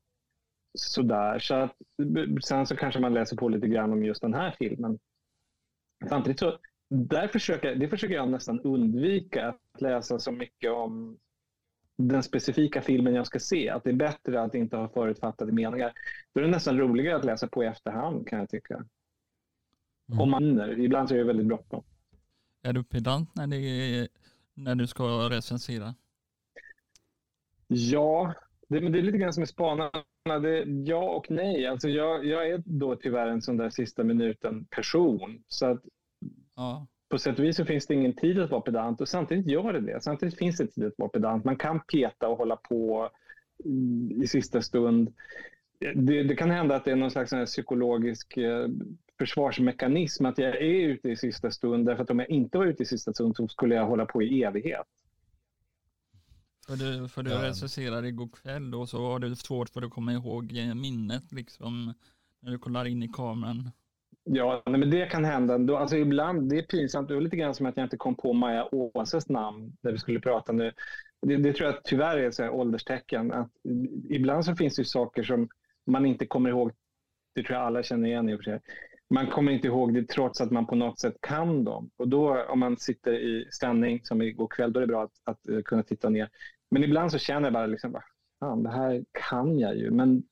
sådär. 0.76 1.40
Så 1.40 1.54
att, 1.54 1.76
sen 2.44 2.68
så 2.68 2.76
kanske 2.76 3.00
man 3.00 3.14
läser 3.14 3.38
på 3.38 3.50
lite 3.50 3.68
grann 3.68 3.94
om 3.94 4.04
just 4.06 4.22
den 4.22 4.34
här 4.34 4.56
filmen. 4.60 5.00
Samtidigt 6.10 6.40
så, 6.40 6.60
där 6.90 7.28
försöker, 7.28 7.76
det 7.76 7.88
försöker 7.88 8.16
jag 8.16 8.30
nästan 8.30 8.60
undvika 8.60 9.48
att 9.48 9.82
läsa 9.82 10.20
så 10.20 10.32
mycket 10.32 10.72
om 10.72 11.18
den 11.98 12.24
specifika 12.24 12.82
filmen 12.82 13.14
jag 13.14 13.28
ska 13.28 13.40
se. 13.40 13.70
Att 13.70 13.84
det 13.84 13.90
är 13.90 13.94
bättre 13.94 14.42
att 14.42 14.56
inte 14.56 14.78
ha 14.78 14.90
förutfattade 14.90 15.52
meningar. 15.52 15.94
Då 16.34 16.40
är 16.40 16.46
det 16.46 16.52
nästan 16.52 16.78
roligare 16.78 17.16
att 17.16 17.26
läsa 17.26 17.48
på 17.48 17.64
i 17.64 17.68
efterhand 17.68 18.28
kan 18.28 18.40
jag 18.40 18.50
tycka. 18.50 18.74
Mm. 20.10 20.22
Om 20.22 20.30
man 20.32 20.44
hinner. 20.44 20.80
Ibland 20.80 21.10
så 21.10 21.16
är 21.16 21.20
det 21.20 21.24
väldigt 21.24 21.48
bråttom. 21.48 21.84
Är 22.64 22.74
du 22.74 22.84
pedant 22.84 23.36
när, 23.36 23.48
det 23.48 23.58
är, 23.58 24.08
när 24.54 24.76
du 24.76 24.88
ska 24.88 25.30
recensera? 25.30 25.96
Ja, 27.68 28.34
det, 28.68 28.82
men 28.82 28.92
det 28.92 29.00
är 29.00 29.02
lite 29.04 29.18
grann 29.18 29.34
som 29.34 29.42
med 29.42 29.50
spanarna. 29.50 29.92
Det, 30.42 30.64
ja 30.68 31.10
och 31.16 31.32
nej. 31.32 31.68
Alltså 31.68 31.90
jag, 31.90 32.26
jag 32.26 32.50
är 32.50 32.64
då 32.66 32.96
tyvärr 32.96 33.28
en 33.28 33.42
sån 33.42 33.58
där 33.58 33.70
sista 33.70 34.04
minuten-person. 34.04 35.44
Så 35.48 35.66
att 35.66 35.84
Ja. 36.56 36.88
på 37.10 37.18
sätt 37.18 37.40
och 37.40 37.46
vis 37.46 37.58
så 37.58 37.66
finns 37.66 37.88
det 37.88 37.94
ingen 37.94 38.14
tid 38.16 38.40
att 38.40 38.52
vara 38.52 38.62
pedant 38.62 39.02
och 39.02 39.08
samtidigt 39.10 39.48
gör 39.48 39.74
det 39.74 39.80
det. 39.80 40.04
Samtidigt 40.04 40.38
finns 40.38 40.58
det 40.58 40.68
tid 40.68 40.86
att 40.86 40.94
vara 40.98 41.10
pedant. 41.10 41.44
Man 41.46 41.56
kan 41.56 41.80
peta 41.80 42.28
och 42.28 42.38
hålla 42.38 42.56
på 42.56 43.10
i, 43.64 44.10
i 44.24 44.28
sista 44.28 44.62
stund. 44.62 45.14
Det, 45.96 46.24
det 46.24 46.36
kan 46.36 46.52
hända 46.52 46.76
att 46.76 46.86
det 46.86 46.92
är 46.92 46.96
någon 46.96 47.12
slags 47.12 47.34
psykologisk 47.46 48.38
eh, 48.38 48.68
försvarsmekanism 49.20 50.26
att 50.26 50.38
jag 50.38 50.50
är 50.50 50.88
ute 50.88 51.10
i 51.10 51.16
sista 51.16 51.52
stund 51.52 51.86
därför 51.86 52.04
att 52.04 52.10
om 52.10 52.20
jag 52.20 52.30
inte 52.30 52.58
var 52.58 52.66
ute 52.66 52.84
i 52.84 52.86
sista 52.86 53.14
stund 53.14 53.36
så 53.36 53.48
skulle 53.48 53.76
jag 53.76 53.86
hålla 53.86 54.06
på 54.06 54.24
i 54.24 54.44
evighet. 54.44 54.88
För 56.68 56.76
du, 56.76 57.08
för 57.08 57.24
du 57.24 57.32
Ja. 57.32 57.44
recenserade 57.44 58.08
igår 58.08 58.30
kväll 58.44 58.76
och 58.76 58.90
så 58.90 59.02
var 59.02 59.20
det 59.20 59.36
svårt 59.36 59.70
för 59.70 59.82
att 59.82 59.92
komma 59.92 60.14
ihåg 60.14 60.58
eh, 60.58 60.76
minnet 60.76 61.32
liksom 61.32 61.94
när 62.42 62.52
du 62.52 62.58
kollar 62.60 62.86
in 62.86 63.04
i 63.04 63.08
kameran. 63.08 63.72
Ja, 64.24 64.64
nej, 64.66 64.80
men 64.80 64.90
det 64.90 65.06
kan 65.06 65.26
hända. 65.26 65.58
Då, 65.58 65.78
alltså 65.78 65.98
ibland, 65.98 66.50
det 66.50 66.58
är 66.58 66.62
pinsamt. 66.64 67.08
Det 67.08 67.14
var 67.14 67.22
lite 67.22 67.36
grann 67.38 67.56
som 67.56 67.66
att 67.66 67.78
jag 67.78 67.86
inte 67.86 67.98
kom 67.98 68.16
på 68.16 68.34
Maja 68.34 68.68
Åses 68.72 69.30
namn 69.30 69.78
när 69.82 69.92
vi 69.92 69.98
skulle 69.98 70.20
prata 70.20 70.52
nu. 70.52 70.72
Det, 71.22 71.38
det 71.38 71.54
tror 71.54 71.70
jag 71.70 71.84
tyvärr 71.84 72.18
är 72.18 72.28
ett 72.28 72.52
ålderstecken. 72.52 73.32
Att 73.32 73.52
ibland 74.10 74.46
så 74.46 74.56
finns 74.56 74.76
det 74.76 74.86
saker 74.86 75.24
som 75.24 75.50
man 75.88 76.06
inte 76.06 76.26
kommer 76.26 76.50
ihåg. 76.50 76.72
Det 77.36 77.44
tror 77.44 77.58
jag 77.58 77.66
alla 77.68 77.84
känner 77.84 78.08
igen 78.08 78.30
i 78.30 78.34
och 78.36 78.40
för 78.40 78.44
sig. 78.44 78.60
Man 79.10 79.28
kommer 79.32 79.52
inte 79.52 79.68
ihåg 79.68 79.94
det 79.94 80.08
trots 80.08 80.42
att 80.42 80.52
man 80.52 80.66
på 80.68 80.76
något 80.76 81.00
sätt 81.00 81.16
kan 81.22 81.64
dem. 81.64 81.90
Och 81.98 82.08
då 82.08 82.44
om 82.46 82.60
man 82.60 82.78
sitter 82.78 83.14
i 83.14 83.48
ställning 83.52 84.00
som 84.04 84.22
igår 84.22 84.48
kväll, 84.48 84.74
då 84.74 84.80
är 84.80 84.82
det 84.82 84.88
bra 84.88 85.04
att, 85.04 85.12
att 85.24 85.48
eh, 85.48 85.62
kunna 85.62 85.84
titta 85.84 86.10
ner. 86.10 86.30
Men 86.72 86.84
ibland 86.84 87.12
så 87.12 87.18
känner 87.18 87.44
jag 87.44 87.54
bara 87.54 87.66
liksom, 87.66 87.92
"Va 87.92 88.04
fan, 88.40 88.64
det 88.64 88.70
här 88.72 89.06
kan 89.30 89.60
jag 89.60 89.76
ju. 89.78 89.92
Men 89.92 90.24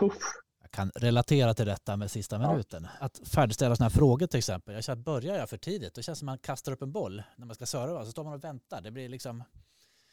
puff, 0.00 0.18
Jag 0.62 0.70
kan 0.70 0.90
relatera 0.94 1.54
till 1.54 1.66
detta 1.66 1.96
med 1.96 2.10
sista 2.10 2.36
Ja. 2.42 2.50
minuten. 2.52 2.86
Att 3.00 3.20
färdigställa 3.28 3.76
sådana 3.76 3.88
här 3.88 3.98
frågor 3.98 4.26
till 4.26 4.38
exempel. 4.38 4.74
Jag 4.74 4.84
känner 4.84 4.98
att 5.00 5.04
börjar 5.04 5.34
jag 5.36 5.48
för 5.50 5.56
tidigt, 5.56 5.94
då 5.94 6.02
känns 6.02 6.18
det 6.18 6.20
som 6.20 6.28
att 6.28 6.32
man 6.32 6.38
kastar 6.38 6.72
upp 6.72 6.82
en 6.82 6.92
boll 6.92 7.22
när 7.36 7.46
man 7.46 7.54
ska 7.54 7.66
serva. 7.66 8.04
Så 8.04 8.10
står 8.10 8.24
man 8.24 8.32
och 8.32 8.44
väntar. 8.44 8.80
Det 8.80 8.90
blir 8.90 9.08
liksom, 9.08 9.44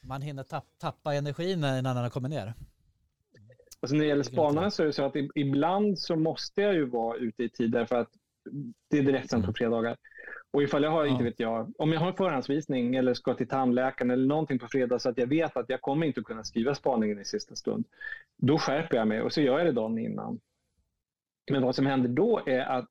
man 0.02 0.22
hinner 0.22 0.44
tapp, 0.44 0.66
tappa 0.78 1.14
energin 1.14 1.60
när 1.62 1.80
en 1.80 1.86
annan 1.86 2.04
har 2.04 2.10
kommit 2.10 2.30
ner. 2.32 2.54
Alltså 3.82 3.96
när 3.96 4.04
det 4.04 4.10
gäller 4.10 4.24
spanarna 4.24 4.72
så 4.72 4.84
är 4.84 4.88
det 4.88 4.94
så 4.94 5.04
att 5.06 5.16
ibland 5.36 6.00
så 6.00 6.16
måste 6.16 6.62
jag 6.62 6.74
ju 6.74 6.86
vara 6.86 7.18
ute 7.18 7.44
i 7.44 7.50
tid 7.50 7.72
därför 7.72 7.96
att 7.96 8.10
det 8.90 8.98
är 8.98 9.04
direktsänt 9.04 9.44
på 9.44 9.50
Mm. 9.50 9.54
fredagar. 9.54 9.98
Och 10.52 10.64
ifall 10.64 10.84
jag 10.84 10.92
har, 10.92 11.06
Ja. 11.06 11.12
inte 11.12 11.24
vet 11.24 11.40
jag, 11.40 11.74
om 11.78 11.92
jag 11.92 12.00
har 12.00 12.08
en 12.08 12.14
förhandsvisning 12.18 12.96
eller 12.96 13.14
ska 13.14 13.34
till 13.34 13.48
tandläkaren 13.48 14.12
eller 14.12 14.28
någonting 14.28 14.60
på 14.60 14.68
fredag 14.68 15.00
så 15.00 15.10
att 15.10 15.18
jag 15.18 15.28
vet 15.28 15.58
att 15.58 15.70
jag 15.70 15.82
kommer 15.82 16.08
inte 16.08 16.20
att 16.20 16.26
kunna 16.26 16.44
skriva 16.44 16.76
spaningen 16.76 17.20
i 17.20 17.26
sista 17.26 17.56
stund. 17.56 17.86
Då 18.38 18.58
skärper 18.58 18.98
jag 18.98 19.08
mig 19.08 19.22
och 19.22 19.34
så 19.34 19.42
gör 19.42 19.58
jag 19.58 19.68
det 19.68 19.72
dagen 19.72 19.98
innan. 19.98 20.40
Men 21.52 21.62
vad 21.62 21.76
som 21.76 21.86
händer 21.86 22.10
då 22.10 22.42
är 22.46 22.60
att, 22.60 22.86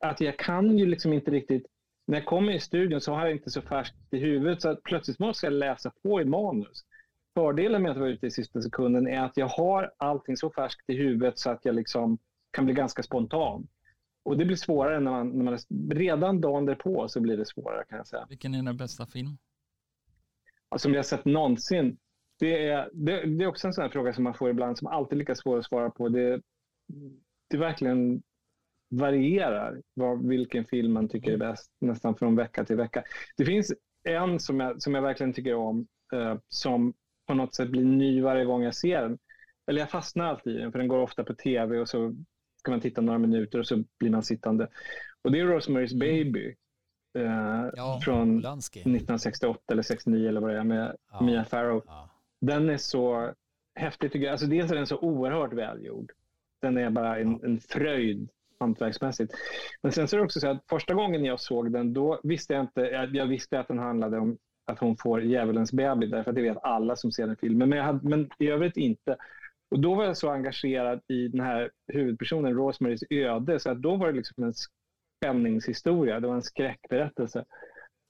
att 0.00 0.20
jag 0.20 0.38
kan 0.38 0.78
ju 0.78 0.86
liksom 0.86 1.12
inte 1.12 1.30
riktigt 1.30 1.66
när 2.06 2.18
jag 2.18 2.26
kommer 2.26 2.52
i 2.52 2.60
studion 2.60 3.00
så 3.00 3.12
har 3.14 3.20
jag 3.26 3.32
inte 3.32 3.50
så 3.50 3.62
färskt 3.62 3.96
i 4.10 4.18
huvudet 4.18 4.62
så 4.62 4.68
att 4.68 4.82
plötsligt 4.82 5.18
måste 5.18 5.46
jag 5.46 5.52
läsa 5.52 5.92
på 6.02 6.20
i 6.20 6.24
manus. 6.24 6.84
Fördelen 7.34 7.82
med 7.82 7.90
att 7.90 7.98
vara 7.98 8.10
ute 8.10 8.26
i 8.26 8.30
sista 8.30 8.62
sekunden 8.62 9.06
är 9.06 9.20
att 9.20 9.36
jag 9.36 9.46
har 9.46 9.92
allting 9.96 10.36
så 10.36 10.50
färskt 10.50 10.90
i 10.90 10.96
huvudet 10.96 11.38
så 11.38 11.50
att 11.50 11.64
jag 11.64 11.74
liksom 11.74 12.18
kan 12.50 12.64
bli 12.64 12.74
ganska 12.74 13.02
spontan. 13.02 13.68
Och 14.22 14.38
det 14.38 14.44
blir 14.44 14.56
svårare 14.56 15.00
när 15.00 15.10
man, 15.10 15.28
när 15.28 15.44
man 15.44 15.58
redan 15.90 16.40
dagen 16.40 16.66
därpå 16.66 17.08
så 17.08 17.20
blir 17.20 17.36
det 17.36 17.46
svårare 17.46 17.84
kan 17.88 17.98
jag 17.98 18.06
säga. 18.06 18.26
Vilken 18.28 18.54
är 18.54 18.62
den 18.62 18.76
bästa 18.76 19.06
film? 19.06 19.38
Alltså, 20.68 20.86
som 20.86 20.94
jag 20.94 21.06
sett 21.06 21.24
någonsin. 21.24 21.98
Det 22.38 22.68
är, 22.68 22.90
det, 22.92 23.26
det 23.26 23.44
är 23.44 23.48
också 23.48 23.66
en 23.66 23.72
sån 23.72 23.82
här 23.82 23.90
fråga 23.90 24.12
som 24.12 24.24
man 24.24 24.34
får 24.34 24.50
ibland 24.50 24.78
som 24.78 24.88
alltid 24.88 25.12
är 25.12 25.18
lika 25.18 25.34
svår 25.34 25.58
att 25.58 25.64
svara 25.64 25.90
på. 25.90 26.08
Det, 26.08 26.40
det 27.48 27.56
verkligen 27.56 28.22
varierar 28.90 29.82
vad, 29.94 30.28
vilken 30.28 30.64
film 30.64 30.92
man 30.92 31.08
tycker 31.08 31.32
är 31.32 31.36
bäst 31.36 31.72
nästan 31.80 32.16
från 32.16 32.36
vecka 32.36 32.64
till 32.64 32.76
vecka. 32.76 33.04
Det 33.36 33.44
finns 33.44 33.72
en 34.08 34.40
som 34.40 34.60
jag, 34.60 34.82
som 34.82 34.94
jag 34.94 35.02
verkligen 35.02 35.32
tycker 35.32 35.54
om 35.54 35.86
eh, 36.12 36.38
som 36.48 36.94
på 37.30 37.34
något 37.34 37.54
sätt 37.54 37.68
blir 37.68 37.84
ny 37.84 38.22
varje 38.22 38.44
gång 38.44 38.62
jag 38.62 38.74
ser 38.74 39.02
den. 39.02 39.18
Eller 39.66 39.80
jag 39.80 39.90
fastnar 39.90 40.24
alltid 40.26 40.56
i 40.56 40.58
den 40.58 40.72
för 40.72 40.78
den 40.78 40.88
går 40.88 40.98
ofta 40.98 41.24
på 41.24 41.34
tv 41.34 41.78
och 41.78 41.88
så 41.88 42.14
ska 42.58 42.70
man 42.70 42.80
titta 42.80 43.00
några 43.00 43.18
minuter 43.18 43.58
och 43.58 43.66
så 43.66 43.84
blir 43.98 44.10
man 44.10 44.22
sittande. 44.22 44.68
Och 45.22 45.32
det 45.32 45.40
är 45.40 45.44
Rosemary's 45.44 45.98
Baby. 45.98 46.54
Eh, 47.18 47.68
Ja, 47.76 48.00
från 48.04 48.36
Polanski. 48.40 48.80
1968 48.80 49.60
eller 49.72 49.82
69 49.82 50.28
eller 50.28 50.40
vad 50.40 50.50
det 50.50 50.58
är 50.58 50.64
med 50.64 50.96
Ja. 51.12 51.22
Mia 51.22 51.44
Farrow. 51.44 51.82
Ja. 51.86 52.10
Den 52.40 52.68
är 52.70 52.76
så 52.76 53.34
häftig 53.74 54.12
tycker 54.12 54.24
jag. 54.26 54.32
Alltså 54.32 54.46
dels 54.46 54.70
är 54.70 54.76
den 54.76 54.86
så 54.86 54.98
oerhört 54.98 55.52
välgjord. 55.52 56.12
Den 56.62 56.76
är 56.78 56.90
bara 56.90 57.18
en, 57.18 57.44
en 57.44 57.60
fröjd 57.60 58.28
hantverksmässigt. 58.60 59.34
Men 59.82 59.92
sen 59.92 60.08
så 60.08 60.16
är 60.16 60.18
det 60.18 60.24
också 60.24 60.40
så 60.40 60.48
att 60.48 60.64
första 60.68 60.94
gången 60.94 61.24
jag 61.24 61.40
såg 61.40 61.72
den, 61.72 61.92
då 61.92 62.20
visste 62.22 62.52
jag 62.54 62.62
inte, 62.62 62.80
jag, 62.80 63.16
jag 63.16 63.26
visste 63.26 63.60
att 63.60 63.68
den 63.68 63.78
handlade 63.78 64.18
om 64.18 64.38
att 64.70 64.78
hon 64.78 64.96
får 64.96 65.22
djävulens 65.22 65.72
bebis, 65.72 66.10
därför 66.10 66.30
att 66.30 66.36
det 66.36 66.42
vet 66.42 66.58
alla 66.62 66.96
som 66.96 67.12
ser 67.12 67.26
den 67.26 67.36
filmen. 67.36 67.68
Men, 67.68 67.78
jag 67.78 67.84
hade, 67.84 68.08
men 68.08 68.30
i 68.38 68.48
övrigt 68.48 68.76
inte. 68.76 69.16
Och 69.70 69.80
då 69.80 69.94
var 69.94 70.04
jag 70.04 70.16
så 70.16 70.30
engagerad 70.30 71.00
i 71.08 71.28
den 71.28 71.40
här 71.40 71.70
huvudpersonen, 71.92 72.54
Rosemarys 72.54 73.04
öde, 73.10 73.60
så 73.60 73.70
att 73.70 73.82
då 73.82 73.96
var 73.96 74.06
det 74.06 74.12
liksom 74.12 74.44
en 74.44 74.54
spänningshistoria, 75.20 76.20
det 76.20 76.26
var 76.26 76.34
en 76.34 76.42
skräckberättelse. 76.42 77.44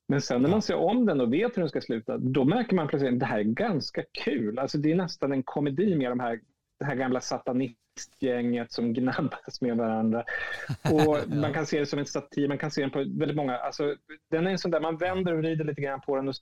Men 0.09 0.21
sen 0.21 0.43
när 0.43 0.51
man 0.51 0.63
ser 0.63 0.75
om 0.75 1.07
den 1.07 1.21
och 1.21 1.33
vet 1.33 1.57
hur 1.57 1.63
den 1.63 1.69
ska 1.69 1.81
sluta, 1.81 2.19
då 2.19 2.45
märker 2.45 2.77
man 2.77 2.89
plötsligt 2.89 3.13
att 3.13 3.21
det 3.21 3.27
här 3.27 3.39
är 3.39 3.43
ganska 3.45 4.05
kul. 4.25 4.59
Alltså 4.59 4.79
det 4.79 4.93
är 4.93 4.97
nästan 4.97 5.33
en 5.33 5.43
komedi 5.43 5.97
med 5.97 6.11
de 6.11 6.21
här, 6.21 6.41
det 6.81 6.87
här 6.87 6.95
gamla 6.95 7.21
satanistgänget 7.21 8.73
som 8.73 8.93
gnabbas 8.93 9.61
med 9.61 9.77
varandra. 9.77 10.25
Och 10.93 11.29
Man 11.29 11.53
kan 11.53 11.67
se 11.67 11.81
det 11.81 11.87
som 11.87 11.99
en 11.99 12.07
satir, 12.07 12.49
man 12.49 12.59
kan 12.59 12.71
se 12.71 12.81
den 12.81 12.91
på 12.91 12.99
väldigt 12.99 13.37
många... 13.37 13.57
Alltså, 13.57 13.97
den 14.31 14.47
är 14.47 14.51
en 14.51 14.59
sån 14.59 14.71
där, 14.71 14.81
man 14.81 14.97
vänder 14.97 15.33
och 15.33 15.39
vrider 15.39 15.65
lite 15.65 15.81
grann 15.81 16.01
på 16.01 16.17
den 16.17 16.29
och 16.29 16.35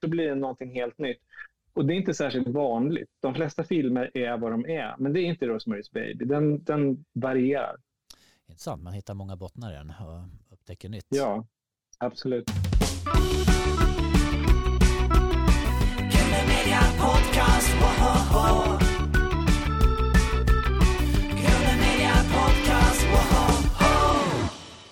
så 0.00 0.08
blir 0.08 0.28
det 0.28 0.34
någonting 0.34 0.74
helt 0.74 0.98
nytt. 0.98 1.18
Och 1.72 1.86
det 1.86 1.94
är 1.94 1.96
inte 1.96 2.14
särskilt 2.14 2.48
vanligt. 2.48 3.08
De 3.20 3.34
flesta 3.34 3.64
filmer 3.64 4.10
är 4.14 4.36
vad 4.36 4.52
de 4.52 4.66
är, 4.66 4.94
men 4.98 5.12
det 5.12 5.20
är 5.20 5.24
inte 5.24 5.46
Rosemary's 5.46 5.92
Baby. 5.92 6.24
Den, 6.24 6.64
den 6.64 7.04
varierar. 7.12 7.76
Intressant, 8.48 8.82
man 8.82 8.92
hittar 8.92 9.14
många 9.14 9.36
bottnar 9.36 9.72
i 9.72 9.74
den 9.74 9.90
och 9.90 10.52
upptäcker 10.52 10.88
nytt. 10.88 11.06
Ja, 11.08 11.46
absolut. 11.98 12.50
Podcast, 16.98 17.70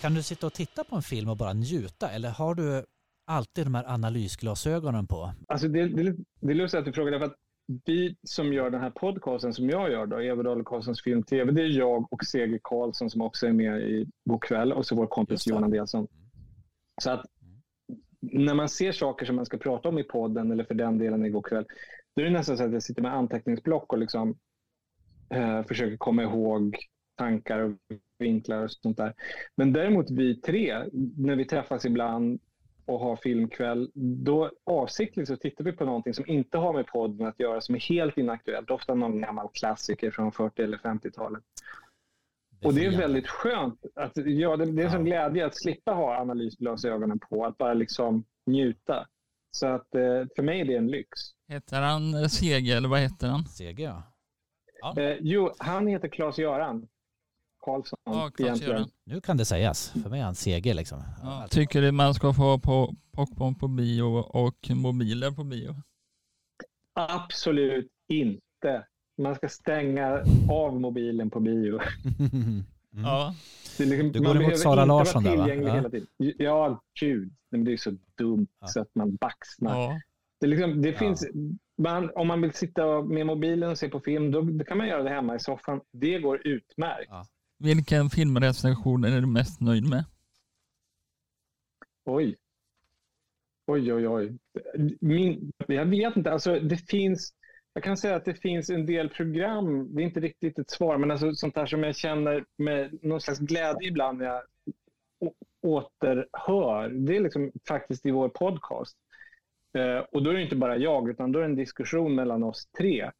Kan 0.03 0.15
du 0.15 0.23
sitta 0.23 0.47
och 0.47 0.53
titta 0.53 0.85
på 0.85 0.97
en 0.97 1.03
film 1.03 1.29
och 1.29 1.37
bara 1.37 1.53
njuta 1.53 2.11
eller 2.11 2.31
har 2.31 2.55
du 2.55 2.85
alltid 3.27 3.67
de 3.67 3.75
här 3.75 3.85
analysglasögonen 3.89 5.07
på? 5.07 5.33
Alltså 5.49 5.69
det, 5.69 5.89
det, 5.89 6.17
det 6.41 6.51
är 6.53 6.55
lustigt 6.55 6.79
att 6.79 6.85
du 6.85 6.93
frågar, 6.93 7.21
att 7.21 7.35
vi 7.85 8.17
som 8.23 8.53
gör 8.53 8.71
den 8.71 8.81
här 8.81 8.91
podcasten 8.91 9.55
som 9.55 9.71
jag 9.71 9.91
gör, 9.93 10.07
då, 10.07 10.23
Eva 10.23 10.43
Dahle 10.43 10.63
Karlssons 10.65 11.03
film-tv, 11.03 11.53
det 11.53 11.63
är 11.63 11.67
jag 11.67 12.13
och 12.13 12.25
Seger 12.25 12.61
Karlsson 12.63 13.11
som 13.11 13.23
också 13.23 13.47
är 13.47 13.53
med 13.53 13.81
i 13.81 14.07
God 14.25 14.43
kväll 14.43 14.73
och 14.73 14.87
så 14.87 14.97
vår 14.97 15.07
kompis. 15.07 15.47
Johan 15.47 15.65
Andreasson. 15.65 16.09
Så 17.03 17.11
att 17.11 17.27
när 18.21 18.55
man 18.55 18.69
ser 18.69 18.93
saker 18.93 19.27
som 19.27 19.37
man 19.37 19.47
ska 19.47 19.59
prata 19.59 19.89
om 19.89 19.99
i 19.99 20.05
podden 20.05 20.51
eller 20.51 20.65
för 20.65 20.75
den 20.75 20.99
delen 20.99 21.27
i 21.27 21.31
God 21.31 21.47
kväll, 21.47 21.65
då 22.17 22.23
är 22.23 22.27
det 22.27 22.33
nästan 22.33 22.59
så 22.59 22.65
att 22.65 22.73
jag 22.73 22.83
sitter 22.83 23.03
med 23.03 23.15
anteckningsblock 23.15 23.93
och 23.93 23.99
liksom, 23.99 24.39
eh, 25.31 25.63
försöker 25.63 25.97
komma 25.97 26.23
ihåg 26.23 26.77
tankar 27.23 27.59
och 27.59 27.73
vinklar 28.19 28.65
och 28.65 28.71
sånt 28.71 28.97
där. 28.97 29.15
Men 29.57 29.73
däremot 29.73 30.11
vi 30.11 30.41
tre, 30.41 30.85
när 31.17 31.37
vi 31.37 31.45
träffas 31.45 31.85
ibland 31.85 32.41
och 32.87 33.01
har 33.01 33.17
filmkväll, 33.17 33.91
då 33.95 34.51
avsiktligt 34.67 35.29
så 35.29 35.37
tittar 35.37 35.65
vi 35.65 35.73
på 35.73 35.85
någonting 35.85 36.15
som 36.15 36.27
inte 36.27 36.59
har 36.59 36.73
med 36.73 36.87
podden 36.87 37.27
att 37.27 37.41
göra, 37.41 37.61
som 37.61 37.75
är 37.75 37.81
helt 37.81 38.19
inaktuellt. 38.19 38.71
Ofta 38.71 38.95
någon 38.95 39.21
gammal 39.21 39.49
klassiker 39.53 40.11
från 40.11 40.33
40 40.33 40.63
eller 40.63 40.79
50-talet. 40.79 41.43
Och 42.65 42.75
det 42.75 42.87
är 42.87 42.99
väldigt 42.99 43.29
skönt. 43.29 43.81
Att, 43.95 44.13
ja, 44.17 44.57
det, 44.57 44.73
det 44.73 44.83
är 44.83 44.87
en 44.87 44.93
sån 44.93 45.05
glädje 45.05 45.47
att 45.47 45.57
slippa 45.57 45.93
ha 45.93 46.17
analysglasögonen 46.21 47.19
på, 47.19 47.47
att 47.47 47.59
bara 47.59 47.75
liksom 47.75 48.25
njuta. 48.47 49.07
Så 49.51 49.67
att 49.67 49.95
eh, 49.95 50.25
för 50.37 50.43
mig 50.43 50.61
är 50.61 50.65
det 50.65 50.77
en 50.77 50.91
lyx. 50.91 51.09
Heter 51.49 51.81
han 51.81 52.15
eh, 52.15 52.29
Seger 52.29 52.77
eller 52.77 52.89
vad 52.89 53.01
heter 53.01 53.29
han? 53.29 53.45
CG 53.45 53.81
ja. 53.81 54.03
Eh, 54.97 55.17
jo, 55.21 55.51
han 55.59 55.87
heter 55.87 56.09
Claes-Göran 56.09 56.89
Karlsson 57.63 57.99
Ja, 58.05 58.31
egentligen. 58.39 58.89
Nu 59.05 59.21
kan 59.21 59.37
det 59.37 59.45
sägas. 59.45 59.91
För 60.03 60.11
mig 60.11 60.21
är 60.21 60.25
han 60.25 60.35
CG 60.35 60.75
liksom. 60.75 61.03
Ja, 61.23 61.43
Alltså, 61.43 61.55
tycker 61.59 61.83
du 61.83 61.93
man 61.93 62.15
ska 62.15 62.33
få 62.33 62.59
på 62.59 62.95
popcorn 63.13 63.55
på 63.55 63.69
bio 63.69 64.03
och 64.19 64.71
mobiler 64.71 65.31
på 65.31 65.45
bio? 65.45 65.75
Absolut 66.95 67.89
inte. 68.09 68.87
Man 69.23 69.35
ska 69.35 69.49
stänga 69.49 70.23
av 70.51 70.81
mobilen 70.81 71.31
på 71.31 71.41
bio. 71.41 71.81
mm. 72.33 72.65
Ja, 73.05 73.35
Det 73.79 73.83
är 73.85 73.87
liksom, 73.89 74.13
Du 74.13 74.21
går 74.21 74.37
emot 74.43 74.59
Sara 74.59 74.83
inte 74.83 74.89
Larsson 74.89 75.25
där, 75.25 75.37
va? 75.37 75.45
tillgänglig 75.45 75.69
Ja. 75.71 75.75
hela 75.75 75.91
tiden. 75.91 76.07
Ja, 76.39 76.83
gud. 77.01 77.33
Det 77.51 77.73
är 77.73 77.77
så 77.77 77.97
dumt 78.19 78.47
Ja. 78.61 78.67
så 78.67 78.81
att 78.81 78.95
man 78.95 79.17
baxnar. 79.17 79.81
ja. 79.81 80.01
Det, 80.41 80.47
liksom, 80.47 80.83
det 80.83 80.89
Ja. 80.89 80.99
finns, 80.99 81.27
man, 81.79 82.11
om 82.15 82.27
man 82.29 82.41
vill 82.43 82.53
sitta 82.53 83.03
med 83.03 83.27
mobilen 83.27 83.71
och 83.71 83.79
se 83.79 83.89
på 83.89 84.01
film, 84.01 84.31
då, 84.31 84.41
då 84.41 84.65
kan 84.65 84.79
man 84.79 84.89
göra 84.89 85.03
det 85.03 85.11
hemma 85.11 85.35
i 85.37 85.41
soffan. 85.41 85.81
Det 85.93 86.19
går 86.19 86.47
utmärkt. 86.47 87.07
Ja. 87.11 87.27
Vilken 87.63 88.11
filmrecension 88.11 89.05
är 89.05 89.21
du 89.21 89.27
mest 89.27 89.61
nöjd 89.61 89.89
med? 89.89 90.05
Oj. 92.05 92.37
Oj, 93.67 93.93
oj, 93.93 94.09
oj. 94.09 94.39
Min, 95.01 95.53
jag 95.67 95.87
vet 95.87 96.17
inte. 96.17 96.33
Alltså, 96.33 96.61
det 96.61 96.77
finns, 96.77 97.35
jag 97.75 97.85
kan 97.85 97.97
säga 97.97 98.17
att 98.17 98.25
det 98.25 98.35
finns 98.35 98.71
en 98.71 98.87
del 98.87 99.09
program, 99.09 99.95
det 99.95 100.03
är 100.03 100.05
inte 100.05 100.21
riktigt 100.21 100.59
ett 100.59 100.71
svar, 100.71 100.99
men 100.99 101.11
alltså 101.11 101.35
sånt 101.35 101.55
där 101.55 101.67
som 101.67 101.83
jag 101.83 101.97
känner 101.97 102.45
med 102.57 102.99
någon 103.03 103.21
slags 103.21 103.41
glädje 103.41 103.89
ibland 103.89 104.19
när 104.19 104.27
jag 104.27 104.43
återhör. 105.63 106.89
Det 106.89 107.17
är 107.17 107.21
liksom 107.21 107.53
faktiskt 107.69 108.07
i 108.07 108.11
vår 108.11 108.29
podcast. 108.29 108.97
Eh, 109.75 109.99
och 109.99 110.23
då 110.23 110.31
är 110.31 110.35
det 110.35 110.43
inte 110.43 110.57
bara 110.57 110.77
jag, 110.77 111.11
utan 111.11 111.33
då 111.33 111.39
är 111.39 111.43
det 111.43 111.49
en 111.49 111.57
diskussion 111.57 112.15
mellan 112.15 112.43
oss 112.43 112.67
tre. 112.79 113.11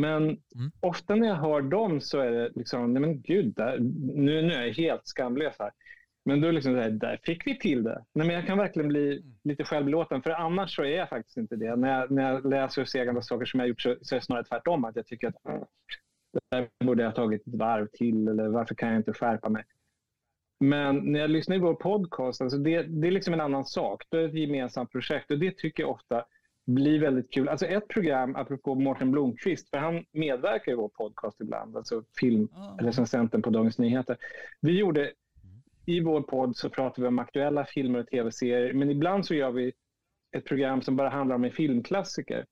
Men 0.00 0.22
Mm. 0.22 0.40
ofta 0.80 1.14
när 1.14 1.28
jag 1.28 1.34
hör 1.34 1.62
dem 1.62 2.00
så 2.00 2.20
är 2.20 2.30
det 2.30 2.50
liksom, 2.54 2.92
nej 2.92 3.00
men 3.00 3.20
gud, 3.22 3.54
där, 3.54 3.78
nu, 4.14 4.42
nu 4.42 4.52
är 4.52 4.66
jag 4.66 4.74
helt 4.74 5.02
skamlös 5.04 5.54
här. 5.58 5.70
Men 6.24 6.40
då 6.40 6.50
liksom 6.50 6.74
så 6.74 6.80
här, 6.80 6.90
där 6.90 7.20
fick 7.22 7.46
vi 7.46 7.58
till 7.58 7.82
det. 7.82 8.04
Nej, 8.14 8.26
men 8.26 8.36
jag 8.36 8.46
kan 8.46 8.58
verkligen 8.58 8.88
bli 8.88 9.22
lite 9.44 9.64
självbelåten, 9.64 10.22
för 10.22 10.30
annars 10.30 10.76
så 10.76 10.82
är 10.82 10.96
jag 10.96 11.08
faktiskt 11.08 11.36
inte 11.36 11.56
det. 11.56 11.76
När 11.76 12.00
jag, 12.00 12.10
när 12.10 12.32
jag 12.32 12.46
läser 12.50 12.82
och 12.82 12.88
ser 12.88 13.04
gamla 13.04 13.22
saker 13.22 13.46
som 13.46 13.60
jag 13.60 13.68
gjort 13.68 13.80
så, 13.80 13.96
så 14.02 14.14
är 14.14 14.18
det 14.20 14.24
snarare 14.24 14.44
tvärtom. 14.44 14.84
Att 14.84 14.96
jag 14.96 15.06
tycker 15.06 15.28
att 15.28 15.46
"Mm, 15.48 15.60
det 16.32 16.40
där 16.56 16.68
borde 16.84 17.02
jag 17.02 17.10
ha 17.10 17.14
tagit 17.16 17.46
ett 17.46 17.54
varv 17.54 17.86
till, 17.92 18.28
eller 18.28 18.48
varför 18.48 18.74
kan 18.74 18.88
jag 18.88 18.96
inte 18.98 19.12
skärpa 19.12 19.48
mig? 19.48 19.64
Men 20.60 20.96
när 21.12 21.20
jag 21.20 21.30
lyssnar 21.30 21.56
i 21.56 21.58
vår 21.58 21.74
podcast, 21.74 22.40
alltså 22.40 22.58
det, 22.58 22.82
det 22.82 23.06
är 23.06 23.12
liksom 23.12 23.34
en 23.34 23.40
annan 23.40 23.64
sak. 23.64 24.02
Det 24.08 24.16
är 24.18 24.28
ett 24.28 24.34
gemensamt 24.34 24.92
projekt 24.92 25.30
och 25.30 25.38
det 25.38 25.56
tycker 25.58 25.82
jag 25.82 25.90
ofta 25.90 26.24
blir 26.66 27.00
väldigt 27.00 27.30
kul. 27.32 27.48
Alltså 27.48 27.66
ett 27.66 27.88
program, 27.88 28.36
apropå 28.36 28.74
Mårten 28.74 29.10
Blomqvist, 29.10 29.70
för 29.70 29.78
han 29.78 30.04
medverkar 30.12 30.72
i 30.72 30.74
vår 30.74 30.88
podcast 30.88 31.40
ibland, 31.40 31.76
alltså 31.76 32.02
film 32.20 32.48
Ja. 32.52 32.76
recensenten 32.80 33.42
på 33.42 33.50
Dagens 33.50 33.78
Nyheter. 33.78 34.16
Vi 34.60 34.78
gjorde, 34.78 35.12
i 35.86 36.00
vår 36.00 36.20
podd 36.22 36.56
så 36.56 36.70
pratar 36.70 37.02
vi 37.02 37.08
om 37.08 37.18
aktuella 37.18 37.64
filmer 37.64 37.98
och 38.00 38.06
tv-serier, 38.06 38.72
men 38.72 38.90
ibland 38.90 39.26
så 39.26 39.34
gör 39.34 39.50
vi 39.50 39.72
ett 40.36 40.44
program 40.44 40.82
som 40.82 40.96
bara 40.96 41.08
handlar 41.08 41.36
om 41.36 41.44
en 41.44 41.50
filmklassiker. 41.52 42.46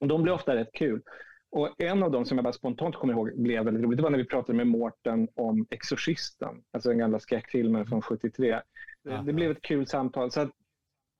Och 0.00 0.08
de 0.08 0.22
blir 0.22 0.32
ofta 0.32 0.56
rätt 0.56 0.72
kul. 0.72 1.02
Och 1.50 1.80
en 1.82 2.02
av 2.02 2.10
dem 2.10 2.24
som 2.24 2.36
jag 2.38 2.44
bara 2.44 2.52
spontant 2.52 2.94
kommer 2.94 3.12
ihåg 3.14 3.32
blev 3.42 3.64
väldigt 3.64 3.84
roligt, 3.84 3.96
det 3.96 4.02
var 4.02 4.10
när 4.10 4.18
vi 4.18 4.24
pratade 4.24 4.56
med 4.56 4.66
Mårten 4.66 5.28
om 5.34 5.66
Exorcisten, 5.70 6.62
alltså 6.72 6.88
den 6.88 6.98
gamla 6.98 7.20
skräckfilmen 7.20 7.86
från 7.86 8.02
73. 8.02 8.60
Det, 9.04 9.22
det 9.26 9.32
blev 9.32 9.50
ett 9.50 9.62
kul 9.62 9.86
samtal. 9.86 10.30
Så 10.30 10.40
att, 10.40 10.50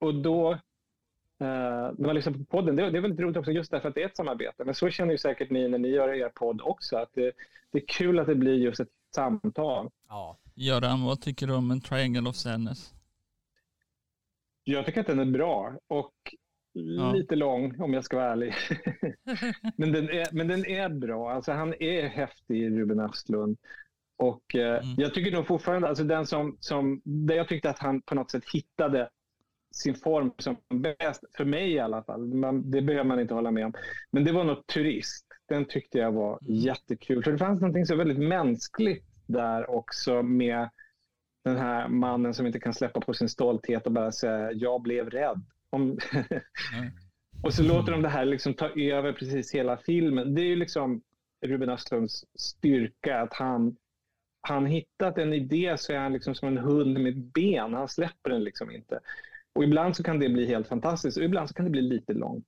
och 0.00 0.14
då, 0.14 0.58
eh, 1.40 1.46
när 1.98 2.06
man 2.06 2.14
lyssnar 2.14 2.32
på 2.32 2.44
podden, 2.44 2.76
det, 2.76 2.90
det 2.90 2.98
är 2.98 3.02
väldigt 3.02 3.20
roligt 3.20 3.36
också 3.36 3.50
just 3.50 3.70
därför 3.70 3.88
att 3.88 3.94
det 3.94 4.02
är 4.02 4.06
ett 4.06 4.16
samarbete. 4.16 4.64
Men 4.64 4.74
så 4.74 4.90
känner 4.90 5.12
ju 5.12 5.18
säkert 5.18 5.50
ni 5.50 5.68
när 5.68 5.78
ni 5.78 5.88
gör 5.88 6.08
er 6.14 6.28
podd 6.28 6.60
också, 6.62 6.96
att 6.96 7.10
det, 7.14 7.32
det 7.72 7.78
är 7.78 7.84
kul 7.88 8.18
att 8.18 8.26
det 8.26 8.34
blir 8.34 8.54
just 8.54 8.80
ett 8.80 8.88
samtal. 9.14 9.90
Ja. 10.08 10.38
Göran, 10.54 11.04
vad 11.04 11.20
tycker 11.20 11.46
du 11.46 11.54
om 11.54 11.70
en 11.70 11.80
Triangle 11.80 12.28
of 12.28 12.36
Sadness? 12.36 12.94
Jag 14.64 14.86
tycker 14.86 15.00
att 15.00 15.06
den 15.06 15.18
är 15.18 15.24
bra 15.24 15.72
och 15.86 16.14
Ja. 16.72 17.12
lite 17.12 17.36
lång 17.36 17.80
om 17.80 17.94
jag 17.94 18.04
ska 18.04 18.16
vara 18.16 18.32
ärlig. 18.32 18.54
men, 19.76 19.92
den 19.92 20.08
är, 20.10 20.26
men 20.32 20.48
den 20.48 20.66
är 20.66 20.88
bra. 20.88 21.32
Alltså, 21.32 21.52
han 21.52 21.74
är 21.80 22.08
häftig, 22.08 22.78
Ruben 22.78 23.00
Östlund. 23.00 23.58
Och 24.16 24.54
eh, 24.54 24.84
Mm. 24.84 24.94
jag 24.98 25.14
tycker 25.14 25.32
nog 25.32 25.46
fortfarande, 25.46 25.88
alltså 25.88 26.04
den 26.04 26.26
som, 26.26 26.56
som, 26.60 27.00
där 27.04 27.34
jag 27.34 27.48
tyckte 27.48 27.70
att 27.70 27.78
han 27.78 28.02
på 28.02 28.14
något 28.14 28.30
sätt 28.30 28.44
hittade 28.52 29.10
sin 29.74 29.94
form 29.94 30.32
som 30.38 30.56
bäst, 30.68 31.24
för 31.36 31.44
mig 31.44 31.72
i 31.72 31.78
alla 31.78 32.02
fall, 32.02 32.34
man, 32.34 32.70
det 32.70 32.82
behöver 32.82 33.04
man 33.04 33.20
inte 33.20 33.34
hålla 33.34 33.50
med 33.50 33.66
om, 33.66 33.72
men 34.10 34.24
det 34.24 34.32
var 34.32 34.44
nog 34.44 34.66
Turist. 34.66 35.26
Den 35.48 35.64
tyckte 35.64 35.98
jag 35.98 36.12
var 36.12 36.38
Mm. 36.42 36.54
jättekul, 36.54 37.24
för 37.24 37.32
det 37.32 37.38
fanns 37.38 37.60
någonting 37.60 37.86
så 37.86 37.96
väldigt 37.96 38.18
mänskligt 38.18 39.04
där 39.26 39.70
också 39.70 40.22
med 40.22 40.68
den 41.44 41.56
här 41.56 41.88
mannen 41.88 42.34
som 42.34 42.46
inte 42.46 42.60
kan 42.60 42.74
släppa 42.74 43.00
på 43.00 43.14
sin 43.14 43.28
stolthet 43.28 43.86
och 43.86 43.92
bara 43.92 44.12
säga 44.12 44.52
jag 44.52 44.82
blev 44.82 45.10
rädd. 45.10 45.42
Om... 45.70 45.98
Nej. 46.72 46.92
och 47.42 47.54
så 47.54 47.62
låter 47.62 47.92
de 47.92 48.02
det 48.02 48.08
här 48.08 48.24
liksom 48.24 48.54
ta 48.54 48.68
över 48.68 49.12
precis 49.12 49.54
hela 49.54 49.76
filmen. 49.76 50.34
Det 50.34 50.42
är 50.42 50.46
ju 50.46 50.56
liksom 50.56 51.02
Ruben 51.46 51.70
Östlunds 51.70 52.24
styrka 52.38 53.20
att 53.20 53.34
han 53.34 53.76
han 54.42 54.66
hittat 54.66 55.18
en 55.18 55.32
idé 55.32 55.74
så 55.78 55.92
är 55.92 55.98
han 55.98 56.12
liksom 56.12 56.34
som 56.34 56.48
en 56.48 56.58
hund 56.58 57.00
med 57.00 57.16
ben. 57.16 57.74
Han 57.74 57.88
släpper 57.88 58.30
den 58.30 58.44
liksom 58.44 58.70
inte. 58.70 59.00
Och 59.54 59.64
ibland 59.64 59.96
så 59.96 60.02
kan 60.02 60.18
det 60.18 60.28
bli 60.28 60.46
helt 60.46 60.68
fantastiskt 60.68 61.16
och 61.16 61.24
ibland 61.24 61.48
så 61.48 61.54
kan 61.54 61.64
det 61.64 61.70
bli 61.70 61.82
lite 61.82 62.12
långt. 62.12 62.46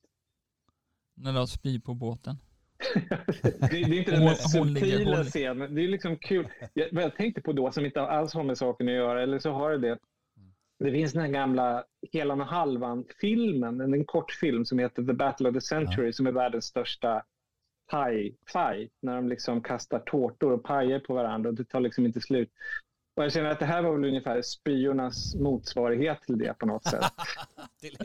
När 1.14 1.32
de 1.32 1.46
spyr 1.46 1.78
på 1.78 1.94
båten. 1.94 2.36
det, 3.42 3.61
det 3.61 3.76
är 3.76 3.98
inte 3.98 4.11
den 4.11 4.24
mest 4.24 4.53
subtila 4.53 5.24
scenen. 5.24 5.74
Det 5.74 5.84
är 5.84 5.88
liksom 5.88 6.16
kul. 6.16 6.48
Jag, 6.74 6.88
vad 6.92 7.05
jag 7.05 7.16
tänkte 7.16 7.42
på 7.42 7.53
då 7.53 7.72
som 7.72 7.84
inte 7.84 8.03
alls 8.03 8.34
har 8.34 8.42
med 8.42 8.59
saken 8.59 8.88
att 8.88 8.94
göra, 8.94 9.22
eller 9.22 9.38
så 9.38 9.53
har 9.53 9.70
det 9.70 9.78
det. 9.78 9.98
Det 10.78 10.92
finns 10.92 11.12
den 11.12 11.22
här 11.22 11.28
gamla 11.28 11.84
Helan 12.12 12.40
och 12.40 12.46
Halvan-filmen, 12.46 13.80
en, 13.80 14.05
kortfilm 14.05 14.64
som 14.64 14.78
heter 14.78 15.03
The 15.03 15.12
Battle 15.12 15.48
of 15.48 15.55
the 15.55 15.61
Century 15.61 16.12
som 16.12 16.26
är 16.26 16.32
världens 16.32 16.64
största 16.64 17.22
paj-fight. 17.90 18.92
När 19.03 19.16
de 19.16 19.28
liksom 19.28 19.62
kastar 19.62 19.98
tårtor 19.98 20.53
och 20.53 20.64
pajer 20.64 21.00
på 21.00 21.14
varandra 21.14 21.50
och 21.50 21.55
det 21.55 21.64
tar 21.64 21.80
liksom 21.80 22.07
inte 22.07 22.20
slut. 22.20 22.50
Och 23.14 23.24
jag 23.24 23.32
känner 23.32 23.50
att 23.50 23.58
det 23.58 23.66
här 23.66 23.82
var 23.82 23.92
väl 23.92 24.04
ungefär 24.04 24.42
spyornas 24.42 25.34
motsvarighet 25.34 26.22
till 26.22 26.38
det 26.38 26.58
på 26.58 26.66
något 26.66 26.84
sätt. 26.84 27.04
till, 27.80 27.96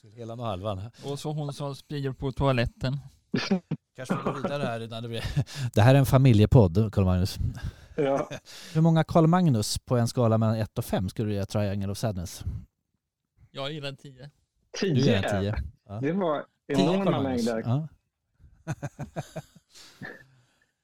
till 0.00 0.12
hela 0.12 0.32
och 0.32 0.44
halvan. 0.44 0.90
Och 1.04 1.18
så 1.18 1.32
hon 1.32 1.52
som 1.52 1.74
spyr 1.74 2.12
på 2.12 2.32
toaletten. 2.32 2.98
Kanske 3.96 4.16
vi 4.16 4.22
går 4.22 4.34
vidare 4.42 4.62
här 4.62 4.80
innan 4.80 5.02
det 5.02 5.08
blir... 5.08 5.24
Det 5.74 5.82
här 5.82 5.94
är 5.94 5.98
en 5.98 6.06
familjepodd, 6.06 6.94
Carl 6.94 7.04
Magnus. 7.04 7.38
Ja. 7.96 8.28
Hur 8.74 8.80
många 8.80 9.04
Carl 9.04 9.26
Magnus 9.26 9.78
på 9.78 9.96
en 9.96 10.08
skala 10.08 10.38
mellan 10.38 10.56
1 10.56 10.78
och 10.78 10.84
5 10.84 11.08
skulle 11.08 11.28
du 11.28 11.34
ge 11.34 11.46
Triangle 11.46 11.88
of 11.88 11.98
Sadness? 11.98 12.44
Jag 13.50 13.72
gillar 13.72 13.92
tio. 13.92 14.30
Du 14.80 14.86
ger 14.88 15.16
en 15.16 15.22
Tio. 15.22 15.40
10. 15.40 15.62
Ja. 15.88 16.00
Det 16.00 16.12
var 16.12 16.44
enorma 16.66 17.22
mängder. 17.22 17.62
Ja. 17.66 17.88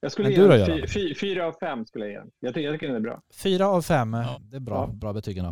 Jag 0.05 0.13
skulle 0.13 0.29
Men 0.29 0.37
ge 0.59 0.67
du 0.67 0.81
då, 0.81 0.87
fy, 0.87 0.87
fy, 0.87 1.15
fyra 1.15 1.47
av 1.47 1.53
fem. 1.61 1.87
Skulle 1.87 2.07
jag 2.07 2.13
ge. 2.25 2.31
Jag 2.41 2.55
tycker, 2.55 2.67
jag 2.67 2.75
tycker 2.75 2.87
den 2.87 2.97
är 2.97 3.01
bra. 3.01 3.23
Fyra 3.43 3.69
av 3.69 3.83
fem, 3.83 4.15
Ja. 4.15 4.41
det 4.43 4.57
är 4.57 4.61
bra, 4.61 4.89
Ja. 4.91 4.95
bra 4.95 5.13
betyg. 5.13 5.43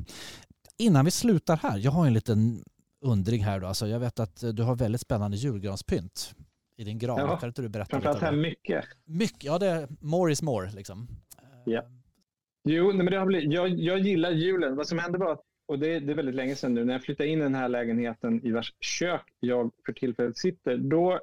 Innan 0.79 1.05
vi 1.05 1.11
slutar 1.11 1.57
här, 1.57 1.79
jag 1.79 1.91
har 1.91 2.07
en 2.07 2.15
liten 2.15 2.65
undring 3.05 3.45
här 3.45 3.61
då. 3.61 3.67
Alltså 3.67 3.87
jag 3.87 4.01
vet 4.01 4.21
att 4.21 4.45
du 4.57 4.63
har 4.63 4.75
väldigt 4.75 5.01
spännande 5.01 5.37
julgranspynt 5.37 6.35
i 6.77 6.85
din 6.85 6.99
gran. 6.99 7.19
Ja. 7.19 7.37
Kan 7.37 7.49
inte 7.49 7.63
du 7.63 7.69
berätta 7.69 7.91
Framförallt 7.91 8.21
lite 8.23 8.31
det? 8.31 8.37
mycket. 8.37 8.85
Mycket, 9.05 9.45
ja 9.45 9.59
det 9.59 9.67
är 9.67 9.89
more 10.01 10.33
is 10.33 10.43
more 10.43 10.71
liksom. 10.71 11.09
Ja. 11.65 11.83
Jo, 12.69 12.87
nej, 12.89 12.97
men 12.97 13.07
det 13.07 13.17
har 13.17 13.27
blivit, 13.27 13.53
jag, 13.53 13.69
jag 13.69 13.99
gillar 13.99 14.31
julen. 14.31 14.77
Vad 14.77 14.87
som 14.89 14.99
hände 14.99 15.19
var, 15.19 15.33
att- 15.33 15.45
och 15.69 15.79
det, 15.79 15.95
är- 15.95 16.01
det 16.01 16.13
är 16.13 16.17
väldigt 16.17 16.35
länge 16.35 16.55
sedan 16.57 16.75
nu, 16.75 16.85
när 16.85 16.93
jag 16.93 17.03
flyttade 17.03 17.29
in 17.29 17.39
i 17.39 17.43
den 17.43 17.55
här 17.55 17.69
lägenheten 17.69 18.47
i 18.47 18.51
vars 18.53 18.73
kök 18.81 19.23
jag 19.41 19.71
för 19.87 19.93
tillfället 19.93 20.39
sitter, 20.39 20.77
då 20.77 21.21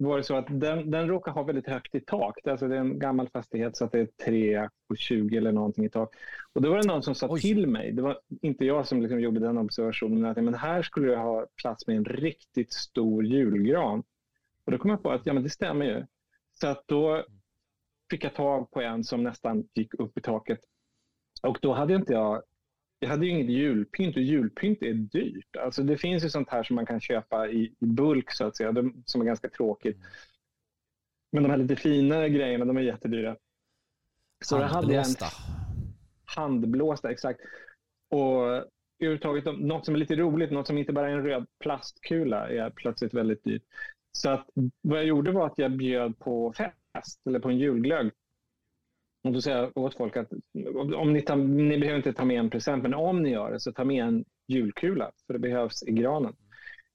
var 0.00 0.16
det 0.16 0.24
så 0.24 0.36
att 0.36 0.46
den, 0.48 0.90
den 0.90 1.08
råkar 1.08 1.32
ha 1.32 1.42
väldigt 1.42 1.66
högt 1.66 1.94
i 1.94 2.00
tak. 2.00 2.46
Alltså 2.46 2.68
det 2.68 2.76
är 2.76 2.80
en 2.80 2.98
gammal 2.98 3.28
fastighet 3.28 3.76
så 3.76 3.84
att 3.84 3.92
det 3.92 4.00
är 4.00 4.08
3 4.24 4.68
och 4.88 4.98
20 4.98 5.36
eller 5.36 5.52
någonting 5.52 5.84
i 5.84 5.88
tak. 5.88 6.14
Och 6.52 6.62
då 6.62 6.70
var 6.70 6.78
det 6.78 6.86
någon 6.86 7.02
som 7.02 7.14
sa 7.14 7.26
Oj. 7.30 7.40
till 7.40 7.66
mig, 7.66 7.92
det 7.92 8.02
var 8.02 8.20
inte 8.42 8.64
jag 8.64 8.86
som 8.86 9.02
liksom 9.02 9.20
gjorde 9.20 9.40
den 9.40 9.58
observationen, 9.58 10.24
att 10.24 10.36
men 10.36 10.54
här 10.54 10.82
skulle 10.82 11.12
jag 11.12 11.18
ha 11.18 11.46
plats 11.56 11.86
med 11.86 11.96
en 11.96 12.04
riktigt 12.04 12.72
stor 12.72 13.24
julgran. 13.24 14.02
Och 14.64 14.72
då 14.72 14.78
kom 14.78 14.90
jag 14.90 15.02
på 15.02 15.10
att 15.10 15.26
ja, 15.26 15.32
men 15.32 15.42
det 15.42 15.50
stämmer 15.50 15.84
ju. 15.84 16.06
Så 16.52 16.66
att 16.66 16.82
då 16.86 17.24
fick 18.10 18.24
jag 18.24 18.34
tag 18.34 18.70
på 18.70 18.80
en 18.80 19.04
som 19.04 19.22
nästan 19.22 19.68
gick 19.74 19.94
upp 19.94 20.18
i 20.18 20.20
taket. 20.20 20.60
Och 21.42 21.58
då 21.62 21.72
hade 21.72 21.94
inte 21.94 22.12
jag, 22.12 22.42
jag 23.00 23.08
hade 23.08 23.26
ju 23.26 23.32
inget 23.32 23.50
julpynt 23.50 24.16
och 24.16 24.22
julpynt 24.22 24.82
är 24.82 24.94
dyrt. 24.94 25.56
Alltså 25.56 25.82
det 25.82 25.96
finns 25.96 26.24
ju 26.24 26.30
sånt 26.30 26.48
här 26.48 26.62
som 26.62 26.76
man 26.76 26.86
kan 26.86 27.00
köpa 27.00 27.48
i, 27.48 27.74
i 27.80 27.86
bulk 27.86 28.32
så 28.32 28.44
att 28.44 28.56
säga, 28.56 28.72
de, 28.72 29.02
som 29.06 29.20
är 29.20 29.24
ganska 29.24 29.48
tråkigt. 29.48 29.98
Men 31.32 31.42
de 31.42 31.50
här 31.50 31.58
lite 31.58 31.76
finare 31.76 32.28
grejerna, 32.28 32.64
de 32.64 32.76
är 32.76 32.80
jättedyra. 32.80 33.36
Så 34.44 34.54
jag 34.54 34.62
en 34.62 34.68
Handblåsta. 34.68 35.26
handblåsta, 36.24 37.10
exakt. 37.10 37.40
Och 38.10 38.42
överhuvudtaget, 38.98 39.44
något 39.60 39.84
som 39.84 39.94
är 39.94 39.98
lite 39.98 40.16
roligt, 40.16 40.50
något 40.50 40.66
som 40.66 40.78
inte 40.78 40.92
bara 40.92 41.10
är 41.10 41.12
en 41.12 41.24
röd 41.24 41.46
plastkula 41.58 42.48
är 42.48 42.70
plötsligt 42.70 43.14
väldigt 43.14 43.44
dyrt. 43.44 43.62
Så 44.12 44.30
att, 44.30 44.46
vad 44.82 44.98
jag 44.98 45.06
gjorde 45.06 45.32
var 45.32 45.46
att 45.46 45.58
jag 45.58 45.76
bjöd 45.76 46.18
på 46.18 46.52
fest, 46.52 47.20
eller 47.26 47.38
på 47.38 47.48
en 47.48 47.58
julglögg. 47.58 48.12
Och 49.22 49.32
då 49.32 49.40
säger 49.40 49.56
jag 49.56 49.78
åt 49.78 49.96
folk 49.96 50.16
att 50.16 50.32
om 50.96 51.12
ni, 51.12 51.22
ta, 51.22 51.34
ni 51.34 51.78
behöver 51.78 51.96
inte 51.96 52.12
ta 52.12 52.24
med 52.24 52.38
en 52.38 52.50
present, 52.50 52.82
men 52.82 52.94
om 52.94 53.22
ni 53.22 53.30
gör 53.30 53.52
det 53.52 53.60
så 53.60 53.72
ta 53.72 53.84
med 53.84 54.04
en 54.04 54.24
julkula, 54.48 55.12
för 55.26 55.32
det 55.32 55.38
behövs 55.38 55.82
i 55.82 55.92
granen. 55.92 56.36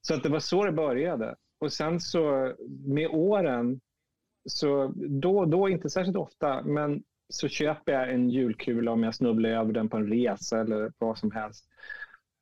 Så 0.02 0.14
att 0.14 0.24
det 0.24 0.30
var 0.30 0.40
så 0.40 0.66
det 0.66 0.72
började. 0.72 1.36
Och 1.60 1.74
sen 1.74 2.00
så 2.00 2.54
med 2.86 3.08
åren, 3.08 3.80
så 4.50 4.94
då 4.96 5.38
och 5.38 5.48
då, 5.50 5.70
inte 5.70 5.90
särskilt 5.90 6.18
ofta, 6.18 6.62
men 6.62 7.04
så 7.30 7.48
köper 7.48 7.94
jag 7.94 8.14
en 8.14 8.30
julkula 8.30 8.92
om 8.92 9.04
jag 9.04 9.16
snubblar 9.16 9.50
över 9.50 9.74
den 9.74 9.90
på 9.90 9.98
en 9.98 10.10
resa 10.10 10.60
eller 10.60 10.92
vad 10.98 11.18
som 11.18 11.32
helst. 11.32 11.66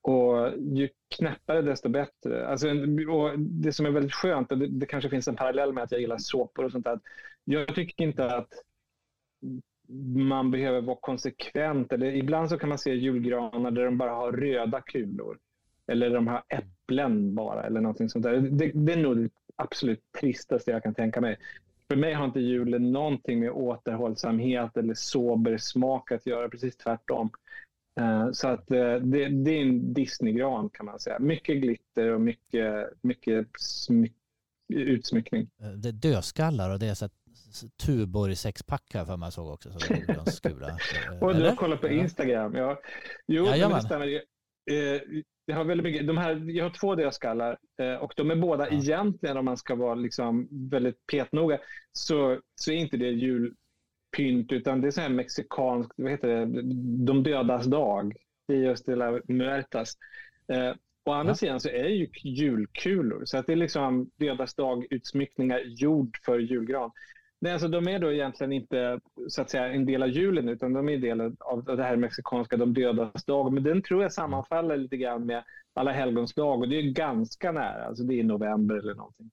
Och 0.01 0.51
ju 0.57 0.89
knäppare 1.17 1.61
desto 1.61 1.89
bättre. 1.89 2.47
Alltså, 2.47 2.67
och 3.09 3.39
det 3.39 3.73
som 3.73 3.85
är 3.85 3.89
väldigt 3.89 4.13
skönt, 4.13 4.51
och 4.51 4.57
det, 4.57 4.67
det 4.67 4.85
kanske 4.85 5.09
finns 5.09 5.27
en 5.27 5.35
parallell 5.35 5.73
med 5.73 5.83
att 5.83 5.91
jag 5.91 6.01
gillar 6.01 6.17
såpor 6.17 6.65
och 6.65 6.71
sånt 6.71 6.85
där. 6.85 6.99
Jag 7.43 7.75
tycker 7.75 8.03
inte 8.03 8.35
att 8.35 8.49
man 10.15 10.51
behöver 10.51 10.81
vara 10.81 10.97
konsekvent. 11.01 11.93
Eller 11.93 12.15
ibland 12.15 12.49
så 12.49 12.57
kan 12.57 12.69
man 12.69 12.77
se 12.77 12.93
julgranar 12.93 13.71
där 13.71 13.85
de 13.85 13.97
bara 13.97 14.11
har 14.11 14.31
röda 14.31 14.81
kulor. 14.81 15.37
Eller 15.87 16.09
de 16.09 16.27
har 16.27 16.43
äpplen 16.49 17.35
bara 17.35 17.63
eller 17.63 17.81
någonting 17.81 18.09
sånt 18.09 18.23
där. 18.23 18.37
Det, 18.37 18.71
det 18.73 18.93
är 18.93 18.97
nog 18.97 19.17
det 19.17 19.29
absolut 19.55 20.01
tristaste 20.19 20.71
jag 20.71 20.83
kan 20.83 20.93
tänka 20.93 21.21
mig. 21.21 21.37
För 21.87 21.95
mig 21.95 22.13
har 22.13 22.25
inte 22.25 22.39
julen 22.39 22.91
någonting 22.91 23.39
med 23.39 23.51
återhållsamhet 23.51 24.77
eller 24.77 24.93
sober 24.93 25.57
smak 25.57 26.11
att 26.11 26.25
göra, 26.25 26.49
precis 26.49 26.77
tvärtom. 26.77 27.29
Eh, 27.99 28.31
så 28.31 28.47
att 28.47 28.71
eh, 28.71 28.95
det, 28.95 29.27
det 29.27 29.51
är 29.51 29.61
en 29.61 29.93
Disneygran 29.93 30.69
kan 30.69 30.85
man 30.85 30.99
säga. 30.99 31.19
Mycket 31.19 31.61
glitter 31.61 32.09
och 32.09 32.21
mycket, 32.21 32.89
mycket 33.01 33.47
utsmyckning. 34.73 35.49
Eh, 35.61 35.69
det 35.69 35.89
är 35.89 35.93
dödskallar 35.93 36.69
och 36.69 36.79
det 36.79 36.87
är 36.87 36.93
så 36.93 37.05
att 37.05 37.22
Tuborg 37.85 38.35
sexpack 38.35 38.83
här 38.93 39.05
för 39.05 39.17
mig 39.17 39.31
såg 39.31 39.53
också. 39.53 39.71
Så 39.71 39.79
det 39.79 39.93
är 39.93 39.97
julgranskula. 39.97 40.77
Och 41.21 41.35
du 41.35 41.45
har 41.47 41.55
kollat 41.55 41.81
på 41.81 41.87
Ja. 41.87 41.91
Instagram. 41.91 42.55
Ja. 42.55 42.81
Jo, 43.27 43.45
Jajamän. 43.45 43.77
det 43.77 43.83
stämmer. 43.83 44.07
Eh, 44.71 45.01
Jag 45.45 45.55
har 45.55 45.63
väldigt 45.63 45.83
mycket, 45.83 46.07
de 46.07 46.17
här, 46.17 46.49
jag 46.49 46.65
har 46.65 46.69
två 46.69 46.95
dödskallar 46.95 47.57
eh, 47.79 47.95
och 47.95 48.13
de 48.17 48.31
är 48.31 48.35
båda 48.35 48.67
Ja. 48.71 48.77
egentligen, 48.77 49.37
om 49.37 49.45
man 49.45 49.57
ska 49.57 49.75
vara 49.75 49.95
liksom 49.95 50.47
väldigt 50.69 51.07
petnoga, 51.11 51.59
så, 51.91 52.39
så 52.55 52.71
är 52.71 52.75
inte 52.75 52.97
det 52.97 53.09
julpynt 53.09 54.51
utan 54.51 54.81
det 54.81 54.87
är 54.87 54.91
så 54.91 55.01
här 55.01 55.09
mexikanskt, 55.09 55.93
vad 55.97 56.11
heter 56.11 56.27
det, 56.27 56.45
de 57.05 57.23
dödas 57.23 57.65
dag. 57.65 58.13
Dios 58.47 58.83
de 58.83 58.95
la 58.95 59.19
Muertas. 59.27 59.93
Eh, 60.47 60.73
Å 61.05 61.11
andra 61.11 61.31
Ja. 61.31 61.35
sidan 61.35 61.59
så 61.59 61.69
är 61.69 61.83
det 61.83 61.89
ju 61.89 62.07
julkulor, 62.23 63.25
så 63.25 63.37
att 63.37 63.45
det 63.47 63.51
är 63.51 63.55
liksom 63.55 64.09
dödas 64.15 64.55
dag-utsmyckningar 64.55 65.59
gjord 65.65 66.17
för 66.25 66.39
julgran. 66.39 66.91
Nej, 67.43 67.51
alltså, 67.53 67.67
de 67.67 67.87
är 67.87 67.99
då 67.99 68.13
egentligen 68.13 68.51
inte 68.53 68.99
så 69.27 69.41
att 69.41 69.49
säga, 69.49 69.67
en 69.67 69.85
del 69.85 70.03
av 70.03 70.09
julen 70.09 70.49
utan 70.49 70.73
de 70.73 70.89
är 70.89 70.97
del 70.97 71.21
av 71.39 71.63
det 71.65 71.83
här 71.83 71.95
mexikanska 71.95 72.57
de 72.57 72.73
dödas 72.73 73.25
dag. 73.25 73.53
Men 73.53 73.63
den 73.63 73.81
tror 73.81 74.01
jag 74.01 74.13
sammanfaller 74.13 74.77
lite 74.77 74.97
grann 74.97 75.25
med 75.25 75.43
alla 75.73 75.91
helgons 75.91 76.33
dag 76.33 76.59
och 76.61 76.69
det 76.69 76.75
är 76.75 76.91
ganska 76.91 77.51
nära, 77.51 77.85
alltså 77.85 78.03
det 78.03 78.19
är 78.19 78.23
november 78.23 78.75
eller 78.75 78.95
någonting. 78.95 79.29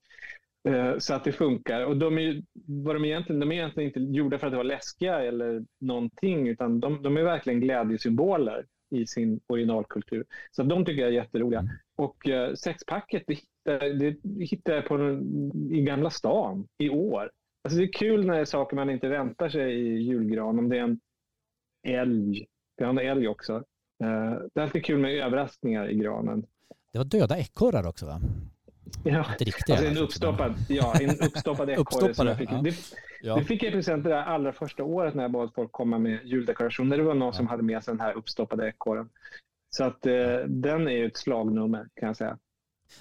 Eh, 0.68 0.98
Så 0.98 1.14
att 1.14 1.24
det 1.24 1.32
funkar. 1.32 1.84
Och 1.86 1.96
de 1.96 2.18
är, 2.18 2.42
vad 2.66 2.96
de, 2.96 3.04
egentligen, 3.04 3.40
de 3.40 3.52
är 3.52 3.56
egentligen 3.56 3.88
inte 3.88 4.00
gjorda 4.18 4.38
för 4.38 4.46
att 4.46 4.52
vara 4.52 4.62
läskiga 4.62 5.20
eller 5.20 5.64
någonting 5.80 6.48
utan 6.48 6.80
de, 6.80 7.02
de 7.02 7.16
är 7.16 7.22
verkligen 7.22 7.60
glädjesymboler 7.60 8.66
i 8.94 9.06
sin 9.06 9.40
originalkultur. 9.46 10.24
Så 10.50 10.62
de 10.62 10.84
tycker 10.84 11.00
jag 11.02 11.08
är 11.10 11.14
jätteroliga. 11.14 11.60
Mm. 11.60 11.72
Och 11.96 12.28
eh, 12.28 12.54
sexpacket 12.54 13.22
det 13.26 13.34
hittade, 13.34 13.92
det 14.22 14.44
hittade 14.44 14.76
jag 14.76 14.86
på, 14.86 14.96
den- 14.96 15.52
i 15.72 15.80
Gamla 15.82 16.10
stan 16.10 16.66
i 16.78 16.88
år. 16.90 17.30
Alltså 17.64 17.78
det 17.78 17.84
är 17.84 17.92
kul 17.92 18.26
när 18.26 18.34
det 18.34 18.40
är 18.40 18.44
saker 18.44 18.76
man 18.76 18.90
inte 18.90 19.08
väntar 19.08 19.48
sig 19.48 19.72
i 19.74 19.98
julgran. 20.02 20.58
Om 20.58 20.68
det 20.68 20.78
är 20.78 20.82
en 20.82 21.00
älg. 21.88 22.46
Vi 22.76 22.84
har 22.84 22.90
en 22.90 22.98
älg 22.98 23.28
också. 23.28 23.54
Eh, 24.04 24.38
Det 24.54 24.60
är 24.60 24.62
alltid 24.62 24.84
kul 24.84 24.98
med 24.98 25.14
överraskningar 25.14 25.88
i 25.90 25.94
granen. 25.94 26.46
Det 26.92 26.98
var 26.98 27.04
döda 27.04 27.38
ekorrar 27.38 27.86
också 27.86 28.06
va? 28.06 28.20
Ja. 29.04 29.26
Inte 29.32 29.44
riktiga. 29.44 29.76
Alltså 29.76 29.90
en 29.90 29.98
uppstoppad, 29.98 30.54
ja, 30.68 30.94
en 31.00 31.10
uppstoppad 31.10 31.70
ekorre. 31.70 32.36
fick. 32.36 32.50
ja. 32.52 32.60
Det, 32.64 32.74
Ja. 33.22 33.36
Det 33.36 33.44
fick 33.44 33.62
jag 33.62 33.68
i 33.70 33.72
present 33.72 34.04
det 34.04 34.10
där 34.10 34.22
allra 34.22 34.52
första 34.52 34.84
året 34.84 35.14
när 35.14 35.22
jag 35.22 35.30
bad 35.30 35.50
folk 35.54 35.72
komma 35.72 35.98
med 35.98 36.18
juldekorationer. 36.24 36.96
Det 36.96 37.02
var 37.02 37.14
någon 37.14 37.32
som 37.34 37.46
hade 37.46 37.62
med 37.62 37.84
sig 37.84 37.94
den 37.94 38.00
här 38.00 38.12
uppstoppade 38.16 38.68
ekorren. 38.68 39.08
Så 39.70 39.84
att 39.84 40.06
eh, 40.06 40.36
den 40.46 40.88
är 40.88 40.92
ju 40.92 41.06
ett 41.06 41.16
slagnummer 41.16 41.88
kan 41.94 42.06
jag 42.06 42.16
säga. 42.16 42.38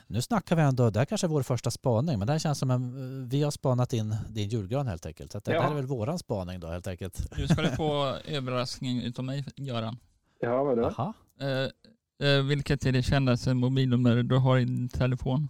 Nu 0.07 0.21
snackar 0.21 0.55
vi 0.55 0.61
ändå, 0.61 0.89
det 0.89 0.99
här 0.99 1.05
kanske 1.05 1.27
är 1.27 1.29
vår 1.29 1.43
första 1.43 1.71
spaning, 1.71 2.17
men 2.19 2.27
det 2.27 2.31
här 2.33 2.39
känns 2.39 2.59
som 2.59 2.71
en, 2.71 3.29
vi 3.29 3.43
har 3.43 3.51
spanat 3.51 3.93
in 3.93 4.15
din 4.29 4.49
julgran 4.49 4.87
helt 4.87 5.05
enkelt. 5.05 5.31
Så 5.31 5.39
det 5.39 5.53
Ja. 5.53 5.61
här 5.61 5.71
är 5.71 5.75
väl 5.75 5.85
våran 5.85 6.19
spaning 6.19 6.59
då 6.59 6.67
helt 6.67 6.87
enkelt. 6.87 7.37
Nu 7.37 7.47
ska 7.47 7.61
du 7.61 7.67
få 7.69 8.05
överraskning 8.25 9.01
utav 9.03 9.25
mig, 9.25 9.45
Göran. 9.55 9.97
Ja, 10.39 10.63
vadå? 10.63 11.13
Eh, 11.41 12.27
eh, 12.29 12.43
vilket 12.45 12.85
är 12.85 12.91
det 12.91 13.03
kändaste 13.03 13.53
mobilnummer 13.53 14.23
du 14.23 14.37
har 14.37 14.57
i 14.57 14.65
din 14.65 14.89
telefon? 14.89 15.47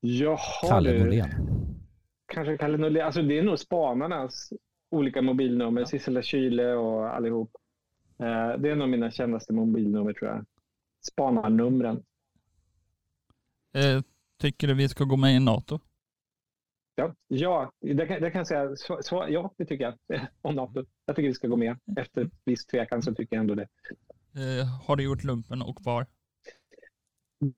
Jaha 0.00 0.38
Kalle. 0.68 0.98
Norlén. 0.98 1.30
Kanske 2.32 2.56
Kalle 2.58 2.76
Norlén. 2.76 3.06
Alltså 3.06 3.22
det 3.22 3.38
är 3.38 3.42
nog 3.42 3.58
spanarnas 3.58 4.52
olika 4.90 5.22
mobilnummer. 5.22 5.80
Ja. 5.80 5.86
Sissela 5.86 6.22
Kyle 6.22 6.60
och 6.60 7.14
allihop. 7.16 7.50
Eh, 8.18 8.60
det 8.60 8.70
är 8.70 8.74
nog 8.76 8.88
mina 8.88 9.10
kändaste 9.10 9.52
mobilnummer 9.52 10.12
tror 10.12 10.30
jag. 10.30 10.44
Spanarnumren. 11.00 12.02
Eh, 13.74 14.02
tycker 14.40 14.66
du 14.66 14.74
vi 14.74 14.88
ska 14.88 15.04
gå 15.04 15.16
med 15.16 15.36
i 15.36 15.40
NATO? 15.40 15.80
Ja, 16.94 17.14
ja 17.28 17.72
det, 17.80 18.06
kan, 18.06 18.22
det 18.22 18.30
kan 18.30 18.38
jag 18.38 18.46
säga. 18.46 18.76
Så, 18.76 18.98
så, 19.02 19.26
ja, 19.28 19.54
det 19.56 19.64
tycker 19.64 19.84
jag. 19.84 20.20
Om 20.42 20.54
NATO. 20.54 20.84
Jag 21.06 21.16
tycker 21.16 21.28
vi 21.28 21.34
ska 21.34 21.48
gå 21.48 21.56
med. 21.56 21.78
Efter 21.96 22.30
viss 22.44 22.66
tvekan 22.66 23.02
så 23.02 23.14
tycker 23.14 23.36
jag 23.36 23.40
ändå 23.40 23.54
det. 23.54 23.68
Eh, 24.34 24.66
har 24.86 24.96
du 24.96 25.04
gjort 25.04 25.24
lumpen 25.24 25.62
och 25.62 25.78
var? 25.80 26.06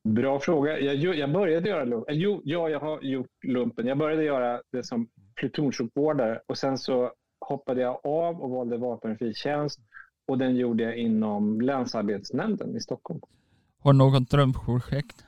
Bra 0.09 0.41
fråga. 0.41 0.81
Jag, 0.81 1.17
jag 1.17 1.33
började 1.33 1.69
göra 1.69 1.85
lumpen. 1.85 2.19
Jo, 2.19 2.41
ja, 2.45 2.69
jag 2.69 2.81
har 2.81 3.01
gjort 3.01 3.45
lumpen. 3.47 3.87
Jag 3.87 3.99
började 3.99 4.25
göra 4.25 4.63
det 4.73 4.85
som 4.85 5.09
plutonsjukvårdare 5.35 6.41
och 6.47 6.59
sen 6.59 6.79
så 6.79 7.13
hoppade 7.41 7.81
jag 7.81 8.07
av 8.07 8.43
och 8.43 8.51
valde 8.51 8.77
vapenfri 8.77 9.35
tjänst 9.35 9.81
och 10.33 10.39
den 10.39 10.57
gjorde 10.57 10.83
jag 10.83 10.97
inom 10.97 11.61
länsarbetsnämnden 11.61 12.77
i 12.77 12.81
Stockholm. 12.81 13.21
Har 13.79 13.93
du 13.93 13.99
något 13.99 14.31
drömprojekt? 14.31 15.25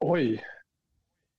Oj! 0.00 0.42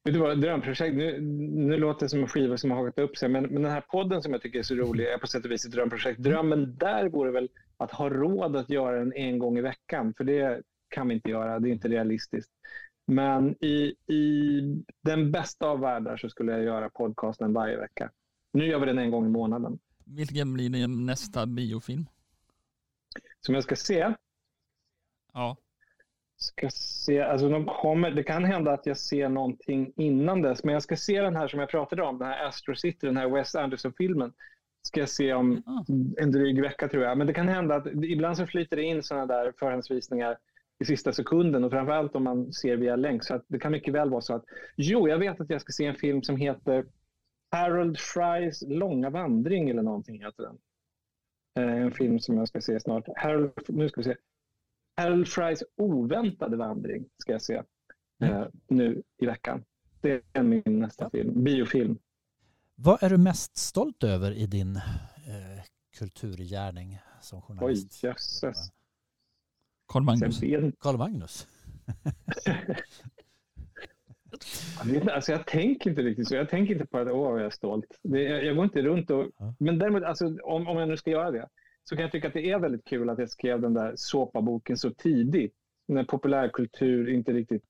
Vet 0.03 0.13
du 0.13 0.19
vad, 0.19 0.41
drömprojekt. 0.41 0.95
Nu, 0.95 1.21
nu 1.69 1.77
låter 1.77 2.05
det 2.05 2.09
som 2.09 2.19
en 2.19 2.27
skiva 2.27 2.57
som 2.57 2.71
har 2.71 2.77
hakat 2.77 2.99
upp 2.99 3.17
sig, 3.17 3.29
men, 3.29 3.43
men 3.43 3.61
den 3.61 3.71
här 3.71 3.81
podden 3.81 4.21
som 4.21 4.31
jag 4.31 4.41
tycker 4.41 4.59
är 4.59 4.63
så 4.63 4.75
rolig 4.75 5.05
är 5.05 5.17
på 5.17 5.27
sätt 5.27 5.45
och 5.45 5.51
vis 5.51 5.65
ett 5.65 5.71
drömprojekt. 5.71 6.19
Drömmen 6.19 6.77
där 6.77 7.09
vore 7.09 7.31
väl 7.31 7.49
att 7.77 7.91
ha 7.91 8.09
råd 8.09 8.55
att 8.55 8.69
göra 8.69 8.99
den 8.99 9.13
en 9.13 9.39
gång 9.39 9.57
i 9.57 9.61
veckan, 9.61 10.13
för 10.17 10.23
det 10.23 10.61
kan 10.89 11.07
vi 11.07 11.13
inte 11.13 11.29
göra. 11.29 11.59
Det 11.59 11.69
är 11.69 11.71
inte 11.71 11.87
realistiskt. 11.87 12.51
Men 13.07 13.63
i, 13.63 13.95
i 14.13 14.61
den 15.03 15.31
bästa 15.31 15.67
av 15.67 15.79
världar 15.79 16.17
så 16.17 16.29
skulle 16.29 16.51
jag 16.51 16.63
göra 16.63 16.89
podcasten 16.89 17.53
varje 17.53 17.77
vecka. 17.77 18.11
Nu 18.53 18.65
gör 18.65 18.79
vi 18.79 18.85
den 18.85 18.97
en 18.97 19.11
gång 19.11 19.25
i 19.25 19.29
månaden. 19.29 19.79
Vilken 20.07 20.53
blir 20.53 20.69
din 20.69 21.05
nästa 21.05 21.45
biofilm? 21.45 22.05
Som 23.39 23.55
jag 23.55 23.63
ska 23.63 23.75
se, 23.75 24.13
Ja. 25.33 25.57
ska 26.37 26.69
se, 26.69 27.21
alltså 27.21 27.49
de 27.49 27.65
kommer, 27.65 28.11
det 28.11 28.23
kan 28.23 28.45
hända 28.45 28.71
att 28.71 28.85
jag 28.85 28.97
ser 28.97 29.29
någonting 29.29 29.93
innan 29.95 30.41
dess, 30.41 30.63
men 30.63 30.73
jag 30.73 30.83
ska 30.83 30.95
se 30.95 31.21
den 31.21 31.35
här 31.35 31.47
som 31.47 31.59
jag 31.59 31.69
pratade 31.69 32.03
om, 32.03 32.17
den 32.19 32.27
här 32.27 32.47
Astro 32.47 32.75
City, 32.75 33.07
den 33.07 33.17
här 33.17 33.29
Wes 33.29 33.55
Anderson-filmen. 33.55 34.33
Ska 34.81 34.99
jag 34.99 35.09
se 35.09 35.33
om 35.33 35.63
Ah. 35.65 35.83
en 36.21 36.31
dryg 36.31 36.61
vecka 36.61 36.87
tror 36.87 37.03
jag. 37.03 37.17
Men 37.17 37.27
det 37.27 37.33
kan 37.33 37.47
hända 37.47 37.75
att 37.75 37.87
ibland 37.87 38.37
så 38.37 38.47
flyter 38.47 38.75
det 38.75 38.83
in 38.83 39.03
sådana 39.03 39.25
där 39.25 39.53
förhandsvisningar 39.59 40.37
i 40.79 40.85
sista 40.85 41.13
sekunden 41.13 41.63
och 41.63 41.71
framförallt 41.71 42.15
om 42.15 42.23
man 42.23 42.53
ser 42.53 42.77
via 42.77 42.95
länk. 42.95 43.23
Så 43.23 43.41
det 43.47 43.59
kan 43.59 43.71
mycket 43.71 43.93
väl 43.93 44.09
vara 44.09 44.21
så 44.21 44.33
att, 44.33 44.45
jo, 44.75 45.07
jag 45.09 45.17
vet 45.17 45.41
att 45.41 45.49
jag 45.49 45.61
ska 45.61 45.71
se 45.71 45.85
en 45.85 45.95
film 45.95 46.23
som 46.23 46.35
heter 46.37 46.85
Harold 47.51 47.99
Frys 47.99 48.63
långa 48.67 49.09
vandring 49.09 49.69
eller 49.69 49.81
någonting 49.81 50.19
heter 50.23 50.43
den. 50.43 50.57
Eh, 51.59 51.81
En 51.81 51.91
film 51.91 52.19
som 52.19 52.37
jag 52.37 52.47
ska 52.47 52.61
se 52.61 52.79
snart. 52.79 53.03
Harold, 53.15 53.51
nu 53.67 53.89
ska 53.89 54.01
vi 54.01 54.05
se. 54.05 54.15
Harold 54.97 55.27
Frys 55.27 55.63
oväntade 55.77 56.57
vandring 56.57 57.05
ska 57.17 57.31
jag 57.31 57.41
se 57.41 57.63
eh, 58.23 58.45
nu 58.67 59.03
i 59.21 59.25
veckan. 59.25 59.63
Det 60.01 60.23
är 60.33 60.43
min 60.43 60.61
nästa 60.65 61.09
film, 61.09 61.43
biofilm. 61.43 61.99
Vad 62.75 63.03
är 63.03 63.09
du 63.09 63.17
mest 63.17 63.57
stolt 63.57 64.03
över 64.03 64.31
i 64.31 64.45
din 64.45 64.75
eh, 64.75 65.63
kulturgärning 65.97 66.99
som 67.21 67.37
Oj, 67.39 67.43
journalist? 67.47 68.03
jösses. 68.03 68.71
Carl 69.87 70.03
Magnus. 70.03 70.39
Karl 70.79 70.97
Magnus. 70.97 71.47
Alltså 75.11 75.31
jag 75.31 75.45
tänker 75.45 75.89
inte 75.89 76.01
riktigt 76.01 76.27
så. 76.27 76.35
Jag 76.35 76.49
tänker 76.49 76.73
inte 76.73 76.85
på 76.85 76.97
att 76.97 77.07
åh, 77.07 77.37
jag 77.37 77.45
är 77.45 77.49
stolt. 77.49 77.99
Det, 78.03 78.23
jag, 78.23 78.45
jag 78.45 78.55
går 78.55 78.65
inte 78.65 78.81
runt 78.81 79.11
och... 79.11 79.25
Ja. 79.37 79.53
Men 79.59 79.79
däremot, 79.79 80.03
alltså, 80.03 80.25
om, 80.43 80.67
om 80.67 80.77
jag 80.77 80.89
nu 80.89 80.97
ska 80.97 81.11
göra 81.11 81.31
det, 81.31 81.47
så 81.83 81.95
kan 81.95 82.03
jag 82.03 82.11
tycka 82.11 82.27
att 82.27 82.33
det 82.33 82.51
är 82.51 82.59
väldigt 82.59 82.85
kul 82.85 83.09
att 83.09 83.19
jag 83.19 83.29
skrev 83.29 83.61
den 83.61 83.73
där 83.73 83.93
såpaboken 83.95 84.77
så 84.77 84.91
tidigt. 84.91 85.53
När 85.87 86.03
populärkultur 86.03 87.09
inte 87.09 87.33
riktigt 87.33 87.63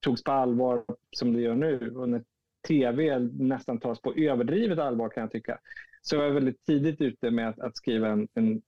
togs 0.00 0.24
på 0.24 0.32
allvar 0.32 0.84
som 1.16 1.32
det 1.32 1.40
gör 1.40 1.54
nu. 1.54 1.94
Och 1.96 2.08
när 2.08 2.24
tv 2.68 3.18
nästan 3.18 3.80
tas 3.80 4.00
på 4.00 4.14
överdrivet 4.14 4.78
allvar 4.78 5.08
kan 5.08 5.20
jag 5.20 5.32
tycka. 5.32 5.58
Så 6.02 6.16
jag 6.16 6.22
var 6.22 6.30
väldigt 6.30 6.66
tidigt 6.66 7.00
ute 7.00 7.30
med 7.30 7.48
att, 7.48 7.60
att 7.60 7.76
skriva 7.76 8.08
en, 8.08 8.28
en 8.34 8.62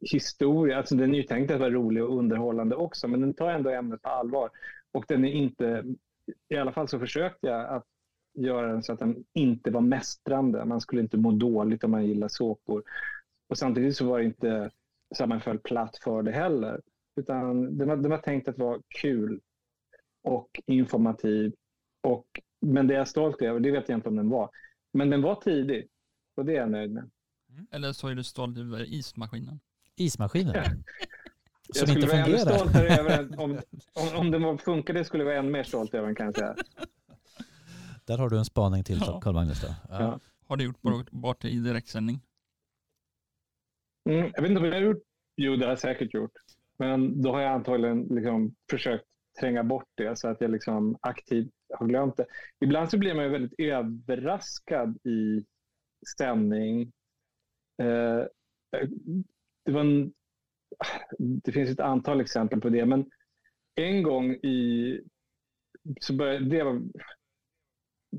historia. 0.00 0.78
Alltså 0.78 0.94
den 0.94 1.14
är 1.14 1.18
ju 1.18 1.22
tänkt 1.22 1.50
att 1.50 1.60
vara 1.60 1.70
rolig 1.70 2.04
och 2.04 2.18
underhållande 2.18 2.76
också, 2.76 3.08
men 3.08 3.20
den 3.20 3.34
tar 3.34 3.50
ändå 3.50 3.70
ämnet 3.70 4.02
på 4.02 4.08
allvar. 4.08 4.50
Och 4.92 5.04
den 5.08 5.24
är 5.24 5.32
inte, 5.32 5.84
i 6.48 6.56
alla 6.56 6.72
fall 6.72 6.88
så 6.88 6.98
försökte 6.98 7.46
jag 7.46 7.68
att 7.68 7.86
göra 8.34 8.72
den 8.72 8.82
så 8.82 8.92
att 8.92 8.98
den 8.98 9.24
inte 9.32 9.70
var 9.70 9.80
mästrande. 9.80 10.64
Man 10.64 10.80
skulle 10.80 11.02
inte 11.02 11.16
må 11.16 11.32
dåligt 11.32 11.84
om 11.84 11.90
man 11.90 12.06
gillar 12.06 12.28
såpor. 12.28 12.82
Och 13.48 13.58
samtidigt 13.58 13.96
så 13.96 14.06
var 14.06 14.18
det 14.18 14.24
inte 14.24 14.70
så 15.14 15.22
att 15.22 15.28
man 15.28 15.40
föll 15.40 15.58
platt 15.58 15.96
för 15.96 16.22
det 16.22 16.32
heller. 16.32 16.80
Utan 17.16 17.78
den 17.78 17.88
var, 17.88 17.96
den 17.96 18.10
var 18.10 18.18
tänkt 18.18 18.48
att 18.48 18.58
vara 18.58 18.80
kul 19.00 19.40
och 20.22 20.60
informativ. 20.66 21.54
Och, 22.02 22.26
men 22.60 22.86
det 22.86 22.94
är 22.94 22.98
jag 22.98 23.08
stolt 23.08 23.42
över, 23.42 23.60
det 23.60 23.70
vet 23.70 23.88
jag 23.88 23.98
inte 23.98 24.08
om 24.08 24.16
den 24.16 24.28
var. 24.28 24.50
Men 24.92 25.10
den 25.10 25.22
var 25.22 25.34
tidig 25.34 25.88
och 26.36 26.44
det 26.44 26.52
är 26.52 26.60
jag 26.60 26.70
nöjd 26.70 26.90
med. 26.92 27.10
Eller 27.70 27.92
så 27.92 28.08
är 28.08 28.14
du 28.14 28.24
stolt 28.24 28.58
över 28.58 28.94
ismaskinen. 28.94 29.60
Ismaskinen. 29.96 30.54
Jag 31.74 31.76
Som 31.76 31.86
skulle 31.86 32.04
inte 32.04 32.16
vara 32.16 32.24
ännu 32.26 32.38
fungerar. 32.38 32.58
stoltare 32.58 32.88
över 33.00 33.16
den. 33.16 33.38
Om, 33.38 33.58
om, 33.94 34.16
om 34.16 34.30
den 34.30 34.58
funkade 34.58 35.04
skulle 35.04 35.22
jag 35.22 35.28
vara 35.30 35.38
ännu 35.38 35.50
mer 35.50 35.62
stolt 35.62 35.94
över 35.94 36.06
den 36.06 36.14
kan 36.16 36.26
jag 36.26 36.34
säga. 36.34 36.54
Där 38.04 38.18
har 38.18 38.30
du 38.30 38.38
en 38.38 38.44
spaning 38.44 38.84
till 38.84 38.98
Ja. 39.06 39.20
Karl 39.20 39.34
Magnus. 39.34 39.60
Då. 39.60 39.68
Ja. 39.88 40.00
Ja. 40.02 40.20
Har 40.48 40.56
du 40.56 40.64
gjort 40.64 41.10
bort, 41.10 41.40
det 41.42 41.48
i 41.50 41.58
direktsändning? 41.58 42.20
Mm, 44.10 44.30
jag 44.34 44.42
vet 44.42 44.50
inte 44.50 44.60
vad 44.62 44.70
jag 44.70 44.74
har 44.74 44.80
gjort. 44.80 45.02
Jo, 45.36 45.56
det 45.56 45.64
har 45.64 45.70
jag 45.70 45.78
säkert 45.78 46.14
gjort. 46.14 46.32
Men 46.78 47.22
då 47.22 47.32
har 47.32 47.40
jag 47.40 47.52
antagligen 47.52 48.02
liksom 48.02 48.54
försökt 48.70 49.04
tränga 49.40 49.64
bort 49.64 49.88
det 49.94 50.18
så 50.18 50.28
att 50.28 50.40
jag 50.40 50.50
liksom 50.50 50.96
aktivt 51.00 51.50
har 51.78 51.86
glömt 51.86 52.16
det. 52.16 52.26
Ibland 52.60 52.90
så 52.90 52.98
blir 52.98 53.14
man 53.14 53.24
ju 53.24 53.30
väldigt 53.30 53.54
överraskad 53.60 54.96
i 55.06 55.44
sändning. 56.18 56.82
Eh, 57.82 58.22
det, 59.64 59.72
var 59.72 59.80
en, 59.80 60.12
det 61.18 61.52
finns 61.52 61.70
ett 61.70 61.80
antal 61.80 62.20
exempel 62.20 62.60
på 62.60 62.68
det, 62.68 62.86
men 62.86 63.10
en 63.74 64.02
gång 64.02 64.32
i... 64.34 65.00
Så 66.00 66.12
började, 66.14 66.44
det, 66.44 66.62
var, 66.62 66.82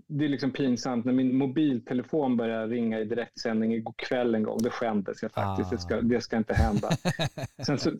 det 0.07 0.25
är 0.25 0.29
liksom 0.29 0.51
pinsamt 0.51 1.05
när 1.05 1.13
min 1.13 1.37
mobiltelefon 1.37 2.37
började 2.37 2.67
ringa 2.75 2.99
i 2.99 3.05
direktsändning 3.05 3.73
igår 3.73 3.93
kväll 3.97 4.35
en 4.35 4.43
gång. 4.43 4.57
Det 4.63 4.69
skämdes 4.69 5.21
jag 5.21 5.31
faktiskt. 5.31 5.69
Det, 5.71 5.77
ska, 5.77 6.01
det 6.01 6.21
ska 6.21 6.37
inte 6.37 6.53
hända. 6.53 6.89
Sen 7.65 7.77
så, 7.77 7.91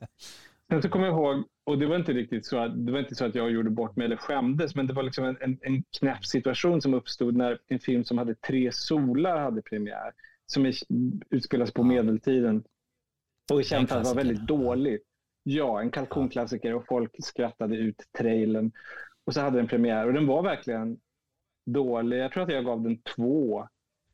sen 0.69 0.81
så 0.81 0.89
kommer 0.89 1.05
jag 1.05 1.15
ihåg, 1.15 1.43
och 1.63 1.79
det 1.79 1.85
var 1.85 1.95
inte 1.95 2.13
riktigt 2.13 2.45
så 2.45 2.57
att, 2.57 2.85
det 2.85 2.91
var 2.91 2.99
inte 2.99 3.15
så 3.15 3.25
att 3.25 3.35
jag 3.35 3.51
gjorde 3.51 3.69
bort 3.69 3.95
mig 3.95 4.05
eller 4.05 4.15
skämdes, 4.17 4.75
men 4.75 4.87
det 4.87 4.93
var 4.93 5.03
liksom 5.03 5.25
en, 5.25 5.37
en, 5.41 5.57
en 5.61 5.83
knäpp 5.99 6.25
situation 6.25 6.81
som 6.81 6.93
uppstod 6.93 7.35
när 7.35 7.59
en 7.67 7.79
film 7.79 8.03
som 8.03 8.17
hade 8.17 8.35
tre 8.35 8.71
solar 8.71 9.37
hade 9.39 9.61
premiär, 9.61 10.11
som 10.45 10.71
utspelas 11.29 11.71
på 11.71 11.81
Ja. 11.81 11.85
medeltiden. 11.85 12.63
Och 13.51 13.57
det 13.57 13.63
kändes 13.63 13.91
att 13.91 14.03
det 14.03 14.09
var 14.09 14.15
väldigt 14.15 14.47
dåligt. 14.47 15.03
Ja, 15.43 15.81
en 15.81 15.91
kalkonklassiker 15.91 16.73
och 16.75 16.85
folk 16.87 17.11
skrattade 17.23 17.75
ut 17.75 17.95
trailern. 18.17 18.71
Och 19.25 19.33
så 19.33 19.41
hade 19.41 19.57
den 19.57 19.67
premiär 19.67 20.07
och 20.07 20.13
den 20.13 20.27
var 20.27 20.43
verkligen 20.43 20.97
dålig. 21.65 22.17
Jag 22.19 22.31
tror 22.31 22.43
att 22.43 22.51
jag 22.53 22.65
gav 22.65 22.81
den 22.83 23.01
två. 23.15 23.67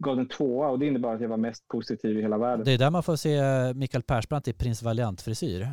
Gav 0.04 0.16
den 0.16 0.28
tvåa 0.28 0.68
och 0.70 0.80
det 0.80 0.86
innebar 0.88 1.16
att 1.16 1.22
jag 1.22 1.30
var 1.30 1.38
mest 1.38 1.68
positiv 1.68 2.18
i 2.20 2.22
hela 2.22 2.38
världen. 2.38 2.66
Det 2.66 2.72
är 2.74 2.78
där 2.78 2.90
man 2.90 3.04
får 3.04 3.16
se 3.16 3.40
Mikael 3.76 4.04
Persbrandt 4.04 4.48
i 4.48 4.54
Prins 4.54 4.84
Valiant-frisyr. 4.84 5.68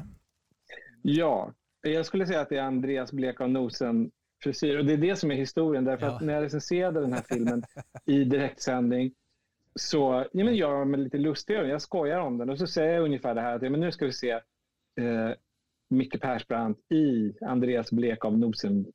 Ja, 1.02 1.52
jag 1.82 2.06
skulle 2.06 2.26
säga 2.26 2.40
att 2.40 2.48
det 2.48 2.56
är 2.56 2.62
Andreas 2.62 3.12
Blek 3.12 3.40
av 3.40 3.50
nosen 3.50 4.10
frisyr 4.42 4.78
och 4.78 4.84
det 4.84 4.92
är 4.92 4.96
det 4.96 5.16
som 5.16 5.30
är 5.30 5.34
historien 5.34 5.84
därför 5.84 6.06
Ja. 6.06 6.12
att 6.16 6.22
när 6.22 6.34
jag 6.34 6.42
recenserade 6.42 7.00
den 7.00 7.12
här 7.12 7.24
filmen 7.28 7.62
i 8.04 8.24
direktsändning 8.24 9.12
så 9.78 10.26
ja, 10.32 10.44
men 10.44 10.54
gör 10.56 10.78
jag 10.78 10.88
mig 10.88 11.00
lite 11.00 11.18
lustig 11.18 11.54
över. 11.54 11.68
Jag 11.68 11.82
skojar 11.82 12.18
om 12.18 12.38
den 12.38 12.50
och 12.50 12.58
så 12.58 12.66
säger 12.66 12.94
jag 12.94 13.04
ungefär 13.04 13.34
det 13.34 13.40
här 13.40 13.56
att 13.56 13.62
ja, 13.62 13.70
men 13.70 13.80
nu 13.80 13.92
ska 13.92 14.06
vi 14.06 14.12
se 14.12 14.30
eh, 15.00 15.30
Micke 15.90 16.20
Persbrandt 16.20 16.92
i 16.92 17.34
Andreas 17.44 17.92
Blek 17.92 18.24
av 18.24 18.38
nosen 18.38 18.86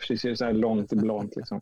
frisyr, 0.00 0.34
så 0.34 0.44
här 0.44 0.52
långt 0.52 0.92
blont 0.92 1.36
liksom. 1.36 1.60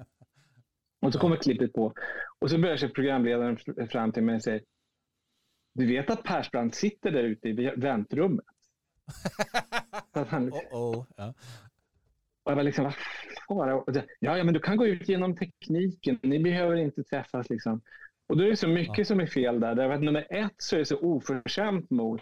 Och 1.02 1.12
så 1.12 1.18
kommer 1.18 1.36
klippet 1.36 1.72
på. 1.72 1.92
Och 2.38 2.50
så 2.50 2.58
börjar 2.58 2.76
sig 2.76 2.88
programledaren 2.92 3.58
fram 3.90 4.12
till 4.12 4.22
mig 4.22 4.34
och 4.34 4.42
säger 4.42 4.62
Du 5.74 5.86
vet 5.86 6.10
att 6.10 6.22
Persbrandt 6.22 6.74
sitter 6.74 7.10
där 7.10 7.22
ute 7.24 7.48
i 7.48 7.72
väntrummet? 7.76 8.44
Han, 10.12 10.50
-oh. 10.52 11.06
Ja. 11.16 11.34
och 12.44 12.52
jag 12.52 12.56
var 12.56 12.62
liksom, 12.62 12.92
vad? 13.48 13.72
Och 13.72 13.92
det- 13.92 14.06
Ja, 14.18 14.38
ja, 14.38 14.44
men 14.44 14.54
du 14.54 14.60
kan 14.60 14.76
gå 14.76 14.86
ut 14.86 15.08
genom 15.08 15.36
tekniken. 15.36 16.18
Ni 16.22 16.38
behöver 16.38 16.76
inte 16.76 17.04
träffas. 17.04 17.50
Liksom. 17.50 17.80
Och 18.28 18.36
då 18.36 18.44
är 18.44 18.48
det 18.48 18.56
så 18.56 18.68
mycket 18.68 18.98
Ja. 18.98 19.04
som 19.04 19.20
är 19.20 19.26
fel 19.26 19.60
där. 19.60 19.74
Därför 19.74 19.94
att 19.94 20.02
nummer 20.02 20.26
ett 20.30 20.54
så 20.56 20.74
är 20.76 20.78
det 20.78 20.84
så 20.86 20.98
oförskämt 20.98 21.90
mot 21.90 22.20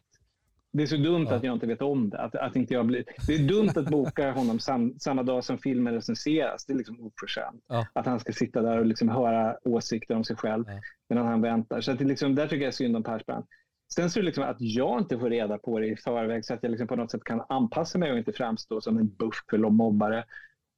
det 0.72 0.82
är 0.82 0.86
så 0.86 0.96
dumt 0.96 1.26
Ja. 1.30 1.36
att 1.36 1.44
jag 1.44 1.54
inte 1.56 1.66
vet 1.66 1.82
om 1.82 2.10
det. 2.10 2.18
Att, 2.18 2.34
att 2.34 2.56
inte 2.56 2.74
jag 2.74 2.86
blir, 2.86 3.04
det 3.26 3.34
är 3.34 3.38
dumt 3.48 3.70
att 3.76 3.88
boka 3.90 4.32
honom 4.32 4.58
sam, 4.58 4.94
samma 4.98 5.22
dag 5.22 5.44
som 5.44 5.58
filmen 5.58 5.94
recenseras. 5.94 6.66
Det 6.66 6.72
är 6.72 6.76
liksom 6.76 7.00
oförskämt. 7.00 7.64
Ja. 7.68 7.86
Att 7.92 8.06
han 8.06 8.20
ska 8.20 8.32
sitta 8.32 8.62
där 8.62 8.78
och 8.78 8.86
liksom 8.86 9.08
höra 9.08 9.56
åsikter 9.64 10.16
om 10.16 10.24
sig 10.24 10.36
själv 10.36 10.64
Ja. 10.68 10.80
medan 11.08 11.26
han 11.26 11.40
väntar. 11.42 11.80
Så 11.80 11.92
att 11.92 11.98
det 11.98 12.04
liksom, 12.04 12.34
där 12.34 12.46
tycker 12.48 12.64
jag 12.64 12.74
synd 12.74 12.96
om 12.96 13.02
Persbrandt. 13.02 13.48
Sen 13.94 14.10
så 14.10 14.18
är 14.18 14.22
det 14.22 14.26
liksom 14.26 14.44
att 14.44 14.56
jag 14.60 14.98
inte 15.00 15.18
får 15.18 15.30
reda 15.30 15.58
på 15.58 15.78
det 15.80 15.86
i 15.86 15.96
förväg 15.96 16.44
så 16.44 16.54
att 16.54 16.62
jag 16.62 16.70
liksom 16.70 16.88
på 16.88 16.96
något 16.96 17.10
sätt 17.10 17.24
kan 17.24 17.42
anpassa 17.48 17.98
mig 17.98 18.12
och 18.12 18.18
inte 18.18 18.32
framstå 18.32 18.80
som 18.80 18.96
en 18.98 19.08
buff 19.14 19.44
för 19.50 19.58
mobbare. 19.58 20.24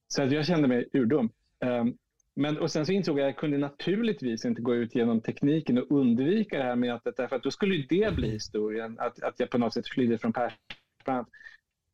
Så 0.08 0.22
att 0.22 0.32
jag 0.32 0.46
kände 0.46 0.68
mig 0.68 0.88
urdum. 0.92 1.30
Um, 1.64 1.96
men, 2.34 2.58
och 2.58 2.70
sen 2.70 2.86
så 2.86 2.92
insåg 2.92 3.18
jag 3.18 3.24
att 3.24 3.28
jag 3.28 3.36
kunde 3.36 3.58
naturligtvis 3.58 4.44
inte 4.44 4.62
gå 4.62 4.74
ut 4.74 4.94
genom 4.94 5.20
tekniken 5.20 5.78
och 5.78 5.90
undvika 5.90 6.58
det 6.58 6.64
här 6.64 6.76
mötet 6.76 7.16
därför 7.16 7.36
att 7.36 7.42
då 7.42 7.50
skulle 7.50 7.74
ju 7.74 7.86
det 7.86 8.14
bli 8.14 8.30
historien, 8.30 8.98
att, 8.98 9.22
att 9.22 9.40
jag 9.40 9.50
på 9.50 9.58
något 9.58 9.74
sätt 9.74 9.88
flydde 9.88 10.18
från 10.18 10.32
Persbrandt. 10.32 11.30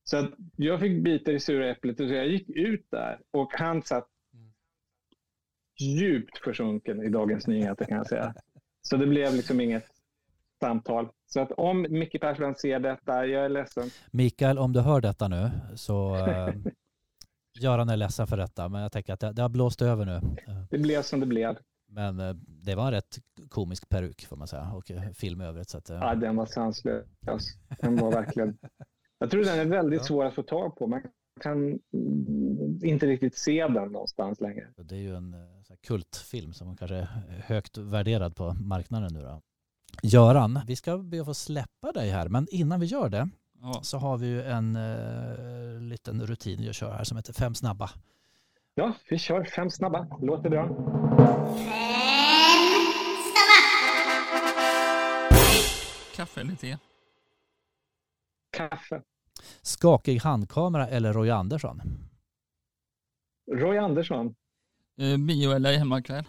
Så 0.05 0.17
att 0.17 0.31
jag 0.57 0.81
fick 0.81 1.03
bita 1.03 1.33
i 1.33 1.41
sura 1.41 1.71
äpplet 1.71 2.01
och 2.01 2.09
så 2.09 2.15
jag 2.15 2.29
gick 2.29 2.51
ut 2.51 2.87
där 2.91 3.21
och 3.31 3.53
han 3.53 3.83
satt 3.83 4.09
djupt 5.81 6.39
försjunken 6.39 7.03
i 7.03 7.09
Dagens 7.09 7.47
Nyheter 7.47 7.85
kan 7.85 7.97
jag 7.97 8.07
säga. 8.07 8.35
Så 8.83 8.97
det 8.97 9.07
blev 9.07 9.35
liksom 9.35 9.61
inget 9.61 9.87
samtal. 10.61 11.09
Så 11.27 11.41
att 11.41 11.53
om 11.53 11.87
Micke 11.91 12.21
Persbrandt 12.21 12.61
ser 12.61 12.81
detta, 12.81 13.27
jag 13.27 13.45
är 13.45 13.49
ledsen. 13.49 13.91
Mikael, 14.11 14.59
om 14.59 14.73
du 14.73 14.81
hör 14.81 15.01
detta 15.01 15.29
nu 15.29 15.51
så 15.77 16.17
Göran 17.61 17.89
är 17.89 17.97
ledsen 17.97 18.27
för 18.27 18.37
detta, 18.37 18.69
men 18.69 18.83
jag 18.83 18.93
tänker 18.93 19.13
att 19.13 19.21
det, 19.21 19.33
det 19.33 19.43
har 19.43 19.49
blåst 19.49 19.83
över 19.83 20.05
nu. 20.05 20.15
Eh, 20.17 20.63
Det 20.71 20.79
blev 20.79 21.03
som 21.03 21.21
det 21.21 21.27
blev. 21.27 21.57
Men 21.91 22.21
eh, 22.21 22.35
det 22.47 22.75
var 22.75 22.87
en 22.87 22.91
rätt 22.93 23.19
komisk 23.49 23.89
peruk 23.89 24.27
får 24.27 24.37
man 24.37 24.49
säga 24.49 24.73
och 24.73 24.91
eh, 24.91 25.11
film 25.11 25.41
i 25.41 25.45
övrigt. 25.45 25.69
Så 25.69 25.79
att, 25.79 25.89
Ja, 25.89 26.15
den 26.15 26.37
var 26.37 26.47
sanslös. 26.47 27.07
Den 27.81 27.97
var 27.97 28.13
verkligen... 28.13 28.59
Jag 29.19 29.31
tror 29.31 29.45
den 29.45 29.59
är 29.59 29.65
väldigt 29.65 30.05
svår 30.05 30.25
att 30.25 30.35
få 30.35 30.43
tag 30.43 30.77
på. 30.77 30.87
Man 30.87 31.03
kan 31.41 31.79
inte 32.83 33.07
riktigt 33.07 33.39
se 33.39 33.63
den 33.69 33.93
någonstans 33.93 34.41
längre. 34.41 34.67
Det 34.77 34.95
är 34.95 34.99
ju 35.01 35.17
en 35.17 35.35
kultfilm 35.87 36.53
som 36.53 36.77
kanske 36.77 36.97
är 36.97 37.09
högt 37.47 37.79
värderad 37.79 38.37
på 38.37 38.55
marknaden 38.55 39.13
nu 39.15 39.23
då. 39.23 39.41
Göran, 40.03 40.61
vi 40.67 40.77
ska 40.77 40.99
be 40.99 41.21
att 41.21 41.27
få 41.27 41.35
släppa 41.35 41.93
dig 41.93 42.11
här, 42.11 42.29
men 42.29 42.47
innan 42.51 42.81
vi 42.81 42.87
gör 42.87 43.09
det 43.09 43.29
Ja. 43.63 43.81
så 43.83 43.99
har 43.99 44.19
vi 44.19 44.27
ju 44.27 44.43
en 44.43 44.77
eh, 44.77 45.81
liten 45.81 46.27
rutin 46.27 46.63
jag 46.63 46.75
kör 46.75 46.93
här 46.93 47.05
som 47.05 47.17
heter 47.17 47.33
Fem 47.33 47.55
snabba. 47.55 47.91
Ja, 48.75 48.95
vi 49.11 49.19
kör 49.19 49.45
fem 49.45 49.71
snabba. 49.71 50.07
Låter 50.23 50.51
bra. 50.51 50.69
Kaffe 56.17 56.41
eller 56.41 56.55
te? 56.55 56.79
Kaffe. 58.51 59.03
Skakig 59.63 60.17
handkamera 60.19 60.89
eller 60.89 61.13
Roy 61.13 61.31
Andersson? 61.31 61.81
Roy 63.53 63.77
Andersson. 63.79 64.35
Eh, 64.99 65.17
bio 65.19 65.51
eller 65.51 65.73
hemmakväll? 65.79 66.25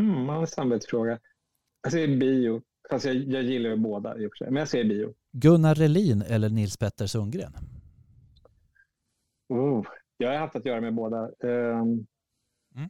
Mm, 0.00 0.28
en 0.30 0.46
samvetsfråga. 0.46 1.18
Jag 1.82 1.92
säger 1.92 2.16
bio. 2.16 2.62
Fast 2.90 3.04
jag, 3.04 3.16
jag 3.16 3.42
gillar 3.42 3.70
ju 3.70 3.76
båda 3.76 4.18
i 4.18 4.26
och 4.26 4.30
för 4.30 4.36
sig. 4.44 4.50
Men 4.50 4.60
jag 4.60 4.68
säger 4.68 4.84
bio. 4.84 5.14
Gunnar 5.36 5.74
Relin 5.74 6.22
eller 6.22 6.48
Nils 6.48 6.76
Petter 6.76 7.06
Sundgren? 7.06 7.52
Oh, 9.48 9.86
jag 10.16 10.30
har 10.30 10.36
haft 10.38 10.56
att 10.56 10.66
göra 10.66 10.80
med 10.80 10.94
båda. 10.94 11.30
Um, 11.42 12.06
Mm. 12.76 12.88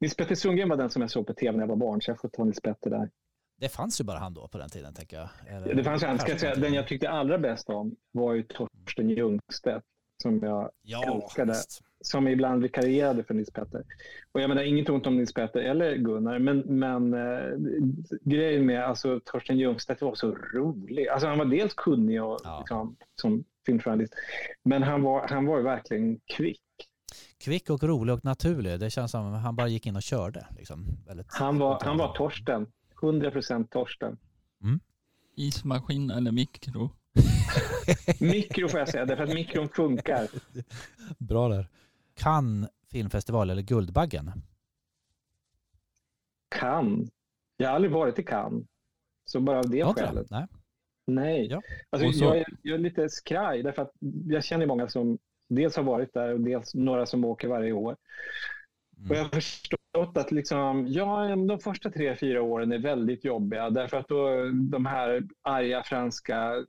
Nils 0.00 0.16
Petter 0.16 0.34
Sundgren 0.34 0.68
var 0.68 0.76
den 0.76 0.90
som 0.90 1.02
jag 1.02 1.10
såg 1.10 1.26
på 1.26 1.34
tv 1.34 1.52
när 1.52 1.62
jag 1.62 1.68
var 1.68 1.76
barn, 1.76 2.02
så 2.02 2.10
jag 2.10 2.20
får 2.20 2.28
ta 2.28 2.44
Nils 2.44 2.60
Petter 2.60 2.90
där. 2.90 3.10
Det 3.60 3.68
fanns 3.68 4.00
ju 4.00 4.04
bara 4.04 4.18
han 4.18 4.34
då 4.34 4.48
på 4.48 4.58
den 4.58 4.70
tiden 4.70 4.94
tänker 4.94 5.16
jag. 5.16 5.28
Eller- 5.48 5.74
Det 5.74 5.84
fanns 5.84 6.02
en, 6.02 6.18
ska 6.18 6.30
jag 6.30 6.40
säga, 6.40 6.54
den 6.54 6.74
jag 6.74 6.88
tyckte 6.88 7.10
allra 7.10 7.38
bäst 7.38 7.68
om 7.70 7.96
var 8.12 8.34
ju 8.34 8.42
Torsten 8.42 9.10
Ljungstedt 9.10 9.84
som 10.24 10.38
jag 10.42 10.70
ja, 10.82 11.14
älskade. 11.14 11.52
visst. 11.52 11.82
som 12.00 12.28
ibland 12.28 12.62
vikarierade 12.62 13.24
för 13.24 13.34
Nils 13.34 13.50
Petter. 13.50 13.82
Och 14.32 14.40
jag 14.40 14.48
menar, 14.48 14.62
inget 14.62 14.88
ont 14.88 15.06
om 15.06 15.16
Nils 15.16 15.32
Petter 15.34 15.60
eller 15.60 15.96
Gunnar, 15.96 16.38
men, 16.38 16.58
men 16.58 17.14
eh, 17.14 17.58
grejen 18.20 18.66
med 18.66 18.84
alltså, 18.84 19.20
Torsten 19.24 19.58
Ljungstedt 19.58 20.02
var 20.02 20.14
så 20.14 20.30
rolig. 20.34 21.08
Alltså, 21.08 21.28
han 21.28 21.38
var 21.38 21.44
dels 21.44 21.74
kunnig 21.74 22.22
och, 22.24 22.40
Ja. 22.44 22.58
liksom, 22.58 22.96
som 23.20 23.44
filmjournalist, 23.66 24.14
men 24.62 24.82
han 24.82 25.02
var, 25.02 25.28
han 25.28 25.46
var 25.46 25.56
ju 25.56 25.62
verkligen 25.62 26.20
kvick. 26.36 26.60
Kvick 27.38 27.70
och 27.70 27.82
rolig 27.82 28.14
och 28.14 28.24
naturlig. 28.24 28.80
Det 28.80 28.90
känns 28.90 29.10
som 29.10 29.32
han 29.32 29.56
bara 29.56 29.68
gick 29.68 29.86
in 29.86 29.96
och 29.96 30.02
körde. 30.02 30.46
Liksom. 30.56 30.86
Väldigt 31.06 31.26
Han 31.30 31.58
var, 31.58 31.80
han 31.82 31.98
var 31.98 32.14
Torsten. 32.16 32.66
100 33.02 33.30
procent 33.30 33.70
Torsten. 33.70 34.16
Ismaskin 35.36 36.10
eller 36.10 36.32
mikro? 36.32 36.90
Mikro 38.20 38.68
får 38.68 38.80
jag 38.80 38.88
säga, 38.88 39.04
därför 39.06 39.24
att 39.24 39.34
mikron 39.34 39.68
funkar. 39.68 40.28
Bra 41.18 41.48
där. 41.48 41.68
Cannes 42.14 42.70
filmfestival 42.90 43.50
eller 43.50 43.62
Guldbaggen? 43.62 44.32
Cannes. 46.48 47.08
Jag 47.56 47.68
har 47.68 47.74
aldrig 47.74 47.92
varit 47.92 48.18
i 48.18 48.22
Cannes. 48.22 48.64
Så 49.24 49.40
bara 49.40 49.58
av 49.58 49.70
det 49.70 49.84
det? 49.84 49.94
skälet. 49.94 50.30
Nej. 50.30 50.46
Nej. 51.06 51.46
Ja. 51.50 51.62
Alltså, 51.90 52.12
så- 52.12 52.24
jag, 52.24 52.36
är, 52.38 52.46
jag 52.62 52.74
är 52.74 52.78
lite 52.78 53.08
skraj 53.08 53.62
därför 53.62 53.82
att 53.82 53.92
jag 54.26 54.44
känner 54.44 54.66
många 54.66 54.88
som 54.88 55.18
dels 55.48 55.76
har 55.76 55.82
varit 55.82 56.14
där 56.14 56.32
och 56.32 56.40
dels 56.40 56.74
några 56.74 57.06
som 57.06 57.24
åker 57.24 57.48
varje 57.48 57.72
år. 57.72 57.96
Mm. 58.98 59.10
Och 59.10 59.16
jag 59.16 59.22
har 59.22 59.28
förstått 59.28 60.16
att 60.16 60.32
liksom, 60.32 60.86
ja, 60.88 61.36
de 61.36 61.58
första 61.58 61.90
tre, 61.90 62.16
fyra 62.16 62.42
åren 62.42 62.72
är 62.72 62.78
väldigt 62.78 63.24
jobbiga 63.24 63.70
därför 63.70 63.96
att 63.96 64.08
då, 64.08 64.28
de 64.52 64.86
här 64.86 65.22
arga 65.42 65.82
franska 65.82 66.64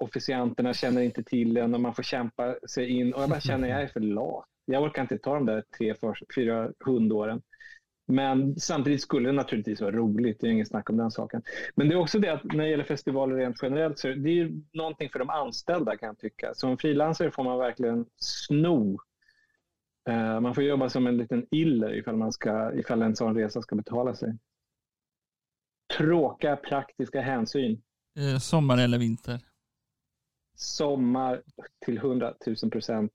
officianterna 0.00 0.74
känner 0.74 1.02
inte 1.02 1.22
till 1.22 1.56
en 1.56 1.74
och 1.74 1.80
man 1.80 1.94
får 1.94 2.02
kämpa 2.02 2.56
sig 2.68 2.88
in. 2.88 3.14
Och 3.14 3.22
jag 3.22 3.30
bara 3.30 3.40
känner 3.40 3.68
jag 3.68 3.82
är 3.82 3.86
för 3.86 4.00
lat. 4.00 4.44
Jag 4.64 4.82
orkar 4.82 5.02
inte 5.02 5.18
ta 5.18 5.34
de 5.34 5.46
där 5.46 5.64
tre, 5.78 5.94
för, 5.94 6.18
fyra 6.34 6.72
hundåren. 6.84 7.42
Men 8.06 8.60
samtidigt 8.60 9.02
skulle 9.02 9.28
det 9.28 9.32
naturligtvis 9.32 9.80
vara 9.80 9.92
roligt, 9.92 10.40
det 10.40 10.46
är 10.46 10.50
inget 10.50 10.68
snack 10.68 10.90
om 10.90 10.96
den 10.96 11.10
saken. 11.10 11.42
Men 11.74 11.88
det 11.88 11.94
är 11.94 11.98
också 11.98 12.18
det 12.18 12.28
att 12.28 12.44
när 12.44 12.64
det 12.64 12.70
gäller 12.70 12.84
festivaler 12.84 13.36
rent 13.36 13.62
generellt 13.62 13.98
så 13.98 14.08
är 14.08 14.14
det 14.14 14.30
ju 14.30 14.62
någonting 14.72 15.10
för 15.10 15.18
de 15.18 15.30
anställda 15.30 15.96
kan 15.96 16.06
jag 16.06 16.18
tycka. 16.18 16.54
Som 16.54 16.78
frilansare 16.78 17.30
får 17.30 17.44
man 17.44 17.58
verkligen 17.58 18.06
sno. 18.16 18.98
Eh, 20.08 20.40
man 20.40 20.54
får 20.54 20.64
jobba 20.64 20.88
som 20.88 21.06
en 21.06 21.16
liten 21.16 21.46
iller 21.50 21.94
ifall, 21.94 22.16
man 22.16 22.32
ska, 22.32 22.72
ifall 22.74 23.02
en 23.02 23.16
sån 23.16 23.36
resa 23.36 23.62
ska 23.62 23.76
betala 23.76 24.14
sig. 24.14 24.38
Tråkiga 25.98 26.56
praktiska 26.56 27.20
hänsyn. 27.20 27.82
Eh, 28.18 28.38
sommar 28.38 28.78
eller 28.78 28.98
vinter? 28.98 29.40
Sommar 30.60 31.42
till 31.84 31.96
100 31.96 32.34
000 32.62 32.70
procent. 32.70 33.12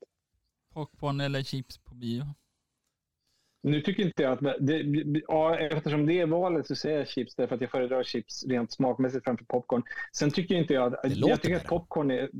Popcorn 0.74 1.20
eller 1.20 1.42
chips 1.42 1.78
på 1.78 1.94
bio? 1.94 2.24
Nu 3.62 3.80
tycker 3.80 4.02
inte 4.02 4.22
jag 4.22 4.32
att... 4.32 4.56
Det, 4.66 4.82
ja, 5.28 5.58
eftersom 5.58 6.06
det 6.06 6.20
är 6.20 6.26
valet 6.26 6.66
så 6.66 6.76
säger 6.76 6.98
jag 6.98 7.08
chips 7.08 7.34
därför 7.34 7.54
att 7.54 7.60
jag 7.60 7.70
föredrar 7.70 8.02
chips 8.04 8.44
rent 8.46 8.72
smakmässigt 8.72 9.24
framför 9.24 9.44
popcorn. 9.44 9.82
Sen 10.12 10.30
tycker 10.30 10.54
inte 10.54 10.74
jag 10.74 10.94
att... 10.94 11.02
Det 11.02 11.14
låter 11.14 11.30
jag 11.32 11.42
tycker 11.42 11.56
att 11.56 11.64
popcorn 11.66 12.10
är... 12.10 12.30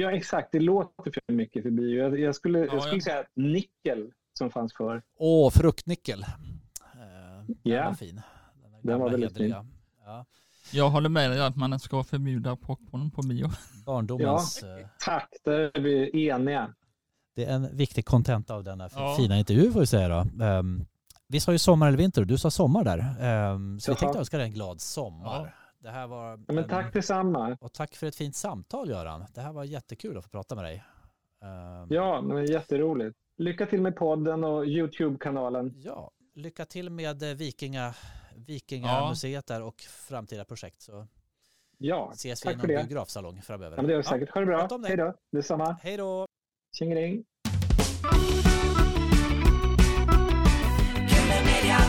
Ja, 0.00 0.12
exakt. 0.12 0.48
Det 0.52 0.60
låter 0.60 1.10
för 1.10 1.32
mycket 1.32 1.62
för 1.62 1.70
bio. 1.70 1.98
Jag, 2.02 2.20
jag 2.20 2.34
skulle, 2.34 2.58
Ja, 2.58 2.64
jag 2.72 2.82
skulle 2.82 2.96
ja. 2.96 3.00
säga 3.00 3.24
nickel 3.34 4.12
som 4.38 4.50
fanns 4.50 4.74
för. 4.74 5.02
Åh, 5.16 5.50
fruktnickel. 5.50 6.22
Eh, 6.22 6.28
Den 7.46 7.56
Ja. 7.62 7.84
var 7.84 7.94
fin. 7.94 8.20
Den, 8.62 8.72
Den 8.82 9.00
var 9.00 9.10
väldigt 9.10 9.36
fin. 9.36 9.54
Ja. 10.04 10.24
Jag 10.74 10.90
håller 10.90 11.08
med 11.08 11.30
dig 11.30 11.40
att 11.40 11.56
man 11.56 11.78
ska 11.80 12.04
förbjuda 12.04 12.56
popcorn 12.56 13.10
på 13.10 13.22
bio. 13.22 13.48
Barndomens... 13.86 14.62
eh, 14.62 14.86
Tack, 14.98 15.28
där 15.44 15.70
är 15.74 15.80
vi 15.80 16.28
eniga. 16.28 16.74
Det 17.36 17.44
är 17.44 17.54
en 17.54 17.76
viktig 17.76 18.04
content 18.06 18.50
av 18.50 18.64
denna 18.64 18.88
Ja. 18.94 19.14
fina 19.18 19.38
intervju 19.38 19.72
får 19.72 19.80
vi 19.80 19.86
säga 19.86 20.08
då. 20.08 20.44
Um, 20.44 20.86
vi 21.28 21.40
sa 21.40 21.52
ju 21.52 21.58
sommar 21.58 21.88
eller 21.88 21.98
vinter 21.98 22.20
och 22.20 22.26
du 22.26 22.38
sa 22.38 22.50
sommar 22.50 22.84
där. 22.84 22.98
Um, 23.52 23.80
så 23.80 23.90
vi 23.90 23.92
Jaha. 23.94 24.00
tänkte 24.00 24.18
önska 24.18 24.36
dig 24.38 24.46
en 24.46 24.52
glad 24.52 24.80
sommar. 24.80 25.54
Det 25.78 25.90
här 25.90 26.06
var 26.06 26.30
Ja, 26.30 26.36
men 26.46 26.58
en- 26.58 26.68
tack 26.68 26.92
detsamma. 26.92 27.56
Och 27.60 27.72
tack 27.72 27.94
för 27.94 28.06
ett 28.06 28.16
fint 28.16 28.36
samtal 28.36 28.88
Göran. 28.90 29.24
Det 29.34 29.40
här 29.40 29.52
var 29.52 29.64
jättekul 29.64 30.18
att 30.18 30.24
få 30.24 30.30
prata 30.30 30.54
med 30.54 30.64
dig. 30.64 30.84
Um, 31.42 31.86
Ja, 31.90 32.20
men 32.20 32.46
jätteroligt. 32.46 33.16
Lycka 33.36 33.66
till 33.66 33.80
med 33.82 33.96
podden 33.96 34.44
och 34.44 34.66
Youtube-kanalen. 34.66 35.72
ja, 35.76 36.10
lycka 36.34 36.64
till 36.64 36.90
med 36.90 37.22
eh, 37.22 37.36
Vikinga, 37.36 37.94
Vikingamuseet 38.36 39.44
ja. 39.48 39.54
där 39.54 39.62
och 39.62 39.80
framtida 39.80 40.44
projekt. 40.44 40.82
Så 40.82 41.06
ja, 41.78 42.10
ses 42.14 42.46
vi 42.46 42.50
i 42.50 42.56
någon 42.56 42.66
biografsalong 42.66 43.42
framöver. 43.42 43.76
Ja, 43.76 43.82
men 43.82 43.86
det 43.86 43.92
gör 43.92 43.98
vi 43.98 44.04
säkert. 44.04 44.30
Ha 44.30 44.40
det 44.40 44.46
bra. 44.46 44.68
Hej 44.86 44.96
då. 44.96 45.14
Detsamma. 45.32 45.76
Hej 45.82 45.96
då. 45.96 46.26
Tjingeling. 46.78 47.24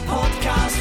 Podcast, 0.08 0.78